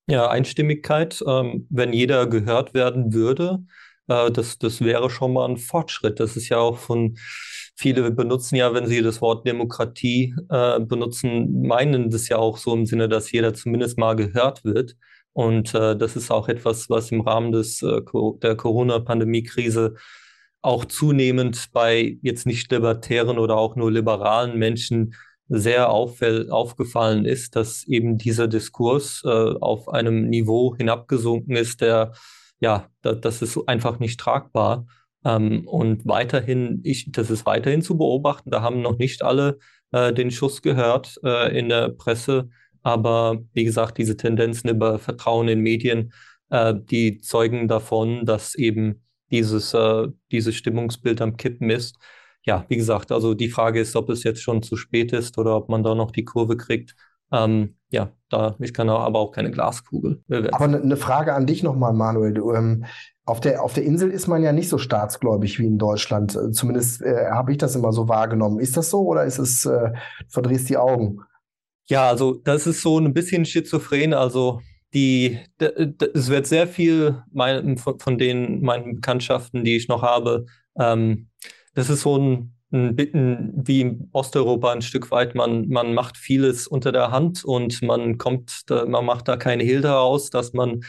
Ja, 0.07 0.29
Einstimmigkeit, 0.29 1.23
ähm, 1.25 1.67
wenn 1.69 1.93
jeder 1.93 2.27
gehört 2.27 2.73
werden 2.73 3.13
würde, 3.13 3.63
äh, 4.11 4.31
das, 4.31 4.57
das 4.57 4.81
wäre 4.81 5.09
schon 5.09 5.33
mal 5.33 5.49
ein 5.49 5.57
Fortschritt. 5.57 6.19
Das 6.19 6.35
ist 6.35 6.49
ja 6.49 6.57
auch 6.57 6.77
von, 6.77 7.17
viele 7.75 8.11
benutzen 8.11 8.55
ja, 8.55 8.73
wenn 8.73 8.85
sie 8.87 9.01
das 9.01 9.21
Wort 9.21 9.47
Demokratie 9.47 10.35
äh, 10.49 10.79
benutzen, 10.79 11.61
meinen 11.63 12.09
das 12.09 12.29
ja 12.29 12.37
auch 12.37 12.57
so 12.57 12.73
im 12.73 12.85
Sinne, 12.85 13.09
dass 13.09 13.31
jeder 13.31 13.53
zumindest 13.53 13.97
mal 13.97 14.15
gehört 14.15 14.63
wird. 14.63 14.95
Und 15.33 15.73
äh, 15.73 15.95
das 15.95 16.15
ist 16.15 16.29
auch 16.31 16.49
etwas, 16.49 16.89
was 16.89 17.11
im 17.11 17.21
Rahmen 17.21 17.51
des, 17.51 17.81
äh, 17.81 18.01
der 18.41 18.55
Corona-Pandemie-Krise 18.55 19.95
auch 20.61 20.85
zunehmend 20.85 21.69
bei 21.71 22.17
jetzt 22.21 22.45
nicht 22.45 22.71
libertären 22.71 23.39
oder 23.39 23.57
auch 23.57 23.75
nur 23.75 23.91
liberalen 23.91 24.59
Menschen 24.59 25.15
sehr 25.47 25.89
aufgefallen 25.89 27.25
ist, 27.25 27.55
dass 27.55 27.83
eben 27.85 28.17
dieser 28.17 28.47
Diskurs 28.47 29.21
äh, 29.25 29.27
auf 29.29 29.89
einem 29.89 30.29
Niveau 30.29 30.75
hinabgesunken 30.77 31.55
ist, 31.55 31.81
der, 31.81 32.13
ja, 32.61 32.89
da, 33.01 33.11
das 33.13 33.41
ist 33.41 33.57
einfach 33.67 33.99
nicht 33.99 34.19
tragbar. 34.19 34.87
Ähm, 35.25 35.67
und 35.67 36.07
weiterhin, 36.07 36.79
ich, 36.83 37.11
das 37.11 37.29
ist 37.29 37.45
weiterhin 37.45 37.81
zu 37.81 37.97
beobachten. 37.97 38.51
Da 38.51 38.61
haben 38.61 38.81
noch 38.81 38.97
nicht 38.97 39.21
alle 39.23 39.59
äh, 39.91 40.13
den 40.13 40.31
Schuss 40.31 40.61
gehört 40.61 41.19
äh, 41.23 41.57
in 41.57 41.67
der 41.67 41.89
Presse 41.89 42.49
aber 42.83 43.43
wie 43.53 43.63
gesagt, 43.63 43.97
diese 43.97 44.17
Tendenzen 44.17 44.69
über 44.69 44.99
Vertrauen 44.99 45.47
in 45.47 45.61
Medien, 45.61 46.13
äh, 46.49 46.73
die 46.75 47.19
zeugen 47.19 47.67
davon, 47.67 48.25
dass 48.25 48.55
eben 48.55 49.03
dieses, 49.31 49.73
äh, 49.73 50.07
dieses 50.31 50.55
Stimmungsbild 50.55 51.21
am 51.21 51.37
Kippen 51.37 51.69
ist. 51.69 51.97
Ja, 52.43 52.65
wie 52.69 52.77
gesagt, 52.77 53.11
also 53.11 53.33
die 53.33 53.49
Frage 53.49 53.79
ist, 53.79 53.95
ob 53.95 54.09
es 54.09 54.23
jetzt 54.23 54.41
schon 54.41 54.63
zu 54.63 54.75
spät 54.75 55.13
ist 55.13 55.37
oder 55.37 55.55
ob 55.55 55.69
man 55.69 55.83
da 55.83 55.93
noch 55.95 56.11
die 56.11 56.25
Kurve 56.25 56.57
kriegt. 56.57 56.95
Ähm, 57.31 57.77
ja, 57.91 58.11
da, 58.31 58.55
ich 58.59 58.73
kann 58.73 58.89
aber 58.89 59.19
auch 59.19 59.31
keine 59.31 59.51
Glaskugel. 59.51 60.23
Aber 60.51 60.65
eine 60.65 60.79
ne 60.79 60.97
Frage 60.97 61.33
an 61.33 61.45
dich 61.45 61.63
nochmal, 61.63 61.93
Manuel. 61.93 62.33
Du, 62.33 62.51
ähm, 62.53 62.85
auf, 63.25 63.39
der, 63.39 63.63
auf 63.63 63.73
der 63.73 63.83
Insel 63.83 64.09
ist 64.09 64.27
man 64.27 64.43
ja 64.43 64.51
nicht 64.51 64.69
so 64.69 64.77
staatsgläubig 64.77 65.59
wie 65.59 65.65
in 65.65 65.77
Deutschland. 65.77 66.37
Zumindest 66.53 67.01
äh, 67.01 67.29
habe 67.31 67.51
ich 67.51 67.57
das 67.57 67.75
immer 67.75 67.93
so 67.93 68.07
wahrgenommen. 68.07 68.59
Ist 68.59 68.77
das 68.77 68.89
so 68.89 69.01
oder 69.01 69.25
ist 69.25 69.39
es, 69.39 69.65
äh, 69.65 69.91
verdrehst 70.27 70.69
die 70.69 70.77
Augen? 70.77 71.19
Ja, 71.87 72.07
also 72.07 72.33
das 72.35 72.67
ist 72.67 72.81
so 72.81 72.99
ein 72.99 73.13
bisschen 73.13 73.45
schizophren. 73.45 74.13
Also 74.13 74.61
die, 74.93 75.39
es 75.59 76.29
wird 76.29 76.47
sehr 76.47 76.67
viel 76.67 77.21
mein, 77.31 77.77
von, 77.77 77.99
von 77.99 78.17
den 78.17 78.61
meinen 78.61 78.95
Bekanntschaften, 78.95 79.63
die 79.63 79.75
ich 79.75 79.87
noch 79.87 80.01
habe, 80.01 80.45
ähm, 80.77 81.27
das 81.73 81.89
ist 81.89 82.01
so 82.01 82.17
ein, 82.17 82.53
wie 82.71 83.81
in 83.81 84.09
Osteuropa 84.13 84.71
ein 84.71 84.81
Stück 84.81 85.11
weit. 85.11 85.35
Man, 85.35 85.67
man 85.67 85.93
macht 85.93 86.17
vieles 86.17 86.67
unter 86.67 86.91
der 86.91 87.11
Hand 87.11 87.43
und 87.43 87.81
man 87.81 88.17
kommt, 88.17 88.63
man 88.69 89.05
macht 89.05 89.27
da 89.27 89.37
keine 89.37 89.63
Hehl 89.63 89.81
daraus, 89.81 90.29
dass 90.29 90.53
man 90.53 90.81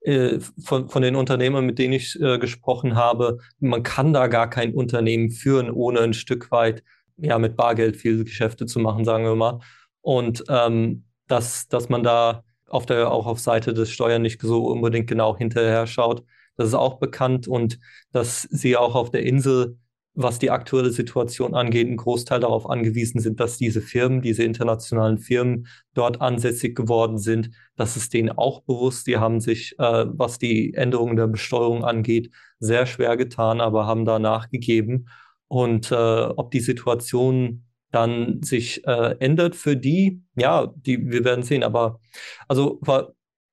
äh, 0.00 0.38
von, 0.62 0.88
von 0.88 1.02
den 1.02 1.16
Unternehmern, 1.16 1.66
mit 1.66 1.78
denen 1.78 1.92
ich 1.92 2.18
äh, 2.20 2.38
gesprochen 2.38 2.96
habe, 2.96 3.38
man 3.58 3.82
kann 3.82 4.12
da 4.12 4.28
gar 4.28 4.48
kein 4.48 4.72
Unternehmen 4.72 5.30
führen, 5.30 5.70
ohne 5.70 6.00
ein 6.00 6.14
Stück 6.14 6.50
weit 6.50 6.82
ja 7.18 7.38
mit 7.38 7.56
Bargeld 7.56 7.96
viele 7.96 8.24
Geschäfte 8.24 8.66
zu 8.66 8.78
machen, 8.78 9.04
sagen 9.04 9.24
wir 9.24 9.34
mal. 9.34 9.60
Und 10.00 10.44
ähm, 10.48 11.04
dass, 11.26 11.68
dass 11.68 11.88
man 11.88 12.02
da 12.02 12.44
auf 12.68 12.86
der, 12.86 13.10
auch 13.10 13.26
auf 13.26 13.40
Seite 13.40 13.74
des 13.74 13.90
Steuern 13.90 14.22
nicht 14.22 14.40
so 14.40 14.66
unbedingt 14.66 15.08
genau 15.08 15.36
hinterher 15.36 15.86
schaut. 15.86 16.24
Das 16.56 16.68
ist 16.68 16.74
auch 16.74 16.98
bekannt 16.98 17.48
und 17.48 17.78
dass 18.12 18.42
sie 18.42 18.76
auch 18.76 18.94
auf 18.94 19.10
der 19.10 19.24
Insel 19.24 19.76
was 20.16 20.38
die 20.38 20.50
aktuelle 20.50 20.90
Situation 20.90 21.54
angeht, 21.54 21.86
ein 21.86 21.98
Großteil 21.98 22.40
darauf 22.40 22.68
angewiesen 22.68 23.20
sind, 23.20 23.38
dass 23.38 23.58
diese 23.58 23.82
Firmen, 23.82 24.22
diese 24.22 24.42
internationalen 24.42 25.18
Firmen 25.18 25.68
dort 25.94 26.22
ansässig 26.22 26.74
geworden 26.74 27.18
sind. 27.18 27.50
Das 27.76 27.96
ist 27.96 28.14
denen 28.14 28.30
auch 28.30 28.62
bewusst. 28.62 29.06
Die 29.06 29.18
haben 29.18 29.40
sich, 29.40 29.78
äh, 29.78 30.06
was 30.08 30.38
die 30.38 30.72
Änderungen 30.74 31.16
der 31.16 31.26
Besteuerung 31.26 31.84
angeht, 31.84 32.30
sehr 32.58 32.86
schwer 32.86 33.16
getan, 33.18 33.60
aber 33.60 33.86
haben 33.86 34.06
da 34.06 34.18
nachgegeben. 34.18 35.08
Und 35.48 35.92
äh, 35.92 35.94
ob 35.94 36.50
die 36.50 36.60
Situation 36.60 37.64
dann 37.92 38.42
sich 38.42 38.86
äh, 38.86 39.16
ändert 39.20 39.54
für 39.54 39.76
die, 39.76 40.22
ja, 40.34 40.72
die, 40.74 41.10
wir 41.10 41.24
werden 41.24 41.44
sehen. 41.44 41.62
Aber 41.62 42.00
also 42.48 42.80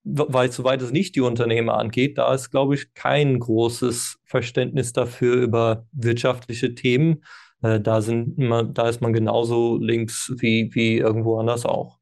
weil 0.03 0.51
soweit 0.51 0.81
es 0.81 0.91
nicht 0.91 1.15
die 1.15 1.21
Unternehmer 1.21 1.77
angeht, 1.77 2.17
da 2.17 2.33
ist, 2.33 2.51
glaube 2.51 2.75
ich, 2.75 2.93
kein 2.93 3.39
großes 3.39 4.19
Verständnis 4.25 4.93
dafür 4.93 5.35
über 5.35 5.85
wirtschaftliche 5.91 6.75
Themen. 6.75 7.23
Äh, 7.61 7.79
da, 7.79 8.01
sind 8.01 8.37
man, 8.37 8.73
da 8.73 8.89
ist 8.89 9.01
man 9.01 9.13
genauso 9.13 9.77
links 9.77 10.33
wie, 10.37 10.69
wie 10.73 10.97
irgendwo 10.97 11.39
anders 11.39 11.65
auch. 11.65 11.99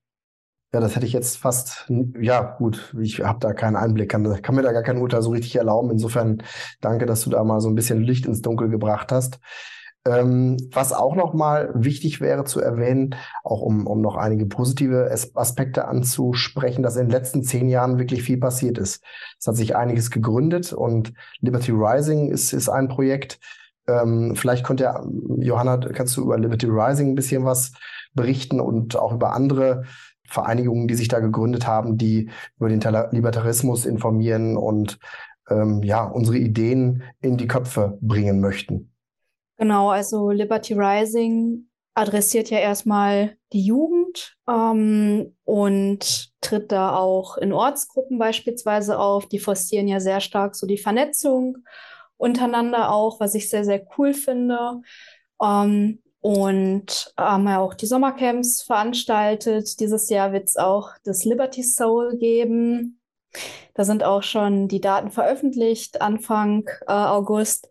Ja, 0.74 0.80
das 0.80 0.96
hätte 0.96 1.06
ich 1.06 1.12
jetzt 1.12 1.38
fast, 1.38 1.92
ja 2.22 2.56
gut, 2.58 2.96
ich 3.02 3.20
habe 3.20 3.40
da 3.42 3.52
keinen 3.52 3.76
Einblick, 3.76 4.10
kann, 4.10 4.42
kann 4.42 4.56
mir 4.56 4.62
da 4.62 4.72
gar 4.72 4.84
kein 4.84 5.00
Urteil 5.00 5.22
so 5.22 5.32
richtig 5.32 5.58
erlauben. 5.58 5.92
Insofern 5.92 6.44
danke, 6.80 7.06
dass 7.06 7.26
du 7.26 7.30
da 7.30 7.44
mal 7.44 7.60
so 7.60 7.70
ein 7.70 7.76
bisschen 7.76 8.02
Licht 8.02 8.26
ins 8.26 8.42
Dunkel 8.42 8.70
gebracht 8.70 9.12
hast. 9.12 9.40
Ähm, 10.04 10.58
was 10.72 10.94
auch 10.94 11.16
nochmal 11.16 11.72
wichtig 11.76 12.22
wäre 12.22 12.44
zu 12.44 12.60
erwähnen, 12.60 13.14
auch 13.44 13.62
um, 13.62 13.86
um 13.86 14.02
noch 14.02 14.16
einige 14.16 14.48
positive 14.48 15.12
Aspekte 15.36 15.88
anzusprechen, 15.88 16.82
dass 16.82 16.96
in 16.96 17.04
den 17.04 17.12
letzten 17.12 17.44
zehn 17.44 17.70
Jahren 17.70 18.00
wirklich 18.00 18.24
viel 18.24 18.40
passiert 18.40 18.80
ist. 18.80 19.04
Es 19.40 19.46
hat 19.46 19.56
sich 19.56 19.76
einiges 19.76 20.10
gegründet 20.10 20.74
und 20.74 21.14
Liberty 21.40 21.72
Rising 21.72 22.32
ist, 22.32 22.52
ist 22.52 22.68
ein 22.68 22.88
Projekt. 22.88 23.40
Ähm, 23.88 24.36
vielleicht 24.36 24.64
konnte 24.64 24.86
ja, 24.86 25.06
Johanna, 25.38 25.78
kannst 25.78 26.18
du 26.18 26.24
über 26.24 26.40
Liberty 26.40 26.66
Rising 26.68 27.10
ein 27.10 27.16
bisschen 27.16 27.46
was 27.46 27.74
berichten 28.14 28.60
und 28.60 28.96
auch 28.96 29.14
über 29.14 29.34
andere 29.34 29.84
Vereinigungen, 30.28 30.88
die 30.88 30.96
sich 30.96 31.10
da 31.10 31.20
gegründet 31.20 31.68
haben, 31.68 31.98
die 31.98 32.30
über 32.58 32.70
den 32.70 32.82
Libertarismus 33.12 33.86
informieren 33.86 34.58
und 34.58 34.98
ähm, 35.50 35.84
ja, 35.84 36.04
unsere 36.06 36.38
Ideen 36.38 37.04
in 37.20 37.38
die 37.38 37.48
Köpfe 37.48 37.98
bringen 38.02 38.40
möchten. 38.40 38.91
Genau, 39.62 39.92
also 39.92 40.32
Liberty 40.32 40.74
Rising 40.74 41.68
adressiert 41.94 42.50
ja 42.50 42.58
erstmal 42.58 43.38
die 43.54 43.64
Jugend 43.64 44.36
ähm, 44.50 45.36
und 45.44 46.32
tritt 46.42 46.72
da 46.72 46.96
auch 46.96 47.38
in 47.38 47.54
Ortsgruppen 47.54 48.18
beispielsweise 48.18 48.98
auf. 48.98 49.28
Die 49.28 49.38
forcieren 49.38 49.88
ja 49.88 50.00
sehr 50.00 50.20
stark 50.20 50.56
so 50.56 50.66
die 50.66 50.80
Vernetzung 50.80 51.60
untereinander 52.18 52.92
auch, 52.92 53.20
was 53.20 53.36
ich 53.36 53.52
sehr, 53.52 53.64
sehr 53.64 53.86
cool 54.00 54.16
finde. 54.16 54.82
Ähm, 55.40 56.02
und 56.22 57.14
haben 57.16 57.48
ja 57.48 57.60
auch 57.60 57.76
die 57.76 57.86
Sommercamps 57.86 58.64
veranstaltet. 58.64 59.80
Dieses 59.80 60.10
Jahr 60.10 60.34
wird 60.34 60.46
es 60.46 60.58
auch 60.58 60.90
das 61.04 61.24
Liberty 61.24 61.62
Soul 61.62 62.18
geben. 62.18 63.00
Da 63.74 63.86
sind 63.86 64.04
auch 64.04 64.24
schon 64.24 64.68
die 64.68 64.82
Daten 64.82 65.12
veröffentlicht, 65.12 66.02
Anfang 66.02 66.68
äh, 66.88 66.92
August, 66.92 67.70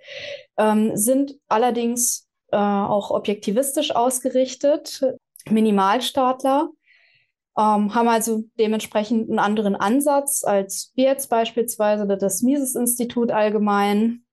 ähm, 0.56 0.96
sind 0.96 1.36
allerdings 1.48 2.28
äh, 2.52 2.56
auch 2.56 3.10
objektivistisch 3.10 3.94
ausgerichtet, 3.94 5.02
Minimalstaatler, 5.48 6.70
ähm, 7.58 7.94
haben 7.94 8.08
also 8.08 8.44
dementsprechend 8.58 9.28
einen 9.28 9.38
anderen 9.38 9.76
Ansatz 9.76 10.44
als 10.44 10.92
wir 10.94 11.04
jetzt 11.04 11.28
beispielsweise 11.28 12.04
oder 12.04 12.16
das 12.16 12.42
Mises-Institut 12.42 13.30
allgemein. 13.30 14.24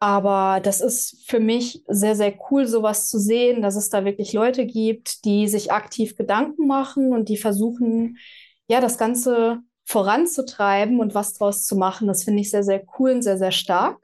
Aber 0.00 0.58
das 0.60 0.80
ist 0.80 1.30
für 1.30 1.38
mich 1.38 1.84
sehr, 1.86 2.16
sehr 2.16 2.34
cool, 2.50 2.66
sowas 2.66 3.08
zu 3.08 3.20
sehen, 3.20 3.62
dass 3.62 3.76
es 3.76 3.88
da 3.88 4.04
wirklich 4.04 4.32
Leute 4.32 4.66
gibt, 4.66 5.24
die 5.24 5.46
sich 5.46 5.70
aktiv 5.70 6.16
Gedanken 6.16 6.66
machen 6.66 7.12
und 7.12 7.28
die 7.28 7.36
versuchen, 7.36 8.18
ja, 8.66 8.80
das 8.80 8.98
Ganze 8.98 9.60
voranzutreiben 9.84 11.00
und 11.00 11.14
was 11.14 11.34
draus 11.34 11.64
zu 11.66 11.76
machen. 11.76 12.08
Das 12.08 12.24
finde 12.24 12.40
ich 12.40 12.50
sehr, 12.50 12.62
sehr 12.62 12.82
cool 12.98 13.12
und 13.12 13.22
sehr, 13.22 13.38
sehr 13.38 13.52
stark. 13.52 13.98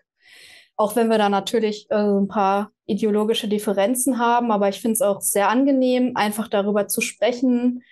Auch 0.76 0.96
wenn 0.96 1.08
wir 1.08 1.18
da 1.18 1.28
natürlich 1.28 1.90
äh, 1.90 1.96
ein 1.96 2.28
paar 2.28 2.70
ideologische 2.86 3.48
Differenzen 3.48 4.18
haben, 4.18 4.50
aber 4.50 4.68
ich 4.68 4.80
finde 4.80 4.94
es 4.94 5.02
auch 5.02 5.20
sehr 5.20 5.48
angenehm, 5.48 6.12
einfach 6.14 6.48
darüber 6.48 6.88
zu 6.88 7.00
sprechen, 7.00 7.82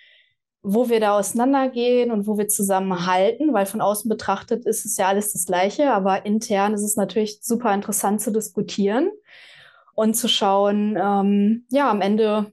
wo 0.63 0.89
wir 0.89 0.99
da 0.99 1.17
auseinandergehen 1.17 2.11
und 2.11 2.27
wo 2.27 2.37
wir 2.37 2.47
zusammenhalten, 2.47 3.53
weil 3.53 3.65
von 3.65 3.79
außen 3.79 4.09
betrachtet 4.09 4.65
ist 4.65 4.85
es 4.85 4.97
ja 4.97 5.07
alles 5.07 5.33
das 5.33 5.45
Gleiche, 5.45 5.93
aber 5.93 6.25
intern 6.25 6.73
ist 6.73 6.81
es 6.81 6.97
natürlich 6.97 7.39
super 7.41 7.73
interessant 7.73 8.21
zu 8.21 8.31
diskutieren 8.31 9.09
und 9.93 10.15
zu 10.15 10.27
schauen, 10.27 10.97
ähm, 11.01 11.65
ja, 11.69 11.89
am 11.89 12.01
Ende 12.01 12.51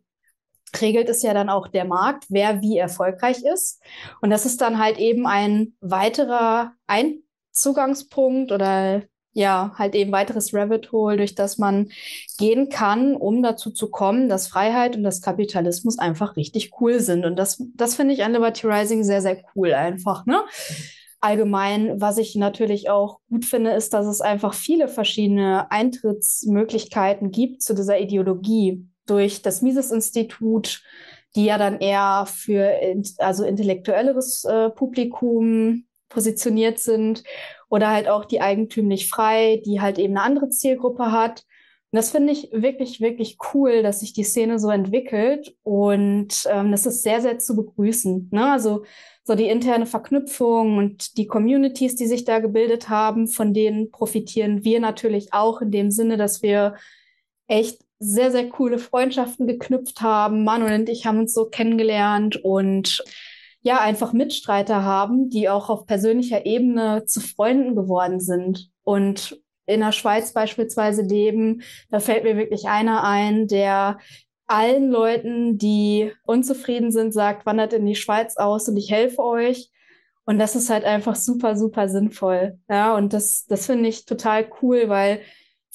regelt 0.81 1.09
es 1.09 1.23
ja 1.23 1.35
dann 1.35 1.49
auch 1.49 1.69
der 1.69 1.85
Markt, 1.85 2.25
wer 2.29 2.61
wie 2.61 2.79
erfolgreich 2.79 3.43
ist. 3.43 3.83
Und 4.21 4.31
das 4.31 4.47
ist 4.47 4.61
dann 4.61 4.79
halt 4.79 4.99
eben 4.99 5.27
ein 5.27 5.75
weiterer 5.81 6.73
Einzugangspunkt 6.87 8.53
oder 8.53 9.03
ja, 9.35 9.73
halt 9.77 9.95
eben 9.95 10.13
weiteres 10.13 10.55
Rabbit 10.55 10.93
Hole, 10.93 11.17
durch 11.17 11.35
das 11.35 11.59
man 11.59 11.91
gehen 12.39 12.69
kann, 12.69 13.17
um 13.17 13.43
dazu 13.43 13.71
zu 13.71 13.91
kommen, 13.91 14.29
dass 14.29 14.47
Freiheit 14.47 14.97
und 14.97 15.03
das 15.03 15.21
Kapitalismus 15.21 15.99
einfach 15.99 16.37
richtig 16.37 16.71
cool 16.81 17.01
sind. 17.01 17.25
Und 17.25 17.37
das, 17.37 17.63
das 17.75 17.97
finde 17.97 18.15
ich 18.15 18.25
an 18.25 18.33
Liberty 18.33 18.67
Rising 18.67 19.03
sehr, 19.03 19.21
sehr 19.21 19.43
cool 19.55 19.75
einfach, 19.75 20.25
ne? 20.25 20.41
Allgemein, 21.21 22.01
was 22.01 22.19
ich 22.19 22.35
natürlich 22.37 22.91
auch 22.91 23.19
gut 23.31 23.47
finde, 23.47 23.71
ist, 23.71 23.95
dass 23.95 24.07
es 24.07 24.21
einfach 24.21 24.53
viele 24.53 24.89
verschiedene 24.89 25.71
Eintrittsmöglichkeiten 25.71 27.31
gibt 27.31 27.63
zu 27.63 27.75
dieser 27.75 27.99
Ideologie 27.99 28.87
durch 29.07 29.43
das 29.43 29.63
Mises-Institut, 29.63 30.83
die 31.37 31.47
ja 31.47 31.59
dann 31.59 31.81
eher 31.81 32.27
für 32.27 32.79
also 33.19 33.45
intellektuelleres 33.45 34.45
äh, 34.45 34.71
Publikum 34.71 35.85
positioniert 36.09 36.79
sind 36.79 37.25
oder 37.69 37.91
halt 37.91 38.09
auch 38.09 38.25
die 38.25 38.41
eigentümlich 38.41 39.09
frei, 39.09 39.61
die 39.65 39.81
halt 39.81 39.99
eben 39.99 40.17
eine 40.17 40.23
andere 40.23 40.49
Zielgruppe 40.49 41.11
hat. 41.11 41.45
Und 41.91 41.97
das 41.97 42.11
finde 42.11 42.33
ich 42.33 42.51
wirklich, 42.53 43.01
wirklich 43.01 43.39
cool, 43.53 43.83
dass 43.83 44.01
sich 44.01 44.13
die 44.13 44.25
Szene 44.25 44.59
so 44.59 44.71
entwickelt 44.71 45.57
und 45.63 46.45
ähm, 46.51 46.71
das 46.71 46.87
ist 46.87 47.03
sehr, 47.03 47.21
sehr 47.21 47.39
zu 47.39 47.55
begrüßen. 47.57 48.31
Ne? 48.33 48.51
Also 48.51 48.85
so 49.25 49.35
die 49.35 49.49
interne 49.49 49.87
Verknüpfung 49.87 50.79
und 50.79 51.17
die 51.17 51.27
Communities, 51.27 51.97
die 51.97 52.07
sich 52.07 52.25
da 52.25 52.41
gebildet 52.41 52.89
haben, 52.89 53.27
von 53.27 53.55
denen 53.55 53.91
profitieren 53.91 54.65
wir 54.65 54.81
natürlich 54.81 55.33
auch 55.33 55.61
in 55.61 55.71
dem 55.71 55.91
Sinne, 55.91 56.17
dass 56.17 56.43
wir 56.43 56.75
echt 57.47 57.84
sehr, 58.05 58.31
sehr 58.31 58.49
coole 58.49 58.79
Freundschaften 58.79 59.47
geknüpft 59.47 60.01
haben. 60.01 60.45
Manuel 60.45 60.81
und 60.81 60.89
ich 60.89 61.07
haben 61.07 61.19
uns 61.19 61.33
so 61.33 61.47
kennengelernt 61.47 62.37
und 62.37 63.03
ja, 63.63 63.81
einfach 63.81 64.13
Mitstreiter 64.13 64.85
haben, 64.85 65.31
die 65.31 65.49
auch 65.49 65.71
auf 65.71 65.87
persönlicher 65.87 66.45
Ebene 66.45 67.07
zu 67.07 67.21
Freunden 67.21 67.75
geworden 67.75 68.21
sind 68.21 68.71
und 68.83 69.41
in 69.67 69.81
der 69.81 69.93
Schweiz 69.93 70.35
beispielsweise 70.35 71.01
leben. 71.01 71.63
Da 71.91 71.99
fällt 71.99 72.25
mir 72.25 72.37
wirklich 72.37 72.69
einer 72.69 73.03
ein, 73.05 73.49
der 73.49 73.99
allen 74.47 74.91
Leuten, 74.91 75.57
die 75.57 76.13
unzufrieden 76.25 76.93
sind, 76.93 77.13
sagt, 77.13 77.47
wandert 77.47 77.73
in 77.73 77.87
die 77.87 77.97
Schweiz 77.97 78.37
aus 78.37 78.69
und 78.69 78.77
ich 78.77 78.91
helfe 78.91 79.23
euch. 79.23 79.71
Und 80.27 80.39
das 80.39 80.57
ist 80.57 80.71
halt 80.71 80.85
einfach 80.85 81.17
super, 81.17 81.57
super 81.57 81.89
sinnvoll. 81.89 82.59
Ja, 82.69 82.95
und 82.95 83.15
das, 83.15 83.47
das 83.47 83.67
finde 83.67 83.89
ich 83.89 84.05
total 84.05 84.47
cool, 84.63 84.89
weil 84.89 85.21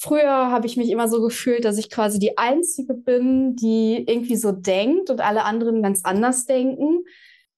Früher 0.02 0.50
habe 0.50 0.66
ich 0.66 0.78
mich 0.78 0.88
immer 0.88 1.08
so 1.08 1.20
gefühlt, 1.20 1.66
dass 1.66 1.76
ich 1.76 1.90
quasi 1.90 2.18
die 2.18 2.38
Einzige 2.38 2.94
bin, 2.94 3.54
die 3.54 4.02
irgendwie 4.08 4.36
so 4.36 4.50
denkt 4.50 5.10
und 5.10 5.20
alle 5.20 5.44
anderen 5.44 5.82
ganz 5.82 6.00
anders 6.04 6.46
denken. 6.46 7.04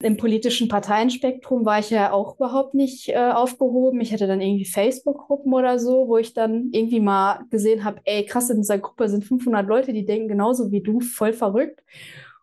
Im 0.00 0.16
politischen 0.16 0.66
Parteienspektrum 0.66 1.64
war 1.64 1.78
ich 1.78 1.90
ja 1.90 2.10
auch 2.10 2.34
überhaupt 2.34 2.74
nicht 2.74 3.10
äh, 3.10 3.30
aufgehoben. 3.30 4.00
Ich 4.00 4.12
hatte 4.12 4.26
dann 4.26 4.40
irgendwie 4.40 4.64
Facebook-Gruppen 4.64 5.54
oder 5.54 5.78
so, 5.78 6.08
wo 6.08 6.16
ich 6.16 6.34
dann 6.34 6.70
irgendwie 6.72 6.98
mal 6.98 7.44
gesehen 7.50 7.84
habe, 7.84 8.00
ey, 8.06 8.26
krass, 8.26 8.50
in 8.50 8.56
dieser 8.56 8.78
Gruppe 8.78 9.08
sind 9.08 9.24
500 9.24 9.64
Leute, 9.64 9.92
die 9.92 10.04
denken 10.04 10.26
genauso 10.26 10.72
wie 10.72 10.82
du, 10.82 10.98
voll 10.98 11.32
verrückt. 11.32 11.84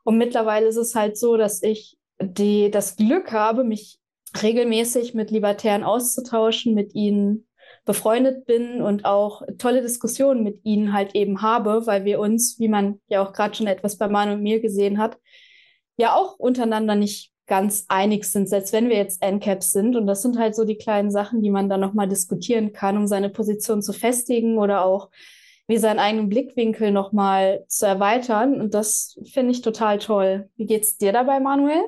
Und 0.05 0.17
mittlerweile 0.17 0.67
ist 0.67 0.77
es 0.77 0.95
halt 0.95 1.17
so, 1.17 1.35
dass 1.35 1.61
ich 1.61 1.97
die, 2.21 2.71
das 2.71 2.95
Glück 2.95 3.33
habe, 3.33 3.65
mich 3.65 3.99
regelmäßig 4.41 5.13
mit 5.13 5.29
Libertären 5.29 5.83
auszutauschen, 5.83 6.73
mit 6.73 6.95
ihnen 6.95 7.48
befreundet 7.85 8.45
bin 8.45 8.81
und 8.81 9.05
auch 9.05 9.41
tolle 9.57 9.81
Diskussionen 9.81 10.43
mit 10.43 10.59
ihnen 10.63 10.93
halt 10.93 11.15
eben 11.15 11.41
habe, 11.41 11.85
weil 11.85 12.05
wir 12.05 12.19
uns, 12.19 12.59
wie 12.59 12.67
man 12.67 12.99
ja 13.07 13.23
auch 13.23 13.33
gerade 13.33 13.55
schon 13.55 13.67
etwas 13.67 13.97
bei 13.97 14.07
Manu 14.07 14.33
und 14.33 14.43
mir 14.43 14.59
gesehen 14.59 14.97
hat, 14.97 15.17
ja 15.97 16.15
auch 16.15 16.37
untereinander 16.37 16.95
nicht 16.95 17.31
ganz 17.47 17.85
einig 17.89 18.25
sind, 18.25 18.47
selbst 18.47 18.71
wenn 18.71 18.87
wir 18.87 18.95
jetzt 18.95 19.21
NCAPs 19.21 19.71
sind. 19.71 19.95
Und 19.95 20.07
das 20.07 20.21
sind 20.21 20.37
halt 20.37 20.55
so 20.55 20.63
die 20.63 20.77
kleinen 20.77 21.11
Sachen, 21.11 21.41
die 21.41 21.49
man 21.49 21.67
dann 21.67 21.81
nochmal 21.81 22.07
diskutieren 22.07 22.71
kann, 22.71 22.95
um 22.95 23.07
seine 23.07 23.29
Position 23.29 23.81
zu 23.81 23.91
festigen 23.91 24.57
oder 24.57 24.85
auch 24.85 25.09
wie 25.67 25.77
seinen 25.77 25.99
eigenen 25.99 26.29
Blickwinkel 26.29 26.91
nochmal 26.91 27.65
zu 27.67 27.85
erweitern. 27.85 28.61
Und 28.61 28.73
das 28.73 29.19
finde 29.31 29.51
ich 29.51 29.61
total 29.61 29.99
toll. 29.99 30.49
Wie 30.55 30.65
geht's 30.65 30.97
dir 30.97 31.11
dabei, 31.11 31.39
Manuel? 31.39 31.81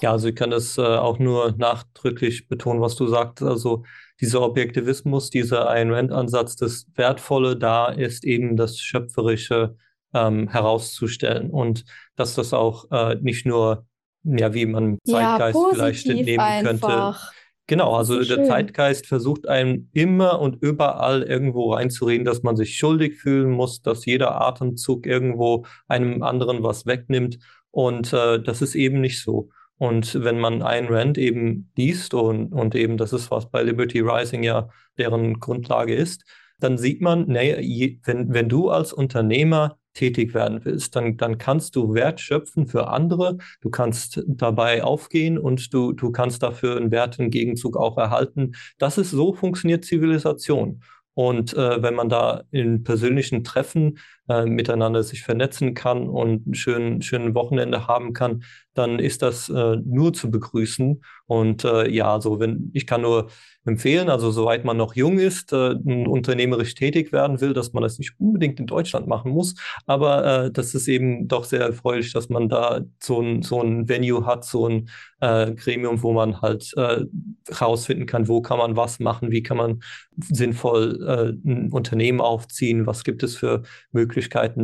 Ja, 0.00 0.12
also 0.12 0.28
ich 0.28 0.34
kann 0.34 0.50
das 0.50 0.78
äh, 0.78 0.82
auch 0.82 1.18
nur 1.18 1.54
nachdrücklich 1.56 2.48
betonen, 2.48 2.80
was 2.80 2.96
du 2.96 3.06
sagst. 3.06 3.42
Also 3.42 3.84
dieser 4.20 4.42
Objektivismus, 4.42 5.30
dieser 5.30 5.68
Ayn 5.68 5.92
Rand-Ansatz, 5.92 6.56
das 6.56 6.86
Wertvolle 6.94 7.56
da 7.56 7.88
ist 7.88 8.24
eben 8.24 8.56
das 8.56 8.78
Schöpferische 8.78 9.76
ähm, 10.12 10.48
herauszustellen 10.48 11.50
und 11.50 11.84
dass 12.16 12.34
das 12.34 12.54
auch 12.54 12.90
äh, 12.90 13.16
nicht 13.16 13.46
nur, 13.46 13.86
ja, 14.22 14.54
wie 14.54 14.66
man 14.66 14.98
Zeitgeist 15.04 15.58
ja, 15.58 15.68
vielleicht 15.72 16.06
entnehmen 16.06 16.40
einfach. 16.40 17.20
könnte. 17.20 17.34
Genau, 17.66 17.94
also 17.94 18.18
der 18.18 18.24
schön. 18.24 18.44
Zeitgeist 18.44 19.06
versucht 19.06 19.48
einem 19.48 19.88
immer 19.92 20.38
und 20.38 20.62
überall 20.62 21.22
irgendwo 21.22 21.72
reinzureden, 21.72 22.26
dass 22.26 22.42
man 22.42 22.56
sich 22.56 22.76
schuldig 22.76 23.16
fühlen 23.16 23.50
muss, 23.50 23.80
dass 23.80 24.04
jeder 24.04 24.40
Atemzug 24.40 25.06
irgendwo 25.06 25.64
einem 25.88 26.22
anderen 26.22 26.62
was 26.62 26.84
wegnimmt. 26.84 27.38
Und 27.70 28.12
äh, 28.12 28.40
das 28.40 28.60
ist 28.60 28.74
eben 28.74 29.00
nicht 29.00 29.22
so. 29.22 29.48
Und 29.78 30.22
wenn 30.22 30.38
man 30.38 30.62
Ayn 30.62 30.86
Rand 30.88 31.18
eben 31.18 31.70
liest 31.76 32.14
und, 32.14 32.52
und 32.52 32.74
eben 32.74 32.96
das 32.96 33.12
ist, 33.12 33.30
was 33.30 33.50
bei 33.50 33.62
Liberty 33.62 34.00
Rising 34.00 34.42
ja 34.42 34.68
deren 34.98 35.40
Grundlage 35.40 35.94
ist, 35.94 36.24
dann 36.60 36.78
sieht 36.78 37.00
man, 37.00 37.26
nee, 37.26 37.98
wenn, 38.04 38.32
wenn 38.32 38.48
du 38.48 38.70
als 38.70 38.92
Unternehmer 38.92 39.76
tätig 39.94 40.34
werden 40.34 40.64
willst, 40.64 40.94
dann, 40.96 41.16
dann 41.16 41.38
kannst 41.38 41.76
du 41.76 41.94
Wert 41.94 42.20
schöpfen 42.20 42.66
für 42.66 42.88
andere, 42.88 43.38
du 43.60 43.70
kannst 43.70 44.22
dabei 44.26 44.82
aufgehen 44.82 45.38
und 45.38 45.72
du, 45.72 45.92
du 45.92 46.10
kannst 46.10 46.42
dafür 46.42 46.76
einen 46.76 46.90
Wert 46.90 47.18
im 47.18 47.30
Gegenzug 47.30 47.76
auch 47.76 47.96
erhalten. 47.96 48.52
Das 48.78 48.98
ist 48.98 49.10
so 49.10 49.32
funktioniert 49.32 49.84
Zivilisation. 49.84 50.82
Und 51.14 51.54
äh, 51.54 51.80
wenn 51.80 51.94
man 51.94 52.08
da 52.08 52.42
in 52.50 52.82
persönlichen 52.82 53.44
Treffen 53.44 53.98
äh, 54.28 54.46
miteinander 54.46 55.02
sich 55.02 55.22
vernetzen 55.22 55.74
kann 55.74 56.08
und 56.08 56.46
ein 56.46 56.54
schönen, 56.54 57.02
schönen 57.02 57.34
Wochenende 57.34 57.86
haben 57.86 58.12
kann, 58.12 58.42
dann 58.74 58.98
ist 58.98 59.22
das 59.22 59.48
äh, 59.48 59.76
nur 59.84 60.12
zu 60.12 60.30
begrüßen. 60.30 61.02
Und 61.26 61.64
äh, 61.64 61.88
ja, 61.90 62.12
also 62.12 62.40
wenn 62.40 62.70
ich 62.74 62.86
kann 62.86 63.02
nur 63.02 63.28
empfehlen, 63.64 64.10
also 64.10 64.30
soweit 64.30 64.64
man 64.64 64.76
noch 64.76 64.94
jung 64.94 65.18
ist, 65.18 65.52
äh, 65.52 65.74
unternehmerisch 65.84 66.74
tätig 66.74 67.12
werden 67.12 67.40
will, 67.40 67.54
dass 67.54 67.72
man 67.72 67.82
das 67.82 67.98
nicht 67.98 68.14
unbedingt 68.18 68.60
in 68.60 68.66
Deutschland 68.66 69.06
machen 69.06 69.30
muss, 69.30 69.54
aber 69.86 70.44
äh, 70.44 70.50
das 70.50 70.74
ist 70.74 70.88
eben 70.88 71.28
doch 71.28 71.44
sehr 71.44 71.60
erfreulich, 71.60 72.12
dass 72.12 72.28
man 72.28 72.48
da 72.48 72.80
so 73.00 73.20
ein, 73.22 73.42
so 73.42 73.62
ein 73.62 73.88
Venue 73.88 74.26
hat, 74.26 74.44
so 74.44 74.68
ein 74.68 74.90
äh, 75.20 75.52
Gremium, 75.52 76.02
wo 76.02 76.12
man 76.12 76.42
halt 76.42 76.72
äh, 76.76 77.04
herausfinden 77.48 78.06
kann, 78.06 78.28
wo 78.28 78.42
kann 78.42 78.58
man 78.58 78.76
was 78.76 78.98
machen, 78.98 79.30
wie 79.30 79.42
kann 79.42 79.56
man 79.56 79.82
sinnvoll 80.18 81.02
äh, 81.06 81.48
ein 81.48 81.72
Unternehmen 81.72 82.20
aufziehen, 82.20 82.86
was 82.86 83.04
gibt 83.04 83.22
es 83.22 83.36
für 83.36 83.62
Möglichkeiten 83.92 84.13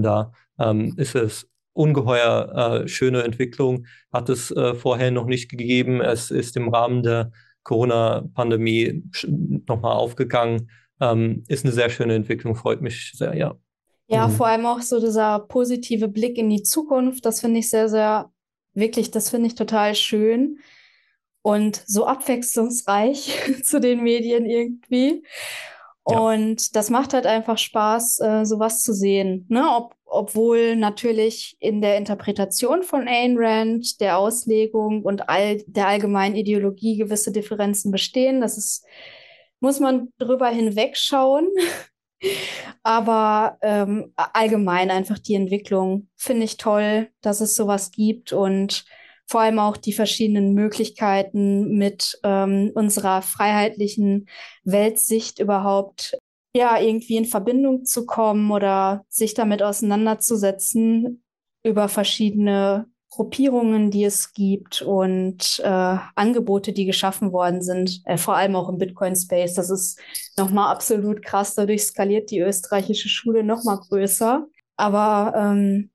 da. 0.02 0.32
Ähm, 0.58 0.94
ist 0.96 1.14
es 1.14 1.48
ungeheuer 1.72 2.82
äh, 2.82 2.88
schöne 2.88 3.22
Entwicklung, 3.22 3.86
hat 4.12 4.28
es 4.28 4.50
äh, 4.50 4.74
vorher 4.74 5.10
noch 5.10 5.26
nicht 5.26 5.50
gegeben. 5.50 6.00
Es 6.00 6.30
ist 6.30 6.56
im 6.56 6.68
Rahmen 6.68 7.02
der 7.02 7.32
Corona-Pandemie 7.62 9.04
nochmal 9.66 9.96
aufgegangen. 9.96 10.70
Ähm, 11.00 11.44
ist 11.48 11.64
eine 11.64 11.72
sehr 11.72 11.90
schöne 11.90 12.14
Entwicklung, 12.14 12.54
freut 12.54 12.82
mich 12.82 13.12
sehr, 13.14 13.34
ja. 13.36 13.54
Ja, 14.08 14.26
mhm. 14.26 14.32
vor 14.32 14.48
allem 14.48 14.66
auch 14.66 14.80
so 14.80 15.00
dieser 15.00 15.38
positive 15.38 16.08
Blick 16.08 16.36
in 16.36 16.50
die 16.50 16.62
Zukunft, 16.62 17.24
das 17.24 17.40
finde 17.40 17.60
ich 17.60 17.70
sehr, 17.70 17.88
sehr, 17.88 18.30
wirklich, 18.74 19.10
das 19.10 19.30
finde 19.30 19.46
ich 19.46 19.54
total 19.54 19.94
schön 19.94 20.58
und 21.42 21.82
so 21.86 22.06
abwechslungsreich 22.06 23.38
zu 23.62 23.80
den 23.80 24.02
Medien 24.02 24.46
irgendwie. 24.46 25.22
Und 26.02 26.74
das 26.76 26.90
macht 26.90 27.12
halt 27.12 27.26
einfach 27.26 27.58
Spaß, 27.58 28.20
äh, 28.20 28.44
sowas 28.44 28.82
zu 28.82 28.92
sehen. 28.92 29.46
Ne? 29.48 29.64
Ob, 29.68 29.94
obwohl 30.06 30.76
natürlich 30.76 31.56
in 31.60 31.80
der 31.80 31.96
Interpretation 31.96 32.82
von 32.82 33.06
Ayn 33.06 33.36
Rand, 33.38 34.00
der 34.00 34.18
Auslegung 34.18 35.02
und 35.02 35.28
all 35.28 35.62
der 35.66 35.86
allgemeinen 35.86 36.36
Ideologie 36.36 36.96
gewisse 36.96 37.32
Differenzen 37.32 37.92
bestehen. 37.92 38.40
Das 38.40 38.56
ist, 38.56 38.84
muss 39.60 39.78
man 39.78 40.08
drüber 40.18 40.48
hinwegschauen. 40.48 41.48
Aber 42.82 43.58
ähm, 43.62 44.12
allgemein 44.16 44.90
einfach 44.90 45.18
die 45.18 45.34
Entwicklung 45.34 46.08
finde 46.16 46.44
ich 46.44 46.56
toll, 46.56 47.08
dass 47.20 47.40
es 47.40 47.54
sowas 47.56 47.90
gibt 47.90 48.32
und 48.32 48.84
vor 49.30 49.42
allem 49.42 49.60
auch 49.60 49.76
die 49.76 49.92
verschiedenen 49.92 50.54
Möglichkeiten 50.54 51.76
mit 51.78 52.18
ähm, 52.24 52.72
unserer 52.74 53.22
freiheitlichen 53.22 54.28
Weltsicht 54.64 55.38
überhaupt 55.38 56.18
ja 56.52 56.80
irgendwie 56.80 57.16
in 57.16 57.26
Verbindung 57.26 57.84
zu 57.84 58.06
kommen 58.06 58.50
oder 58.50 59.04
sich 59.08 59.34
damit 59.34 59.62
auseinanderzusetzen 59.62 61.22
über 61.62 61.88
verschiedene 61.88 62.86
Gruppierungen, 63.10 63.92
die 63.92 64.04
es 64.04 64.32
gibt 64.32 64.82
und 64.82 65.60
äh, 65.62 65.96
Angebote, 66.16 66.72
die 66.72 66.84
geschaffen 66.84 67.32
worden 67.32 67.62
sind, 67.62 68.02
äh, 68.06 68.16
vor 68.16 68.34
allem 68.34 68.56
auch 68.56 68.68
im 68.68 68.78
Bitcoin-Space. 68.78 69.54
Das 69.54 69.70
ist 69.70 70.00
nochmal 70.36 70.72
absolut 70.72 71.24
krass. 71.24 71.54
Dadurch 71.54 71.84
skaliert 71.84 72.32
die 72.32 72.40
österreichische 72.40 73.08
Schule 73.08 73.44
nochmal 73.44 73.78
größer. 73.78 74.44
Aber 74.76 75.34
ähm, 75.36 75.90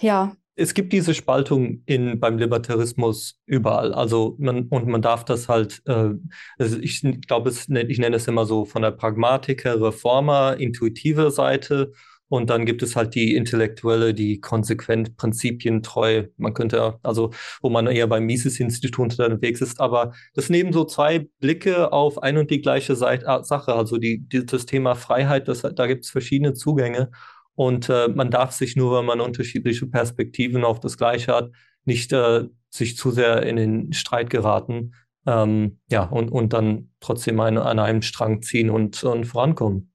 ja, 0.00 0.36
es 0.56 0.74
gibt 0.74 0.92
diese 0.92 1.14
Spaltung 1.14 1.82
in, 1.86 2.20
beim 2.20 2.38
Libertarismus 2.38 3.40
überall. 3.46 3.92
Also 3.92 4.36
man, 4.38 4.68
und 4.68 4.86
man 4.86 5.02
darf 5.02 5.24
das 5.24 5.48
halt, 5.48 5.82
äh, 5.86 6.10
also 6.58 6.78
ich 6.78 7.02
glaube, 7.26 7.50
ich 7.50 7.98
nenne 7.98 8.16
es 8.16 8.28
immer 8.28 8.46
so 8.46 8.64
von 8.64 8.82
der 8.82 8.92
Pragmatiker, 8.92 9.80
Reformer, 9.80 10.56
intuitive 10.58 11.30
Seite. 11.30 11.92
Und 12.28 12.50
dann 12.50 12.66
gibt 12.66 12.82
es 12.82 12.96
halt 12.96 13.14
die 13.14 13.34
Intellektuelle, 13.34 14.14
die 14.14 14.40
konsequent 14.40 15.16
prinzipientreu, 15.16 16.24
man 16.36 16.54
könnte, 16.54 16.98
also 17.02 17.30
wo 17.60 17.68
man 17.68 17.86
eher 17.86 18.06
beim 18.06 18.24
Mises-Institut 18.24 18.98
unterwegs 18.98 19.60
ist. 19.60 19.78
Aber 19.80 20.14
das 20.34 20.50
eben 20.50 20.72
so 20.72 20.84
zwei 20.84 21.28
Blicke 21.40 21.92
auf 21.92 22.22
ein 22.22 22.38
und 22.38 22.50
die 22.50 22.60
gleiche 22.60 22.96
Seite, 22.96 23.42
Sache. 23.44 23.74
Also 23.74 23.98
die, 23.98 24.26
das 24.28 24.66
Thema 24.66 24.94
Freiheit, 24.94 25.48
das, 25.48 25.62
da 25.62 25.86
gibt 25.86 26.04
es 26.04 26.10
verschiedene 26.10 26.54
Zugänge. 26.54 27.10
Und 27.54 27.88
äh, 27.88 28.08
man 28.08 28.30
darf 28.30 28.52
sich 28.52 28.76
nur, 28.76 28.98
wenn 28.98 29.06
man 29.06 29.20
unterschiedliche 29.20 29.86
Perspektiven 29.86 30.64
auf 30.64 30.80
das 30.80 30.96
Gleiche 30.96 31.32
hat, 31.32 31.50
nicht 31.84 32.12
äh, 32.12 32.44
sich 32.70 32.96
zu 32.96 33.10
sehr 33.10 33.44
in 33.44 33.56
den 33.56 33.92
Streit 33.92 34.30
geraten. 34.30 34.94
Ähm, 35.26 35.78
ja, 35.90 36.04
und, 36.04 36.30
und 36.30 36.52
dann 36.52 36.90
trotzdem 37.00 37.40
ein, 37.40 37.56
an 37.56 37.78
einem 37.78 38.02
Strang 38.02 38.42
ziehen 38.42 38.70
und, 38.70 39.02
und 39.04 39.24
vorankommen. 39.24 39.92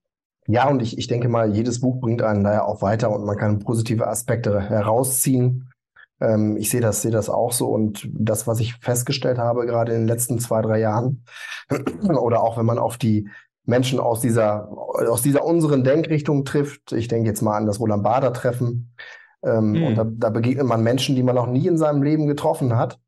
Ja, 0.47 0.67
und 0.67 0.81
ich, 0.81 0.97
ich 0.97 1.07
denke 1.07 1.29
mal, 1.29 1.53
jedes 1.53 1.81
Buch 1.81 2.01
bringt 2.01 2.23
einen 2.23 2.43
daher 2.43 2.65
auch 2.65 2.81
weiter 2.81 3.11
und 3.11 3.25
man 3.25 3.37
kann 3.37 3.59
positive 3.59 4.07
Aspekte 4.07 4.59
herausziehen. 4.59 5.69
Ähm, 6.21 6.57
ich 6.57 6.71
sehe 6.71 6.81
das, 6.81 7.03
sehe 7.03 7.11
das 7.11 7.29
auch 7.29 7.51
so. 7.51 7.67
Und 7.67 8.09
das, 8.11 8.47
was 8.47 8.59
ich 8.59 8.75
festgestellt 8.77 9.37
habe, 9.37 9.65
gerade 9.65 9.93
in 9.93 10.01
den 10.01 10.07
letzten 10.07 10.39
zwei, 10.39 10.61
drei 10.61 10.79
Jahren, 10.79 11.23
oder 12.01 12.41
auch 12.41 12.57
wenn 12.57 12.65
man 12.65 12.79
auf 12.79 12.97
die 12.97 13.29
Menschen 13.69 13.99
aus 13.99 14.19
dieser, 14.19 14.69
aus 14.71 15.21
dieser 15.21 15.45
unseren 15.45 15.83
Denkrichtung 15.83 16.43
trifft. 16.43 16.91
Ich 16.91 17.07
denke 17.07 17.29
jetzt 17.29 17.41
mal 17.41 17.55
an 17.55 17.65
das 17.65 17.79
Roland 17.79 18.03
Bader 18.03 18.33
Treffen. 18.33 18.93
Ähm, 19.43 19.71
mhm. 19.71 19.83
Und 19.83 19.95
da, 19.95 20.05
da, 20.05 20.29
begegnet 20.29 20.65
man 20.65 20.83
Menschen, 20.83 21.15
die 21.15 21.23
man 21.23 21.35
noch 21.35 21.47
nie 21.47 21.65
in 21.65 21.77
seinem 21.77 22.03
Leben 22.03 22.27
getroffen 22.27 22.75
hat. 22.75 22.99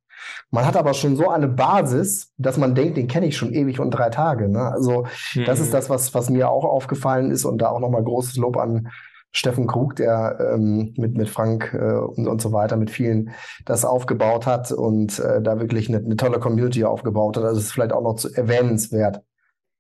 Man 0.52 0.66
hat 0.66 0.78
aber 0.78 0.94
schon 0.94 1.18
so 1.18 1.30
eine 1.30 1.48
Basis, 1.48 2.32
dass 2.38 2.58
man 2.58 2.76
denkt, 2.76 2.96
den 2.96 3.08
kenne 3.08 3.26
ich 3.26 3.36
schon 3.36 3.54
ewig 3.54 3.80
und 3.80 3.92
drei 3.92 4.10
Tage. 4.10 4.48
Ne? 4.48 4.62
Also 4.62 5.06
mhm. 5.34 5.46
das 5.46 5.60
ist 5.60 5.68
hm. 5.68 5.72
das, 5.74 5.90
was, 5.90 6.14
was 6.14 6.30
mir 6.30 6.50
auch 6.50 6.64
aufgefallen 6.64 7.32
ist 7.32 7.44
und 7.44 7.58
da 7.58 7.70
auch 7.70 7.80
nochmal 7.80 8.04
großes 8.04 8.38
Lob 8.38 8.58
an 8.58 8.90
Steffen 9.34 9.66
Krug, 9.66 9.96
der 9.96 10.54
ähm, 10.54 10.94
mit, 10.98 11.16
mit 11.18 11.30
Frank 11.30 11.74
äh, 11.74 11.94
und, 11.94 12.28
und 12.28 12.42
so 12.42 12.52
weiter, 12.52 12.76
mit 12.78 12.92
vielen 12.92 13.32
das 13.66 13.84
aufgebaut 13.86 14.46
hat 14.46 14.72
und 14.72 15.20
äh, 15.20 15.42
da 15.42 15.60
wirklich 15.60 15.90
eine, 15.90 16.00
eine 16.00 16.18
tolle 16.18 16.40
Community 16.40 16.84
aufgebaut 16.84 17.38
hat. 17.38 17.46
Also 17.46 17.60
es 17.60 17.68
ist 17.68 17.72
vielleicht 17.72 17.94
auch 17.94 18.04
noch 18.04 18.16
zu 18.16 18.32
erwähnenswert. 18.34 19.22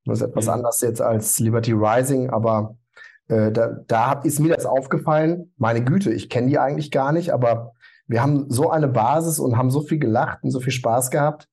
Das 0.05 0.21
ist 0.21 0.27
etwas 0.27 0.45
mhm. 0.45 0.51
anders 0.51 0.81
jetzt 0.81 1.01
als 1.01 1.39
Liberty 1.39 1.73
Rising, 1.73 2.29
aber 2.29 2.75
äh, 3.27 3.51
da, 3.51 3.79
da 3.87 4.13
ist 4.23 4.39
mir 4.39 4.55
das 4.55 4.65
aufgefallen. 4.65 5.53
Meine 5.57 5.83
Güte, 5.83 6.11
ich 6.11 6.29
kenne 6.29 6.47
die 6.47 6.59
eigentlich 6.59 6.91
gar 6.91 7.11
nicht, 7.11 7.33
aber 7.33 7.73
wir 8.07 8.21
haben 8.21 8.49
so 8.49 8.69
eine 8.69 8.87
Basis 8.87 9.39
und 9.39 9.57
haben 9.57 9.71
so 9.71 9.81
viel 9.81 9.99
gelacht 9.99 10.43
und 10.43 10.51
so 10.51 10.59
viel 10.59 10.73
Spaß 10.73 11.11
gehabt 11.11 11.47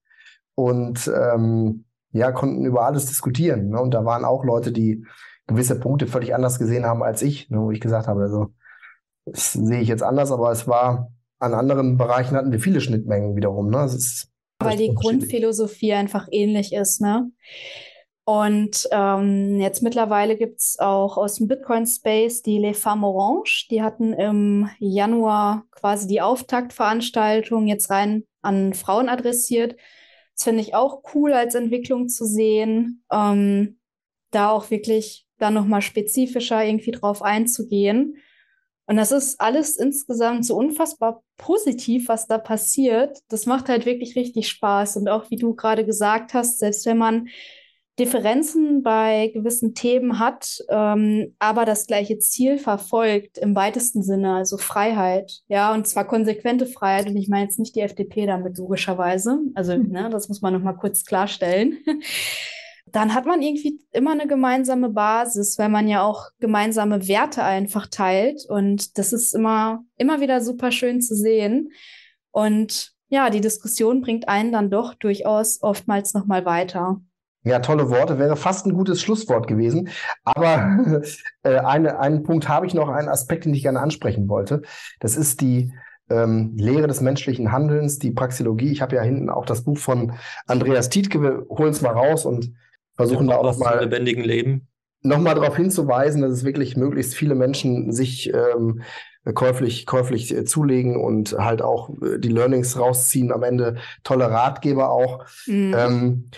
und 0.54 1.10
ähm, 1.14 1.84
ja, 2.12 2.32
konnten 2.32 2.64
über 2.64 2.84
alles 2.84 3.06
diskutieren. 3.06 3.68
Ne? 3.68 3.80
Und 3.80 3.92
da 3.92 4.04
waren 4.04 4.24
auch 4.24 4.44
Leute, 4.44 4.72
die 4.72 5.04
gewisse 5.46 5.78
Punkte 5.78 6.06
völlig 6.06 6.34
anders 6.34 6.58
gesehen 6.58 6.84
haben 6.84 7.02
als 7.02 7.22
ich, 7.22 7.48
ne? 7.50 7.60
wo 7.60 7.70
ich 7.70 7.80
gesagt 7.80 8.08
habe, 8.08 8.22
also 8.22 8.48
das 9.24 9.52
sehe 9.52 9.80
ich 9.80 9.88
jetzt 9.88 10.02
anders, 10.02 10.32
aber 10.32 10.50
es 10.50 10.66
war 10.66 11.12
an 11.38 11.54
anderen 11.54 11.96
Bereichen 11.96 12.36
hatten 12.36 12.50
wir 12.50 12.60
viele 12.60 12.80
Schnittmengen 12.80 13.36
wiederum. 13.36 13.70
Ne? 13.70 13.88
Weil 14.58 14.76
die 14.76 14.92
Grundphilosophie 14.94 15.92
einfach 15.92 16.26
ähnlich 16.32 16.72
ist, 16.72 17.00
ne? 17.00 17.30
Und 18.28 18.86
ähm, 18.90 19.58
jetzt 19.58 19.82
mittlerweile 19.82 20.36
gibt 20.36 20.60
es 20.60 20.78
auch 20.78 21.16
aus 21.16 21.36
dem 21.36 21.48
Bitcoin-Space 21.48 22.42
die 22.42 22.58
Les 22.58 22.78
Femmes 22.78 23.04
Orange. 23.04 23.68
Die 23.70 23.80
hatten 23.80 24.12
im 24.12 24.68
Januar 24.80 25.64
quasi 25.70 26.06
die 26.06 26.20
Auftaktveranstaltung 26.20 27.66
jetzt 27.66 27.88
rein 27.88 28.24
an 28.42 28.74
Frauen 28.74 29.08
adressiert. 29.08 29.76
Das 30.34 30.44
finde 30.44 30.60
ich 30.60 30.74
auch 30.74 31.04
cool 31.14 31.32
als 31.32 31.54
Entwicklung 31.54 32.10
zu 32.10 32.26
sehen, 32.26 33.02
ähm, 33.10 33.78
da 34.30 34.50
auch 34.50 34.70
wirklich 34.70 35.24
dann 35.38 35.54
nochmal 35.54 35.80
spezifischer 35.80 36.62
irgendwie 36.62 36.90
drauf 36.90 37.22
einzugehen. 37.22 38.18
Und 38.84 38.96
das 38.96 39.10
ist 39.10 39.40
alles 39.40 39.78
insgesamt 39.78 40.44
so 40.44 40.54
unfassbar 40.54 41.22
positiv, 41.38 42.08
was 42.08 42.26
da 42.26 42.36
passiert. 42.36 43.20
Das 43.28 43.46
macht 43.46 43.70
halt 43.70 43.86
wirklich 43.86 44.16
richtig 44.16 44.50
Spaß. 44.50 44.98
Und 44.98 45.08
auch 45.08 45.30
wie 45.30 45.36
du 45.36 45.54
gerade 45.54 45.86
gesagt 45.86 46.34
hast, 46.34 46.58
selbst 46.58 46.84
wenn 46.84 46.98
man 46.98 47.28
Differenzen 47.98 48.82
bei 48.82 49.30
gewissen 49.34 49.74
Themen 49.74 50.18
hat, 50.18 50.58
ähm, 50.68 51.34
aber 51.38 51.64
das 51.64 51.86
gleiche 51.86 52.18
Ziel 52.18 52.58
verfolgt 52.58 53.38
im 53.38 53.56
weitesten 53.56 54.02
Sinne, 54.02 54.34
also 54.34 54.56
Freiheit, 54.56 55.40
ja, 55.48 55.74
und 55.74 55.86
zwar 55.86 56.06
konsequente 56.06 56.66
Freiheit. 56.66 57.08
Und 57.08 57.16
ich 57.16 57.28
meine 57.28 57.44
jetzt 57.44 57.58
nicht 57.58 57.74
die 57.74 57.80
FDP 57.80 58.26
damit 58.26 58.58
logischerweise, 58.58 59.40
also 59.54 59.76
mhm. 59.76 59.90
ne, 59.90 60.10
das 60.10 60.28
muss 60.28 60.42
man 60.42 60.52
noch 60.52 60.62
mal 60.62 60.74
kurz 60.74 61.04
klarstellen. 61.04 61.78
Dann 62.92 63.12
hat 63.12 63.26
man 63.26 63.42
irgendwie 63.42 63.80
immer 63.92 64.12
eine 64.12 64.26
gemeinsame 64.26 64.88
Basis, 64.88 65.58
weil 65.58 65.68
man 65.68 65.88
ja 65.88 66.02
auch 66.02 66.28
gemeinsame 66.40 67.06
Werte 67.06 67.44
einfach 67.44 67.86
teilt. 67.86 68.46
Und 68.48 68.96
das 68.96 69.12
ist 69.12 69.34
immer, 69.34 69.84
immer 69.98 70.22
wieder 70.22 70.40
super 70.40 70.72
schön 70.72 71.02
zu 71.02 71.14
sehen. 71.14 71.70
Und 72.30 72.94
ja, 73.10 73.28
die 73.28 73.42
Diskussion 73.42 74.00
bringt 74.00 74.28
einen 74.28 74.52
dann 74.52 74.70
doch 74.70 74.94
durchaus 74.94 75.62
oftmals 75.62 76.14
noch 76.14 76.24
mal 76.24 76.46
weiter. 76.46 77.02
Ja, 77.44 77.60
tolle 77.60 77.88
Worte. 77.90 78.18
Wäre 78.18 78.36
fast 78.36 78.66
ein 78.66 78.74
gutes 78.74 79.00
Schlusswort 79.00 79.46
gewesen. 79.46 79.88
Aber 80.24 81.02
äh, 81.42 81.58
eine, 81.58 81.98
einen 82.00 82.22
Punkt 82.22 82.48
habe 82.48 82.66
ich 82.66 82.74
noch, 82.74 82.88
einen 82.88 83.08
Aspekt, 83.08 83.44
den 83.44 83.54
ich 83.54 83.62
gerne 83.62 83.80
ansprechen 83.80 84.28
wollte. 84.28 84.62
Das 85.00 85.16
ist 85.16 85.40
die 85.40 85.72
ähm, 86.10 86.52
Lehre 86.56 86.86
des 86.86 87.00
menschlichen 87.00 87.52
Handelns, 87.52 87.98
die 87.98 88.10
Praxiologie. 88.10 88.72
Ich 88.72 88.82
habe 88.82 88.96
ja 88.96 89.02
hinten 89.02 89.30
auch 89.30 89.44
das 89.44 89.64
Buch 89.64 89.78
von 89.78 90.12
Andreas 90.46 90.88
Tietke. 90.88 91.22
Wir 91.22 91.46
holen 91.48 91.70
es 91.70 91.82
mal 91.82 91.92
raus 91.92 92.24
und 92.26 92.54
versuchen 92.96 93.28
ja, 93.28 93.34
da 93.34 93.38
auch 93.38 93.44
noch 93.44 93.58
mal 93.58 93.80
lebendigen 93.80 94.24
Leben 94.24 94.68
nochmal 95.02 95.34
darauf 95.34 95.56
hinzuweisen, 95.56 96.22
dass 96.22 96.32
es 96.32 96.44
wirklich 96.44 96.76
möglichst 96.76 97.14
viele 97.14 97.34
Menschen 97.34 97.92
sich 97.92 98.32
ähm, 98.32 98.82
käuflich, 99.34 99.86
käuflich 99.86 100.34
äh, 100.34 100.44
zulegen 100.44 100.96
und 100.96 101.36
halt 101.38 101.62
auch 101.62 101.90
äh, 102.02 102.18
die 102.18 102.28
Learnings 102.28 102.78
rausziehen, 102.78 103.32
am 103.32 103.42
Ende 103.42 103.76
tolle 104.02 104.30
Ratgeber 104.30 104.90
auch. 104.90 105.24
Mhm. 105.46 105.74
Ähm, 105.76 106.30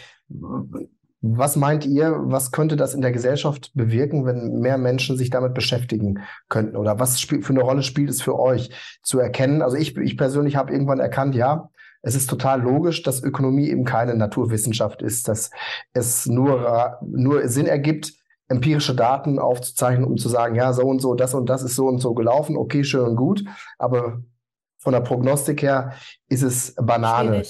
was 1.22 1.57
meint 1.57 1.85
ihr, 1.85 2.14
was 2.16 2.51
könnte 2.51 2.76
das 2.76 2.95
in 2.95 3.03
der 3.03 3.12
Gesellschaft 3.12 3.72
bewirken, 3.74 4.24
wenn 4.24 4.61
mehr 4.61 4.78
Menschen 4.78 5.18
sich 5.18 5.28
damit 5.28 5.53
beschäftigen 5.53 6.20
könnten? 6.49 6.76
Oder 6.76 6.99
was 6.99 7.20
für 7.20 7.41
eine 7.49 7.61
Rolle 7.61 7.83
spielt 7.83 8.09
es 8.09 8.22
für 8.22 8.39
euch 8.39 8.70
zu 9.03 9.18
erkennen? 9.18 9.61
Also 9.61 9.76
ich, 9.76 9.97
ich 9.97 10.16
persönlich 10.16 10.57
habe 10.57 10.72
irgendwann 10.72 11.01
erkannt, 11.01 11.35
ja, 11.35 11.68
es 12.03 12.14
ist 12.14 12.31
total 12.31 12.62
logisch, 12.62 13.03
dass 13.03 13.22
Ökonomie 13.22 13.68
eben 13.68 13.85
keine 13.85 14.14
Naturwissenschaft 14.14 15.03
ist, 15.03 15.28
dass 15.28 15.51
es 15.93 16.26
nur, 16.26 16.99
nur 17.03 17.47
Sinn 17.49 17.66
ergibt, 17.66 18.14
empirische 18.49 18.95
Daten 18.95 19.39
aufzuzeichnen, 19.39 20.07
um 20.07 20.16
zu 20.16 20.31
sagen, 20.31 20.55
ja, 20.55 20.72
so 20.72 20.83
und 20.83 21.01
so, 21.01 21.14
das 21.14 21.35
und 21.35 21.51
das 21.51 21.62
ist 21.62 21.76
so 21.76 21.87
und 21.87 21.99
so 21.99 22.14
gelaufen, 22.14 22.57
okay, 22.57 22.83
schön 22.83 23.05
und 23.05 23.16
gut, 23.16 23.45
aber 23.78 24.22
von 24.78 24.95
der 24.95 25.01
Prognostik 25.01 25.61
her 25.61 25.93
ist 26.28 26.43
es 26.43 26.74
Banane. 26.76 27.43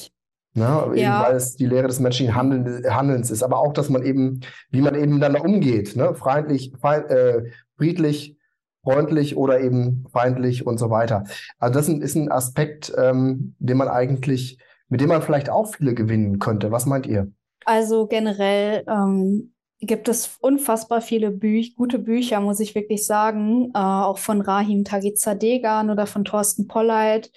Ne? 0.52 0.92
Ja. 0.96 1.22
weil 1.22 1.36
es 1.36 1.56
die 1.56 1.66
Lehre 1.66 1.86
des 1.86 2.00
menschlichen 2.00 2.34
Handelns 2.34 3.30
ist, 3.30 3.44
aber 3.44 3.58
auch, 3.58 3.72
dass 3.72 3.88
man 3.88 4.04
eben, 4.04 4.40
wie 4.70 4.80
man 4.80 4.96
eben 4.96 5.14
miteinander 5.14 5.44
umgeht, 5.44 5.94
ne? 5.94 6.12
freundlich, 6.14 6.72
feind, 6.80 7.08
äh, 7.08 7.44
friedlich, 7.76 8.36
freundlich 8.82 9.36
oder 9.36 9.60
eben 9.60 10.06
feindlich 10.12 10.66
und 10.66 10.78
so 10.78 10.90
weiter. 10.90 11.24
Also 11.58 11.74
das 11.74 11.88
ist 11.88 12.16
ein 12.16 12.32
Aspekt, 12.32 12.92
ähm, 12.98 13.54
den 13.60 13.76
man 13.76 13.88
eigentlich, 13.88 14.58
mit 14.88 15.00
dem 15.00 15.08
man 15.08 15.22
vielleicht 15.22 15.50
auch 15.50 15.74
viele 15.74 15.94
gewinnen 15.94 16.40
könnte. 16.40 16.72
Was 16.72 16.84
meint 16.86 17.06
ihr? 17.06 17.30
Also 17.64 18.06
generell 18.06 18.84
ähm, 18.88 19.52
gibt 19.80 20.08
es 20.08 20.36
unfassbar 20.40 21.00
viele 21.00 21.30
Büch 21.30 21.76
gute 21.76 21.98
Bücher, 21.98 22.40
muss 22.40 22.60
ich 22.60 22.74
wirklich 22.74 23.06
sagen, 23.06 23.70
äh, 23.74 23.78
auch 23.78 24.18
von 24.18 24.40
Rahim 24.40 24.84
Tagizadegan 24.84 25.90
oder 25.90 26.06
von 26.06 26.24
Thorsten 26.24 26.66
Polleit, 26.66 27.30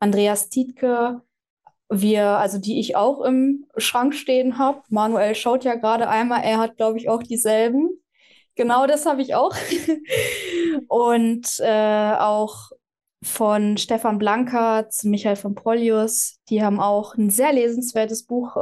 Andreas 0.00 0.48
Tietke, 0.48 1.22
wir, 1.90 2.26
also 2.38 2.58
die 2.58 2.80
ich 2.80 2.96
auch 2.96 3.22
im 3.22 3.66
Schrank 3.76 4.14
stehen 4.14 4.58
habe. 4.58 4.82
Manuel 4.88 5.34
schaut 5.34 5.64
ja 5.64 5.74
gerade 5.74 6.08
einmal, 6.08 6.42
er 6.44 6.58
hat, 6.58 6.76
glaube 6.76 6.98
ich, 6.98 7.08
auch 7.08 7.22
dieselben. 7.22 7.90
Genau 8.54 8.86
das 8.86 9.06
habe 9.06 9.22
ich 9.22 9.34
auch. 9.34 9.54
Und 10.88 11.60
äh, 11.60 12.12
auch 12.18 12.70
von 13.22 13.78
Stefan 13.78 14.18
Blanker 14.18 14.88
zu 14.90 15.08
Michael 15.08 15.36
von 15.36 15.54
Polius. 15.54 16.38
Die 16.50 16.62
haben 16.62 16.78
auch 16.78 17.16
ein 17.16 17.30
sehr 17.30 17.52
lesenswertes 17.52 18.24
Buch 18.24 18.56
äh, 18.56 18.60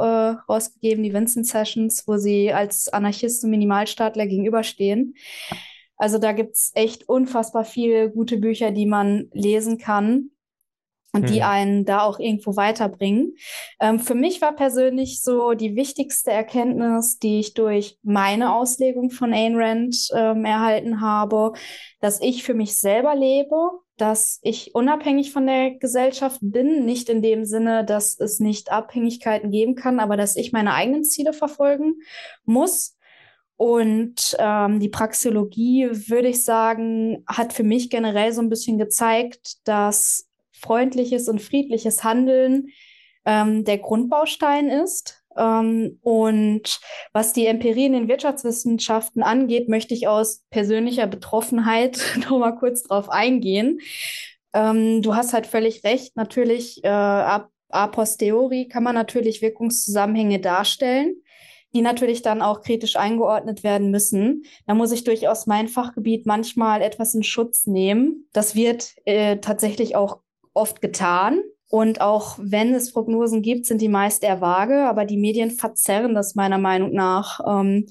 rausgegeben, 0.49 1.03
die 1.03 1.13
Vincent 1.13 1.45
Sessions, 1.45 2.07
wo 2.07 2.17
sie 2.17 2.51
als 2.51 2.89
Anarchisten 2.89 3.47
und 3.47 3.51
Minimalstaatler 3.51 4.25
gegenüberstehen. 4.25 5.15
Also 5.97 6.17
da 6.17 6.31
gibt 6.31 6.55
es 6.55 6.71
echt 6.75 7.07
unfassbar 7.09 7.65
viele 7.65 8.09
gute 8.09 8.37
Bücher, 8.37 8.71
die 8.71 8.85
man 8.85 9.29
lesen 9.33 9.77
kann 9.77 10.31
und 11.17 11.29
die 11.29 11.43
hm. 11.43 11.49
einen 11.49 11.85
da 11.85 12.01
auch 12.01 12.19
irgendwo 12.19 12.55
weiterbringen. 12.55 13.35
Ähm, 13.79 13.99
für 13.99 14.15
mich 14.15 14.41
war 14.41 14.55
persönlich 14.55 15.21
so 15.21 15.53
die 15.53 15.75
wichtigste 15.75 16.31
Erkenntnis, 16.31 17.19
die 17.19 17.39
ich 17.39 17.53
durch 17.53 17.97
meine 18.03 18.53
Auslegung 18.53 19.09
von 19.09 19.33
Ayn 19.33 19.55
Rand 19.55 20.09
ähm, 20.15 20.45
erhalten 20.45 21.01
habe, 21.01 21.53
dass 21.99 22.21
ich 22.21 22.43
für 22.43 22.53
mich 22.53 22.79
selber 22.79 23.15
lebe, 23.15 23.55
dass 23.97 24.39
ich 24.43 24.75
unabhängig 24.75 25.31
von 25.31 25.47
der 25.47 25.71
Gesellschaft 25.71 26.39
bin, 26.41 26.85
nicht 26.85 27.09
in 27.09 27.21
dem 27.21 27.45
Sinne, 27.45 27.83
dass 27.83 28.19
es 28.19 28.39
nicht 28.39 28.71
Abhängigkeiten 28.71 29.51
geben 29.51 29.75
kann, 29.75 29.99
aber 29.99 30.17
dass 30.17 30.35
ich 30.35 30.51
meine 30.51 30.73
eigenen 30.73 31.03
Ziele 31.03 31.33
verfolgen 31.33 31.95
muss. 32.45 32.95
Und 33.57 34.35
ähm, 34.37 34.79
die 34.79 34.89
Praxeologie, 34.89 35.89
würde 36.09 36.27
ich 36.27 36.45
sagen, 36.45 37.23
hat 37.25 37.53
für 37.53 37.63
mich 37.63 37.89
generell 37.89 38.31
so 38.31 38.41
ein 38.41 38.49
bisschen 38.49 38.77
gezeigt, 38.77 39.67
dass 39.67 40.26
freundliches 40.59 41.29
und 41.29 41.41
friedliches 41.41 42.03
Handeln 42.03 42.69
ähm, 43.25 43.63
der 43.63 43.77
Grundbaustein 43.77 44.69
ist. 44.69 45.23
Ähm, 45.37 45.99
und 46.01 46.79
was 47.13 47.33
die 47.33 47.45
Empirie 47.45 47.85
in 47.85 47.93
den 47.93 48.07
Wirtschaftswissenschaften 48.07 49.23
angeht, 49.23 49.69
möchte 49.69 49.93
ich 49.93 50.07
aus 50.07 50.43
persönlicher 50.49 51.07
Betroffenheit 51.07 51.99
noch 52.29 52.39
mal 52.39 52.53
kurz 52.53 52.83
drauf 52.83 53.09
eingehen. 53.09 53.79
Ähm, 54.53 55.01
du 55.01 55.15
hast 55.15 55.33
halt 55.33 55.47
völlig 55.47 55.83
recht. 55.83 56.15
Natürlich, 56.15 56.83
äh, 56.83 56.89
a, 56.89 57.49
a 57.69 57.87
posteriori 57.87 58.67
kann 58.67 58.83
man 58.83 58.95
natürlich 58.95 59.41
Wirkungszusammenhänge 59.41 60.39
darstellen 60.39 61.15
die 61.73 61.81
natürlich 61.81 62.21
dann 62.21 62.41
auch 62.41 62.61
kritisch 62.61 62.95
eingeordnet 62.95 63.63
werden 63.63 63.91
müssen. 63.91 64.43
Da 64.65 64.73
muss 64.73 64.91
ich 64.91 65.03
durchaus 65.03 65.47
mein 65.47 65.67
Fachgebiet 65.67 66.25
manchmal 66.25 66.81
etwas 66.81 67.13
in 67.13 67.23
Schutz 67.23 67.67
nehmen. 67.67 68.27
Das 68.33 68.55
wird 68.55 68.93
äh, 69.05 69.37
tatsächlich 69.37 69.95
auch 69.95 70.21
oft 70.57 70.81
getan. 70.81 71.41
Und 71.69 71.99
auch 71.99 72.37
wenn 72.39 72.73
es 72.73 72.93
Prognosen 72.93 73.41
gibt, 73.41 73.65
sind 73.65 73.81
die 73.81 73.89
meist 73.89 74.23
eher 74.23 74.39
vage, 74.39 74.85
aber 74.85 75.03
die 75.03 75.17
Medien 75.17 75.51
verzerren 75.51 76.15
das 76.15 76.33
meiner 76.33 76.57
Meinung 76.57 76.93
nach, 76.93 77.41
ähm, 77.45 77.87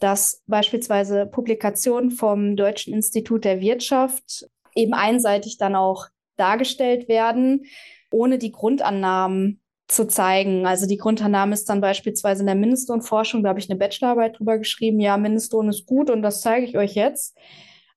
dass 0.00 0.42
beispielsweise 0.46 1.26
Publikationen 1.26 2.10
vom 2.10 2.56
Deutschen 2.56 2.92
Institut 2.92 3.44
der 3.44 3.60
Wirtschaft 3.60 4.48
eben 4.74 4.94
einseitig 4.94 5.58
dann 5.58 5.76
auch 5.76 6.06
dargestellt 6.36 7.08
werden, 7.08 7.66
ohne 8.10 8.38
die 8.38 8.50
Grundannahmen 8.50 9.60
zu 9.86 10.06
zeigen. 10.06 10.66
Also 10.66 10.86
die 10.86 10.96
Grundannahme 10.96 11.54
ist 11.54 11.68
dann 11.68 11.80
beispielsweise 11.80 12.40
in 12.40 12.46
der 12.46 12.56
Mindestlohnforschung, 12.56 13.42
da 13.42 13.50
habe 13.50 13.60
ich 13.60 13.70
eine 13.70 13.78
Bachelorarbeit 13.78 14.38
drüber 14.38 14.58
geschrieben, 14.58 14.98
ja, 14.98 15.16
Mindestlohn 15.16 15.68
ist 15.68 15.86
gut 15.86 16.10
und 16.10 16.22
das 16.22 16.40
zeige 16.40 16.66
ich 16.66 16.76
euch 16.76 16.94
jetzt. 16.94 17.36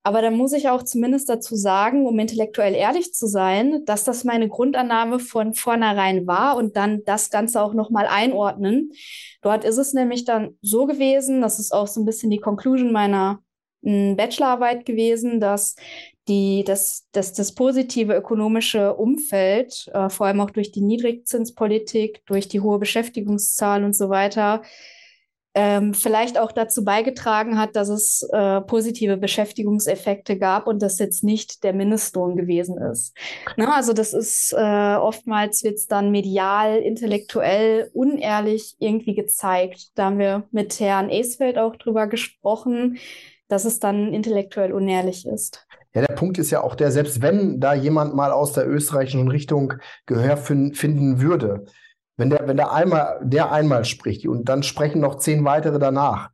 Aber 0.04 0.22
dann 0.22 0.36
muss 0.36 0.52
ich 0.52 0.68
auch 0.68 0.84
zumindest 0.84 1.30
dazu 1.30 1.56
sagen, 1.56 2.06
um 2.06 2.20
intellektuell 2.20 2.76
ehrlich 2.76 3.14
zu 3.14 3.26
sein, 3.26 3.86
dass 3.86 4.04
das 4.04 4.26
meine 4.26 4.50
Grundannahme 4.50 5.20
von 5.20 5.54
vornherein 5.54 6.28
war 6.28 6.58
und 6.58 6.76
dann 6.76 7.04
das 7.06 7.30
Ganze 7.30 7.62
auch 7.62 7.74
nochmal 7.74 8.08
einordnen. 8.08 8.92
Dort 9.42 9.64
ist 9.64 9.78
es 9.78 9.94
nämlich 9.94 10.26
dann 10.26 10.58
so 10.62 10.86
gewesen, 10.86 11.42
das 11.42 11.58
ist 11.58 11.74
auch 11.74 11.88
so 11.88 12.02
ein 12.02 12.06
bisschen 12.06 12.30
die 12.30 12.40
Conclusion 12.40 12.92
meiner 12.92 13.40
hm, 13.82 14.18
Bachelorarbeit 14.18 14.86
gewesen, 14.86 15.40
dass 15.40 15.76
die, 16.28 16.64
dass, 16.66 17.08
dass 17.12 17.34
das 17.34 17.54
positive 17.54 18.14
ökonomische 18.14 18.94
Umfeld, 18.96 19.90
äh, 19.94 20.10
vor 20.10 20.28
allem 20.28 20.42
auch 20.42 20.52
durch 20.52 20.72
die 20.72 20.82
Niedrigzinspolitik, 20.82 22.26
durch 22.26 22.48
die 22.48 22.62
hohe 22.62 22.80
Beschäftigungszahl 22.80 23.84
und 23.84 23.96
so 23.96 24.10
weiter, 24.10 24.64
ähm, 25.56 25.94
vielleicht 25.94 26.40
auch 26.40 26.52
dazu 26.52 26.84
beigetragen 26.84 27.60
hat, 27.60 27.76
dass 27.76 27.90
es 27.90 28.28
äh, 28.32 28.62
positive 28.62 29.18
Beschäftigungseffekte 29.18 30.38
gab 30.38 30.68
und 30.68 30.82
das 30.82 30.98
jetzt 30.98 31.24
nicht 31.24 31.64
der 31.64 31.74
Mindestlohn 31.74 32.36
gewesen 32.36 32.78
ist. 32.78 33.16
Ne? 33.56 33.72
Also 33.72 33.94
das 33.94 34.14
ist 34.14 34.54
äh, 34.58 34.96
oftmals 34.96 35.64
wird 35.64 35.76
es 35.76 35.88
dann 35.88 36.12
medial, 36.12 36.78
intellektuell, 36.78 37.90
unehrlich 37.94 38.76
irgendwie 38.80 39.14
gezeigt. 39.14 39.92
Da 39.96 40.06
haben 40.06 40.20
wir 40.20 40.44
mit 40.52 40.80
Herrn 40.80 41.10
Esfeld 41.10 41.58
auch 41.60 41.76
drüber 41.76 42.08
gesprochen, 42.08 42.98
dass 43.48 43.66
es 43.66 43.80
dann 43.80 44.14
intellektuell 44.14 44.74
unehrlich 44.74 45.28
ist. 45.28 45.68
Ja, 45.94 46.02
der 46.02 46.16
Punkt 46.16 46.40
ist 46.40 46.50
ja 46.50 46.64
auch 46.64 46.74
der, 46.74 46.92
selbst 46.92 47.22
wenn 47.22 47.60
da 47.60 47.76
jemand 47.76 48.16
mal 48.16 48.32
aus 48.32 48.54
der 48.54 48.68
österreichischen 48.68 49.28
Richtung 49.28 49.74
Gehör 50.08 50.38
finden 50.38 51.22
würde, 51.22 51.66
wenn 52.18 52.30
der, 52.30 52.48
wenn 52.48 52.58
der 52.58 52.72
einmal, 52.72 53.20
der 53.24 53.52
einmal 53.52 53.86
spricht 53.86 54.28
und 54.28 54.50
dann 54.50 54.64
sprechen 54.64 55.02
noch 55.02 55.18
zehn 55.18 55.44
weitere 55.46 55.80
danach, 55.80 56.30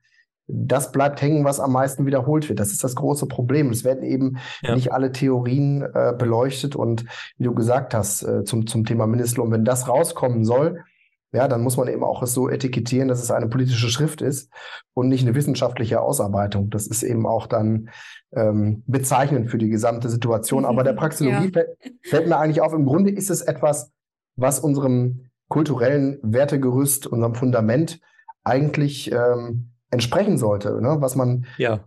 das 0.52 0.92
bleibt 0.92 1.22
hängen, 1.22 1.46
was 1.46 1.60
am 1.60 1.72
meisten 1.72 2.06
wiederholt 2.06 2.50
wird. 2.50 2.60
Das 2.60 2.72
ist 2.72 2.84
das 2.84 2.96
große 2.96 3.28
Problem. 3.28 3.70
Es 3.70 3.84
werden 3.84 4.04
eben 4.04 4.38
ja. 4.64 4.74
nicht 4.74 4.92
alle 4.92 5.12
Theorien 5.12 5.84
äh, 5.84 6.14
beleuchtet 6.18 6.76
und 6.76 7.06
wie 7.38 7.44
du 7.44 7.54
gesagt 7.54 7.94
hast, 7.94 8.24
äh, 8.24 8.44
zum, 8.44 8.66
zum 8.66 8.84
Thema 8.84 9.06
Mindestlohn, 9.06 9.52
wenn 9.52 9.64
das 9.64 9.88
rauskommen 9.88 10.44
soll, 10.44 10.84
ja, 11.32 11.48
dann 11.48 11.62
muss 11.62 11.78
man 11.78 11.88
eben 11.88 12.04
auch 12.04 12.24
es 12.24 12.34
so 12.34 12.50
etikettieren, 12.50 13.08
dass 13.08 13.22
es 13.22 13.30
eine 13.30 13.48
politische 13.48 13.90
Schrift 13.90 14.22
ist 14.22 14.52
und 14.96 15.10
nicht 15.10 15.22
eine 15.22 15.36
wissenschaftliche 15.36 16.02
Ausarbeitung. 16.02 16.72
Das 16.72 16.88
ist 16.88 17.04
eben 17.04 17.28
auch 17.28 17.46
dann 17.46 17.90
ähm, 18.34 18.84
bezeichnend 18.88 19.52
für 19.52 19.60
die 19.60 19.70
gesamte 19.70 20.10
Situation. 20.10 20.66
Aber 20.66 20.84
der 20.84 20.94
Praxeologie 20.96 21.46
ja. 21.46 21.52
fällt, 21.52 21.70
fällt 22.02 22.28
mir 22.28 22.38
eigentlich 22.38 22.62
auf, 22.62 22.74
im 22.74 22.86
Grunde 22.86 23.12
ist 23.12 23.30
es 23.30 23.42
etwas, 23.42 23.92
was 24.36 24.60
unserem 24.60 25.29
kulturellen 25.50 26.20
Wertegerüst, 26.22 27.06
unserem 27.08 27.36
Fundament 27.36 28.00
eigentlich 28.44 29.12
ähm, 29.12 29.72
entsprechen 29.92 30.38
sollte, 30.38 30.82
ne? 30.82 30.98
was 31.00 31.16
man 31.16 31.46
ja. 31.58 31.82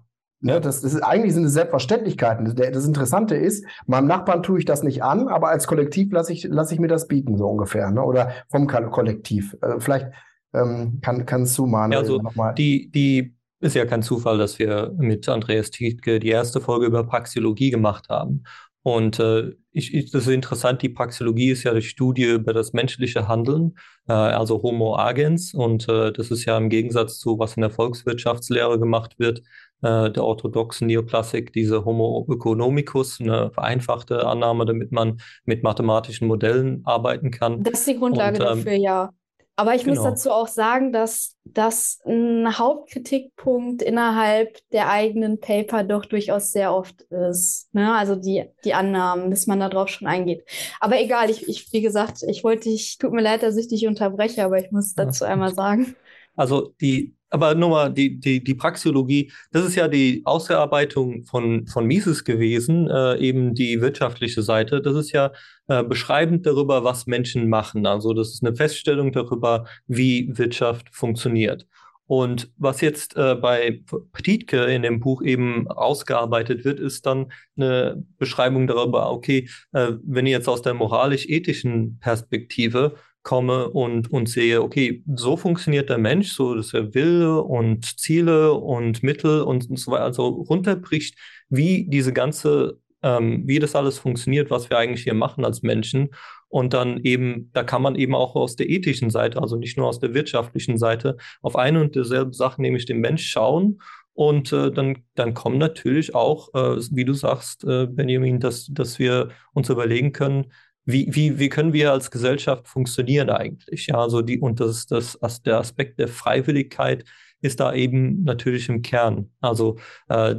Ne, 0.44 0.60
das, 0.60 0.80
das 0.80 0.94
ist, 0.94 1.02
eigentlich 1.02 1.34
sind 1.34 1.44
es 1.44 1.52
Selbstverständlichkeiten. 1.52 2.56
Das 2.56 2.84
Interessante 2.84 3.36
ist, 3.36 3.64
meinem 3.86 4.08
Nachbarn 4.08 4.42
tue 4.42 4.58
ich 4.58 4.64
das 4.64 4.82
nicht 4.82 5.04
an, 5.04 5.28
aber 5.28 5.50
als 5.50 5.68
Kollektiv 5.68 6.12
lasse 6.12 6.32
ich, 6.32 6.42
lasse 6.42 6.74
ich 6.74 6.80
mir 6.80 6.88
das 6.88 7.06
bieten, 7.06 7.38
so 7.38 7.46
ungefähr. 7.46 7.92
Ne? 7.92 8.02
Oder 8.02 8.32
vom 8.50 8.66
Kollektiv. 8.66 9.56
Also 9.60 9.78
vielleicht 9.78 10.08
ähm, 10.52 10.98
kann, 11.00 11.26
kannst 11.26 11.56
du 11.58 11.66
mal 11.66 11.92
ja, 11.92 12.00
also 12.00 12.18
nochmal. 12.18 12.54
Die, 12.56 12.90
die 12.90 13.36
ist 13.60 13.76
ja 13.76 13.86
kein 13.86 14.02
Zufall, 14.02 14.36
dass 14.36 14.58
wir 14.58 14.92
mit 14.98 15.28
Andreas 15.28 15.70
Tietke 15.70 16.18
die 16.18 16.30
erste 16.30 16.60
Folge 16.60 16.86
über 16.86 17.04
Praxiologie 17.04 17.70
gemacht 17.70 18.08
haben. 18.08 18.42
Und 18.82 19.20
äh, 19.20 19.52
ich, 19.70 19.94
ich, 19.94 20.10
das 20.10 20.22
ist 20.26 20.32
interessant, 20.32 20.82
die 20.82 20.88
Praxeologie 20.88 21.50
ist 21.50 21.62
ja 21.62 21.72
die 21.72 21.82
Studie 21.82 22.24
über 22.24 22.52
das 22.52 22.72
menschliche 22.72 23.28
Handeln, 23.28 23.76
äh, 24.08 24.12
also 24.12 24.62
Homo 24.62 24.96
agens. 24.96 25.54
Und 25.54 25.88
äh, 25.88 26.12
das 26.12 26.30
ist 26.30 26.44
ja 26.44 26.56
im 26.58 26.68
Gegensatz 26.68 27.18
zu, 27.18 27.38
was 27.38 27.56
in 27.56 27.60
der 27.60 27.70
Volkswirtschaftslehre 27.70 28.80
gemacht 28.80 29.18
wird, 29.18 29.40
äh, 29.82 30.10
der 30.10 30.24
orthodoxen 30.24 30.88
Neoklassik, 30.88 31.52
diese 31.52 31.84
Homo 31.84 32.26
economicus, 32.28 33.20
eine 33.20 33.50
vereinfachte 33.52 34.26
Annahme, 34.26 34.66
damit 34.66 34.90
man 34.90 35.18
mit 35.44 35.62
mathematischen 35.62 36.26
Modellen 36.26 36.82
arbeiten 36.84 37.30
kann. 37.30 37.62
Das 37.62 37.80
ist 37.80 37.88
die 37.88 37.98
Grundlage 37.98 38.38
Und, 38.38 38.50
ähm, 38.50 38.58
dafür, 38.58 38.74
ja. 38.74 39.10
Aber 39.54 39.74
ich 39.74 39.84
genau. 39.84 39.96
muss 39.96 40.04
dazu 40.04 40.30
auch 40.30 40.48
sagen, 40.48 40.92
dass 40.92 41.36
das 41.44 42.00
ein 42.06 42.58
Hauptkritikpunkt 42.58 43.82
innerhalb 43.82 44.58
der 44.70 44.88
eigenen 44.88 45.40
Paper 45.40 45.84
doch 45.84 46.06
durchaus 46.06 46.52
sehr 46.52 46.74
oft 46.74 47.02
ist. 47.02 47.68
Ne? 47.74 47.94
Also 47.94 48.16
die, 48.16 48.46
die 48.64 48.72
Annahmen, 48.72 49.30
dass 49.30 49.46
man 49.46 49.60
darauf 49.60 49.88
schon 49.88 50.08
eingeht. 50.08 50.44
Aber 50.80 50.98
egal, 51.00 51.28
ich, 51.28 51.48
ich, 51.48 51.72
wie 51.72 51.82
gesagt, 51.82 52.22
ich 52.22 52.44
wollte 52.44 52.70
dich, 52.70 52.96
tut 52.98 53.12
mir 53.12 53.22
leid, 53.22 53.42
dass 53.42 53.56
ich 53.56 53.68
dich 53.68 53.86
unterbreche, 53.86 54.44
aber 54.44 54.58
ich 54.58 54.70
muss 54.70 54.94
dazu 54.94 55.24
einmal 55.24 55.54
sagen. 55.54 55.96
Also 56.34 56.72
die, 56.80 57.14
aber 57.32 57.54
nur 57.54 57.70
mal 57.70 57.92
die, 57.92 58.20
die, 58.20 58.44
die 58.44 58.54
Praxiologie, 58.54 59.32
das 59.50 59.64
ist 59.64 59.74
ja 59.74 59.88
die 59.88 60.22
Ausarbeitung 60.24 61.24
von, 61.24 61.66
von 61.66 61.86
Mises 61.86 62.24
gewesen, 62.24 62.88
äh, 62.90 63.16
eben 63.18 63.54
die 63.54 63.80
wirtschaftliche 63.80 64.42
Seite. 64.42 64.82
Das 64.82 64.94
ist 64.96 65.12
ja 65.12 65.32
äh, 65.68 65.82
beschreibend 65.82 66.46
darüber, 66.46 66.84
was 66.84 67.06
Menschen 67.06 67.48
machen. 67.48 67.86
Also 67.86 68.12
das 68.12 68.34
ist 68.34 68.44
eine 68.44 68.54
Feststellung 68.54 69.12
darüber, 69.12 69.66
wie 69.86 70.30
Wirtschaft 70.36 70.88
funktioniert. 70.92 71.66
Und 72.06 72.50
was 72.58 72.82
jetzt 72.82 73.16
äh, 73.16 73.34
bei 73.34 73.80
Petitke 74.12 74.64
in 74.64 74.82
dem 74.82 75.00
Buch 75.00 75.22
eben 75.22 75.68
ausgearbeitet 75.68 76.64
wird, 76.64 76.78
ist 76.78 77.06
dann 77.06 77.32
eine 77.56 78.04
Beschreibung 78.18 78.66
darüber, 78.66 79.10
okay, 79.10 79.48
äh, 79.72 79.92
wenn 80.04 80.26
ihr 80.26 80.32
jetzt 80.32 80.48
aus 80.48 80.60
der 80.60 80.74
moralisch-ethischen 80.74 81.98
Perspektive 82.00 82.96
komme 83.22 83.70
und, 83.70 84.10
und 84.12 84.28
sehe, 84.28 84.62
okay, 84.62 85.02
so 85.14 85.36
funktioniert 85.36 85.90
der 85.90 85.98
Mensch, 85.98 86.32
so 86.32 86.54
dass 86.54 86.74
er 86.74 86.92
Wille 86.94 87.40
und 87.42 87.98
Ziele 87.98 88.52
und 88.52 89.02
Mittel 89.02 89.42
und, 89.42 89.70
und 89.70 89.78
so 89.78 89.92
weiter, 89.92 90.04
also 90.04 90.26
runterbricht, 90.26 91.16
wie 91.48 91.86
diese 91.88 92.12
ganze, 92.12 92.78
ähm, 93.02 93.42
wie 93.46 93.58
das 93.58 93.76
alles 93.76 93.98
funktioniert, 93.98 94.50
was 94.50 94.70
wir 94.70 94.78
eigentlich 94.78 95.04
hier 95.04 95.14
machen 95.14 95.44
als 95.44 95.62
Menschen. 95.62 96.10
Und 96.48 96.74
dann 96.74 97.00
eben, 97.00 97.50
da 97.54 97.62
kann 97.62 97.80
man 97.80 97.94
eben 97.94 98.14
auch 98.14 98.34
aus 98.34 98.56
der 98.56 98.68
ethischen 98.68 99.10
Seite, 99.10 99.40
also 99.40 99.56
nicht 99.56 99.78
nur 99.78 99.88
aus 99.88 100.00
der 100.00 100.14
wirtschaftlichen 100.14 100.76
Seite, 100.76 101.16
auf 101.40 101.56
eine 101.56 101.80
und 101.80 101.94
dieselbe 101.94 102.34
Sache, 102.34 102.60
nämlich 102.60 102.86
den 102.86 102.98
Mensch 102.98 103.26
schauen. 103.26 103.80
Und 104.14 104.52
äh, 104.52 104.70
dann, 104.70 104.98
dann 105.14 105.32
kommen 105.32 105.56
natürlich 105.56 106.14
auch, 106.14 106.52
äh, 106.54 106.76
wie 106.90 107.06
du 107.06 107.14
sagst, 107.14 107.64
äh, 107.64 107.86
Benjamin, 107.86 108.40
dass, 108.40 108.66
dass 108.66 108.98
wir 108.98 109.30
uns 109.54 109.70
überlegen 109.70 110.12
können, 110.12 110.52
wie, 110.84 111.08
wie, 111.14 111.38
wie 111.38 111.48
können 111.48 111.72
wir 111.72 111.92
als 111.92 112.10
Gesellschaft 112.10 112.68
funktionieren 112.68 113.30
eigentlich? 113.30 113.86
Ja, 113.86 113.96
also 113.96 114.22
die, 114.22 114.40
und 114.40 114.60
das, 114.60 114.86
das, 114.86 115.18
der 115.44 115.58
Aspekt 115.58 115.98
der 115.98 116.08
Freiwilligkeit 116.08 117.04
ist 117.40 117.60
da 117.60 117.72
eben 117.74 118.22
natürlich 118.24 118.68
im 118.68 118.82
Kern. 118.82 119.30
Also 119.40 119.78
äh, 120.08 120.36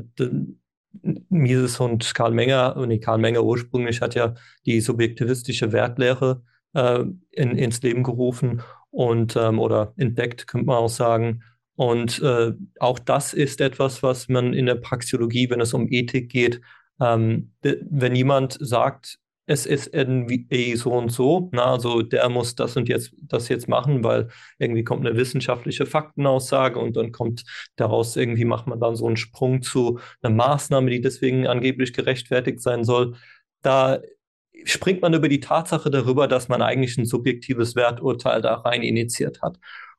Mises 1.29 1.79
und 1.79 2.13
Karl 2.13 2.31
Menger, 2.31 2.75
und 2.77 2.99
Karl 3.01 3.19
Menger 3.19 3.43
ursprünglich 3.43 4.01
hat 4.01 4.15
ja 4.15 4.35
die 4.65 4.81
subjektivistische 4.81 5.71
Wertlehre 5.71 6.43
äh, 6.73 7.03
in, 7.31 7.57
ins 7.57 7.81
Leben 7.81 8.03
gerufen 8.03 8.61
und 8.89 9.35
ähm, 9.35 9.59
oder 9.59 9.93
entdeckt, 9.97 10.47
könnte 10.47 10.67
man 10.67 10.77
auch 10.77 10.89
sagen. 10.89 11.43
Und 11.75 12.21
äh, 12.21 12.53
auch 12.79 12.99
das 12.99 13.33
ist 13.33 13.59
etwas, 13.59 14.03
was 14.03 14.29
man 14.29 14.53
in 14.53 14.67
der 14.67 14.75
Praxiologie, 14.75 15.49
wenn 15.49 15.61
es 15.61 15.73
um 15.73 15.87
Ethik 15.89 16.29
geht, 16.29 16.61
ähm, 17.01 17.51
wenn 17.61 18.15
jemand 18.15 18.57
sagt, 18.59 19.19
es 19.45 19.65
ist 19.65 19.93
irgendwie 19.93 20.75
so 20.77 20.93
und 20.93 21.09
so, 21.11 21.49
na, 21.51 21.73
also 21.73 22.01
der 22.01 22.29
muss 22.29 22.55
das 22.55 22.77
und 22.77 22.87
jetzt 22.87 23.13
das 23.21 23.49
jetzt 23.49 23.67
machen, 23.67 24.03
weil 24.03 24.29
irgendwie 24.57 24.83
kommt 24.83 25.05
eine 25.05 25.17
wissenschaftliche 25.17 25.85
Faktenaussage 25.85 26.79
und 26.79 26.95
dann 26.95 27.11
kommt 27.11 27.43
daraus 27.75 28.15
irgendwie 28.15 28.45
macht 28.45 28.67
man 28.67 28.79
dann 28.79 28.95
so 28.95 29.05
einen 29.07 29.17
Sprung 29.17 29.61
zu 29.61 29.99
einer 30.21 30.33
Maßnahme, 30.33 30.89
die 30.89 31.01
deswegen 31.01 31.47
angeblich 31.47 31.93
gerechtfertigt 31.93 32.61
sein 32.61 32.83
soll. 32.85 33.15
Da 33.61 33.99
springt 34.65 35.01
man 35.01 35.13
über 35.13 35.27
die 35.27 35.39
Tatsache 35.41 35.89
darüber, 35.91 36.27
dass 36.27 36.47
man 36.47 36.61
eigentlich 36.61 36.97
ein 36.97 37.05
subjektives 37.05 37.75
Werturteil 37.75 38.41
da 38.41 38.55
rein 38.55 38.81
initiiert 38.83 39.41
hat 39.41 39.57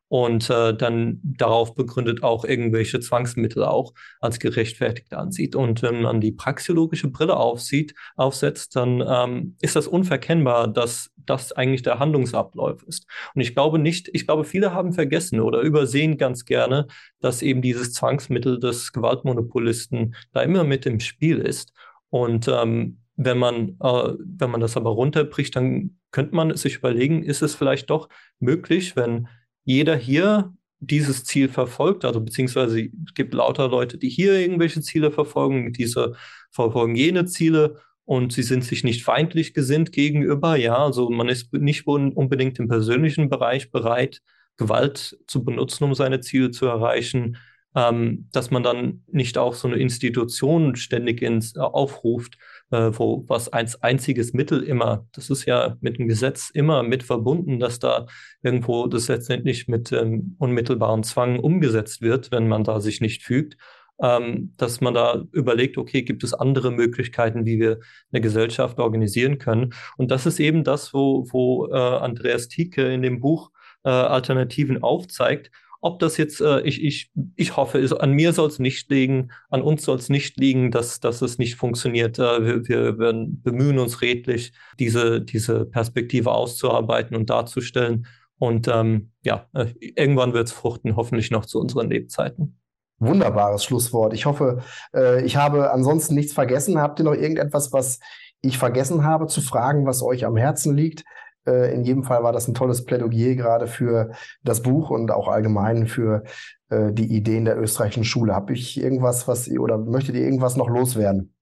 und 0.09 0.50
äh, 0.50 0.76
dann 0.76 1.20
darauf 1.22 1.74
begründet 1.74 2.22
auch 2.22 2.44
irgendwelche 2.44 3.00
Zwangsmittel 3.00 3.64
auch 3.64 3.94
als 4.20 4.38
gerechtfertigt 4.38 5.12
ansieht. 5.14 5.57
Und 5.57 5.82
wenn 5.82 6.02
man 6.02 6.20
die 6.20 6.32
praxiologische 6.32 7.09
Brille 7.09 7.36
aufsieht, 7.36 7.94
aufsetzt, 8.16 8.76
dann 8.76 9.02
ähm, 9.07 9.57
ist 9.61 9.76
das 9.76 9.88
unverkennbar, 9.88 10.68
dass 10.68 11.11
das 11.16 11.52
eigentlich 11.52 11.82
der 11.82 11.98
Handlungsablauf 11.98 12.82
ist. 12.84 13.07
Und 13.34 13.40
ich 13.40 13.55
glaube 13.55 13.78
nicht, 13.78 14.11
ich 14.12 14.26
glaube, 14.26 14.44
viele 14.44 14.72
haben 14.72 14.92
vergessen 14.92 15.40
oder 15.40 15.61
übersehen 15.61 16.18
ganz 16.18 16.44
gerne, 16.44 16.86
dass 17.20 17.42
eben 17.42 17.62
dieses 17.62 17.92
Zwangsmittel 17.92 18.61
des 18.61 18.92
Gewaltmonopolisten 18.92 20.14
da 20.32 20.42
immer 20.42 20.64
mit 20.64 20.86
im 20.86 21.00
Spiel 21.00 21.38
ist. 21.38 21.72
Und 22.11 22.46
ähm, 22.48 22.98
wenn 23.16 23.38
man, 23.38 23.76
äh, 23.80 24.12
wenn 24.18 24.50
man 24.50 24.61
das 24.61 24.76
aber 24.76 24.90
runterbricht, 24.90 25.57
dann 25.57 25.98
könnte 26.11 26.34
man 26.34 26.57
sich 26.57 26.76
überlegen, 26.76 27.22
ist 27.22 27.42
es 27.42 27.55
vielleicht 27.55 27.90
doch 27.90 28.09
möglich, 28.38 28.96
wenn 28.96 29.28
jeder 29.65 29.97
hier 29.97 30.55
dieses 30.81 31.25
Ziel 31.25 31.49
verfolgt, 31.49 32.05
also 32.05 32.21
beziehungsweise 32.21 32.81
es 32.81 33.15
gibt 33.15 33.35
lauter 33.35 33.69
Leute, 33.69 33.99
die 33.99 34.09
hier 34.09 34.35
irgendwelche 34.39 34.81
Ziele 34.83 35.11
verfolgen, 35.11 35.73
diese 35.73 36.15
verfolgen 36.51 36.95
jene 36.95 37.25
Ziele 37.25 37.81
und 38.05 38.33
sie 38.33 38.43
sind 38.43 38.65
sich 38.65 38.85
nicht 38.85 39.03
feindlich 39.03 39.55
gesinnt 39.55 39.93
gegenüber. 39.93 40.57
Ja, 40.57 40.77
also 40.77 41.09
man 41.11 41.29
ist 41.29 41.53
nicht 41.53 41.87
unbedingt 41.87 42.59
im 42.59 42.69
persönlichen 42.69 43.29
Bereich 43.29 43.71
bereit, 43.71 44.21
Gewalt 44.57 45.19
zu 45.27 45.43
benutzen, 45.43 45.85
um 45.85 45.95
seine 45.95 46.21
Ziele 46.21 46.51
zu 46.51 46.67
erreichen, 46.67 47.39
ähm, 47.75 48.29
dass 48.33 48.51
man 48.51 48.62
dann 48.62 49.03
nicht 49.09 49.37
auch 49.37 49.55
so 49.55 49.67
eine 49.67 49.79
Institution 49.79 50.77
ständig 50.77 51.23
ins, 51.23 51.57
äh, 51.57 51.61
aufruft, 51.61 52.37
äh, 52.75 52.99
wo 52.99 53.25
was 53.29 53.49
als 53.49 53.83
einziges 53.83 54.33
Mittel 54.33 54.62
immer, 54.62 55.07
das 55.12 55.31
ist 55.31 55.45
ja 55.45 55.77
mit 55.81 55.99
dem 55.99 56.09
Gesetz 56.09 56.51
immer 56.51 56.83
mit 56.83 57.05
verbunden, 57.05 57.61
dass 57.61 57.79
da 57.79 58.07
irgendwo 58.43 58.87
das 58.89 59.07
letztendlich 59.09 59.68
mit 59.68 59.93
ähm, 59.93 60.35
unmittelbaren 60.39 61.05
Zwang 61.05 61.39
umgesetzt 61.39 62.03
wird, 62.03 62.33
wenn 62.33 62.49
man 62.49 62.64
da 62.64 62.81
sich 62.81 63.01
nicht 63.01 63.22
fügt. 63.22 63.57
Ähm, 64.03 64.55
dass 64.57 64.81
man 64.81 64.93
da 64.93 65.22
überlegt, 65.31 65.79
okay, 65.79 66.03
gibt 66.03 66.25
es 66.25 66.35
andere 66.35 66.72
Möglichkeiten, 66.72 67.47
wie 67.47 67.61
wir 67.61 67.79
eine 68.11 68.20
Gesellschaft 68.20 68.81
organisieren 68.81 69.39
können? 69.39 69.72
Und 69.97 70.11
das 70.11 70.27
ist 70.27 70.41
eben 70.41 70.64
das, 70.64 70.93
wo, 70.93 71.29
wo 71.31 71.68
äh, 71.68 71.77
Andreas 71.77 72.49
Tieke 72.49 72.93
in 72.93 73.03
dem 73.03 73.20
Buch 73.20 73.53
äh, 73.85 73.91
Alternativen 73.91 74.83
aufzeigt, 74.83 75.53
ob 75.85 75.99
das 75.99 76.16
jetzt, 76.16 76.41
äh, 76.41 76.62
ich, 76.62 76.82
ich, 76.82 77.12
ich 77.37 77.59
hoffe, 77.59 77.78
es, 77.78 77.93
an 77.93 78.12
mir 78.12 78.32
soll 78.32 78.49
es 78.49 78.59
nicht 78.59 78.91
liegen, 78.91 79.30
an 79.51 79.61
uns 79.61 79.82
soll 79.82 79.99
es 79.99 80.09
nicht 80.09 80.39
liegen, 80.41 80.70
dass, 80.70 80.99
dass 80.99 81.20
es 81.20 81.37
nicht 81.37 81.57
funktioniert. 81.57 82.18
Äh, 82.18 82.43
wir, 82.43 82.68
wir 82.68 82.99
werden 82.99 83.43
bemühen 83.43 83.78
uns 83.78 84.01
redlich, 84.01 84.55
diese, 84.78 85.20
diese 85.20 85.66
Perspektive 85.66 86.30
auszuarbeiten 86.30 87.14
und 87.14 87.28
darzustellen. 87.28 88.07
Und 88.39 88.66
ähm, 88.66 89.11
ja, 89.24 89.47
äh, 89.53 89.66
irgendwann 89.78 90.32
wird 90.32 90.49
es 90.49 90.55
fruchten, 90.55 90.97
hoffentlich 90.97 91.30
noch 91.30 91.45
zu 91.45 91.61
unseren 91.61 91.91
Lebzeiten. 91.91 92.59
Wunderbares 92.99 93.62
Schlusswort. 93.62 94.14
Ich 94.14 94.24
hoffe, 94.24 94.62
äh, 94.95 95.22
ich 95.22 95.37
habe 95.37 95.70
ansonsten 95.70 96.14
nichts 96.14 96.32
vergessen. 96.32 96.80
Habt 96.80 96.99
ihr 96.99 97.05
noch 97.05 97.12
irgendetwas, 97.12 97.74
was 97.74 98.01
ich 98.41 98.57
vergessen 98.57 99.05
habe 99.05 99.26
zu 99.26 99.43
fragen, 99.43 99.85
was 99.85 100.03
euch 100.03 100.24
am 100.24 100.39
Herzen 100.39 100.74
liegt? 100.74 101.05
Äh, 101.47 101.74
in 101.74 101.84
jedem 101.84 102.05
Fall 102.05 102.22
war 102.22 102.32
das 102.32 102.49
ein 102.49 102.55
tolles 102.55 102.84
Plädoyer 102.84 103.34
gerade 103.34 103.66
für 103.66 104.12
das 104.42 104.62
Buch 104.62 104.90
und 104.90 105.11
auch 105.11 105.28
allgemein 105.28 105.86
für 105.86 106.24
äh, 106.70 106.92
die 106.92 107.14
Ideen 107.14 107.45
der 107.45 107.59
österreichischen 107.59 108.05
Schule. 108.05 108.34
Habe 108.34 108.53
ich 108.53 108.80
irgendwas, 108.80 109.28
was 109.28 109.49
oder 109.51 109.78
möchtet 109.78 110.16
ihr 110.16 110.22
irgendwas 110.22 110.57
noch 110.57 110.68
loswerden? 110.68 111.34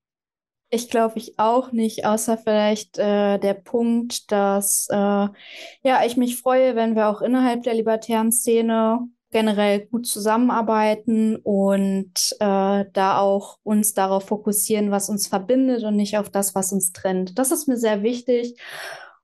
Ich 0.74 0.88
glaube 0.88 1.18
ich 1.18 1.38
auch 1.38 1.72
nicht, 1.72 2.06
außer 2.06 2.38
vielleicht 2.38 2.98
äh, 2.98 3.38
der 3.38 3.54
Punkt, 3.54 4.32
dass 4.32 4.88
äh, 4.90 4.96
ja 4.96 6.04
ich 6.06 6.16
mich 6.16 6.40
freue, 6.40 6.76
wenn 6.76 6.96
wir 6.96 7.08
auch 7.08 7.20
innerhalb 7.20 7.62
der 7.62 7.74
libertären 7.74 8.32
Szene 8.32 9.00
generell 9.32 9.86
gut 9.86 10.06
zusammenarbeiten 10.06 11.36
und 11.36 12.36
äh, 12.38 12.84
da 12.92 13.18
auch 13.18 13.58
uns 13.64 13.94
darauf 13.94 14.26
fokussieren, 14.26 14.90
was 14.90 15.08
uns 15.08 15.26
verbindet 15.26 15.84
und 15.84 15.96
nicht 15.96 16.18
auf 16.18 16.30
das, 16.30 16.54
was 16.54 16.72
uns 16.72 16.92
trennt. 16.92 17.38
Das 17.38 17.50
ist 17.50 17.66
mir 17.66 17.78
sehr 17.78 18.02
wichtig. 18.02 18.58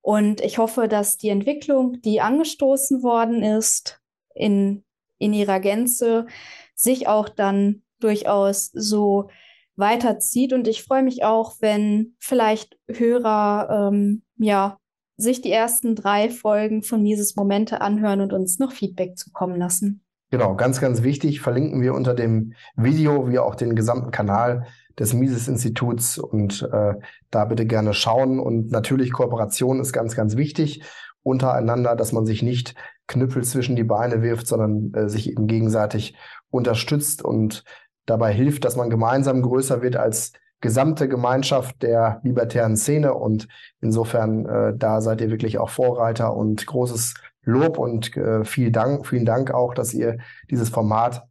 Und 0.01 0.41
ich 0.41 0.59
hoffe, 0.59 0.89
dass 0.89 1.17
die 1.17 1.29
Entwicklung, 1.29 2.01
die 2.01 2.21
angestoßen 2.21 3.03
worden 3.03 3.43
ist, 3.43 4.01
in, 4.35 4.85
in 5.19 5.33
ihrer 5.33 5.61
Gänze, 5.61 6.27
sich 6.75 7.09
auch 7.09 7.29
dann 7.29 7.83
durchaus 8.01 8.71
so 8.73 9.29
weiterzieht. 9.77 10.53
Und 10.53 10.69
ich 10.69 10.83
freue 10.83 11.03
mich 11.03 11.25
auch, 11.25 11.57
wenn 11.61 12.15
vielleicht 12.19 12.79
Hörer 12.89 13.91
ähm, 13.91 14.23
ja 14.37 14.79
sich 15.17 15.41
die 15.41 15.51
ersten 15.51 15.97
drei 15.97 16.31
Folgen 16.31 16.83
von 16.83 17.03
Mises 17.03 17.35
Momente 17.37 17.81
anhören 17.81 18.21
und 18.21 18.33
uns 18.33 18.59
noch 18.59 18.73
Feedback 18.73 19.19
zukommen 19.19 19.57
lassen. 19.57 20.03
Genau, 20.31 20.55
ganz, 20.55 20.81
ganz 20.81 21.03
wichtig, 21.03 21.41
verlinken 21.41 21.81
wir 21.81 21.95
unter 21.95 22.15
dem 22.15 22.53
Video 22.77 23.29
wie 23.31 23.39
auch 23.39 23.55
den 23.55 23.75
gesamten 23.75 24.11
Kanal 24.11 24.67
des 24.99 25.15
Mises-Instituts 25.15 26.19
und 26.19 26.69
äh, 26.73 26.95
da 27.31 27.45
bitte 27.45 27.67
gerne 27.67 27.95
schauen. 27.95 28.41
Und 28.41 28.71
natürlich 28.71 29.13
Kooperation 29.13 29.81
ist 29.81 29.93
ganz, 29.93 30.17
ganz 30.17 30.37
wichtig 30.37 30.83
untereinander, 31.23 31.97
dass 31.97 32.13
man 32.13 32.27
sich 32.27 32.43
nicht 32.43 32.75
Knüppel 33.07 33.45
zwischen 33.45 33.77
die 33.77 33.85
Beine 33.85 34.23
wirft, 34.23 34.47
sondern 34.47 34.93
äh, 34.95 35.09
sich 35.09 35.31
eben 35.31 35.47
gegenseitig 35.47 36.17
unterstützt 36.51 37.25
und 37.25 37.65
dabei 38.07 38.33
hilft, 38.33 38.65
dass 38.65 38.77
man 38.77 38.91
gemeinsam 38.91 39.43
größer 39.43 39.83
wird 39.83 39.97
als 39.97 40.33
gesamte 40.61 41.09
Gemeinschaft 41.09 41.83
der 41.83 42.21
libertären 42.25 42.77
Szene. 42.77 43.15
Und 43.15 43.49
insofern, 43.81 44.47
äh, 44.47 44.73
da 44.77 45.01
seid 45.01 45.21
ihr 45.21 45.31
wirklich 45.31 45.59
auch 45.59 45.71
Vorreiter 45.71 46.35
und 46.35 46.67
großes 46.67 47.15
Lob 47.43 47.79
und 47.79 48.17
äh, 48.17 48.45
viel 48.45 48.71
Dank, 48.71 49.07
vielen 49.07 49.25
Dank 49.25 49.53
auch, 49.53 49.75
dass 49.75 49.95
ihr 49.95 50.19
dieses 50.51 50.69
Format 50.69 51.27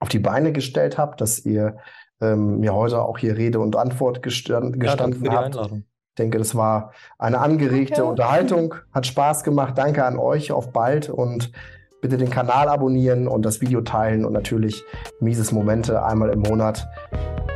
auf 0.00 0.08
die 0.08 0.18
Beine 0.18 0.52
gestellt 0.52 0.98
habt, 0.98 1.20
dass 1.20 1.44
ihr 1.44 1.76
ähm, 2.20 2.60
mir 2.60 2.74
heute 2.74 3.02
auch 3.02 3.18
hier 3.18 3.36
Rede 3.36 3.60
und 3.60 3.76
Antwort 3.76 4.22
gestand, 4.22 4.80
gestanden 4.80 5.24
ja, 5.24 5.32
habt. 5.32 5.56
Ich 5.56 6.16
denke, 6.18 6.38
das 6.38 6.54
war 6.54 6.92
eine 7.18 7.38
angeregte 7.38 8.02
okay. 8.02 8.10
Unterhaltung, 8.10 8.74
hat 8.92 9.06
Spaß 9.06 9.44
gemacht. 9.44 9.78
Danke 9.78 10.04
an 10.04 10.18
euch, 10.18 10.52
auf 10.52 10.72
bald 10.72 11.08
und 11.08 11.52
bitte 12.00 12.16
den 12.16 12.30
Kanal 12.30 12.68
abonnieren 12.68 13.28
und 13.28 13.44
das 13.44 13.60
Video 13.60 13.80
teilen 13.82 14.24
und 14.24 14.32
natürlich 14.32 14.82
Mises 15.20 15.52
Momente 15.52 16.02
einmal 16.04 16.30
im 16.30 16.40
Monat 16.40 16.88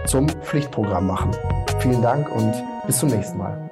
zum 0.06 0.28
Pflichtprogramm 0.28 1.06
machen. 1.06 1.30
Vielen 1.78 2.02
Dank 2.02 2.34
und 2.34 2.54
bis 2.86 2.98
zum 2.98 3.08
nächsten 3.08 3.38
Mal. 3.38 3.63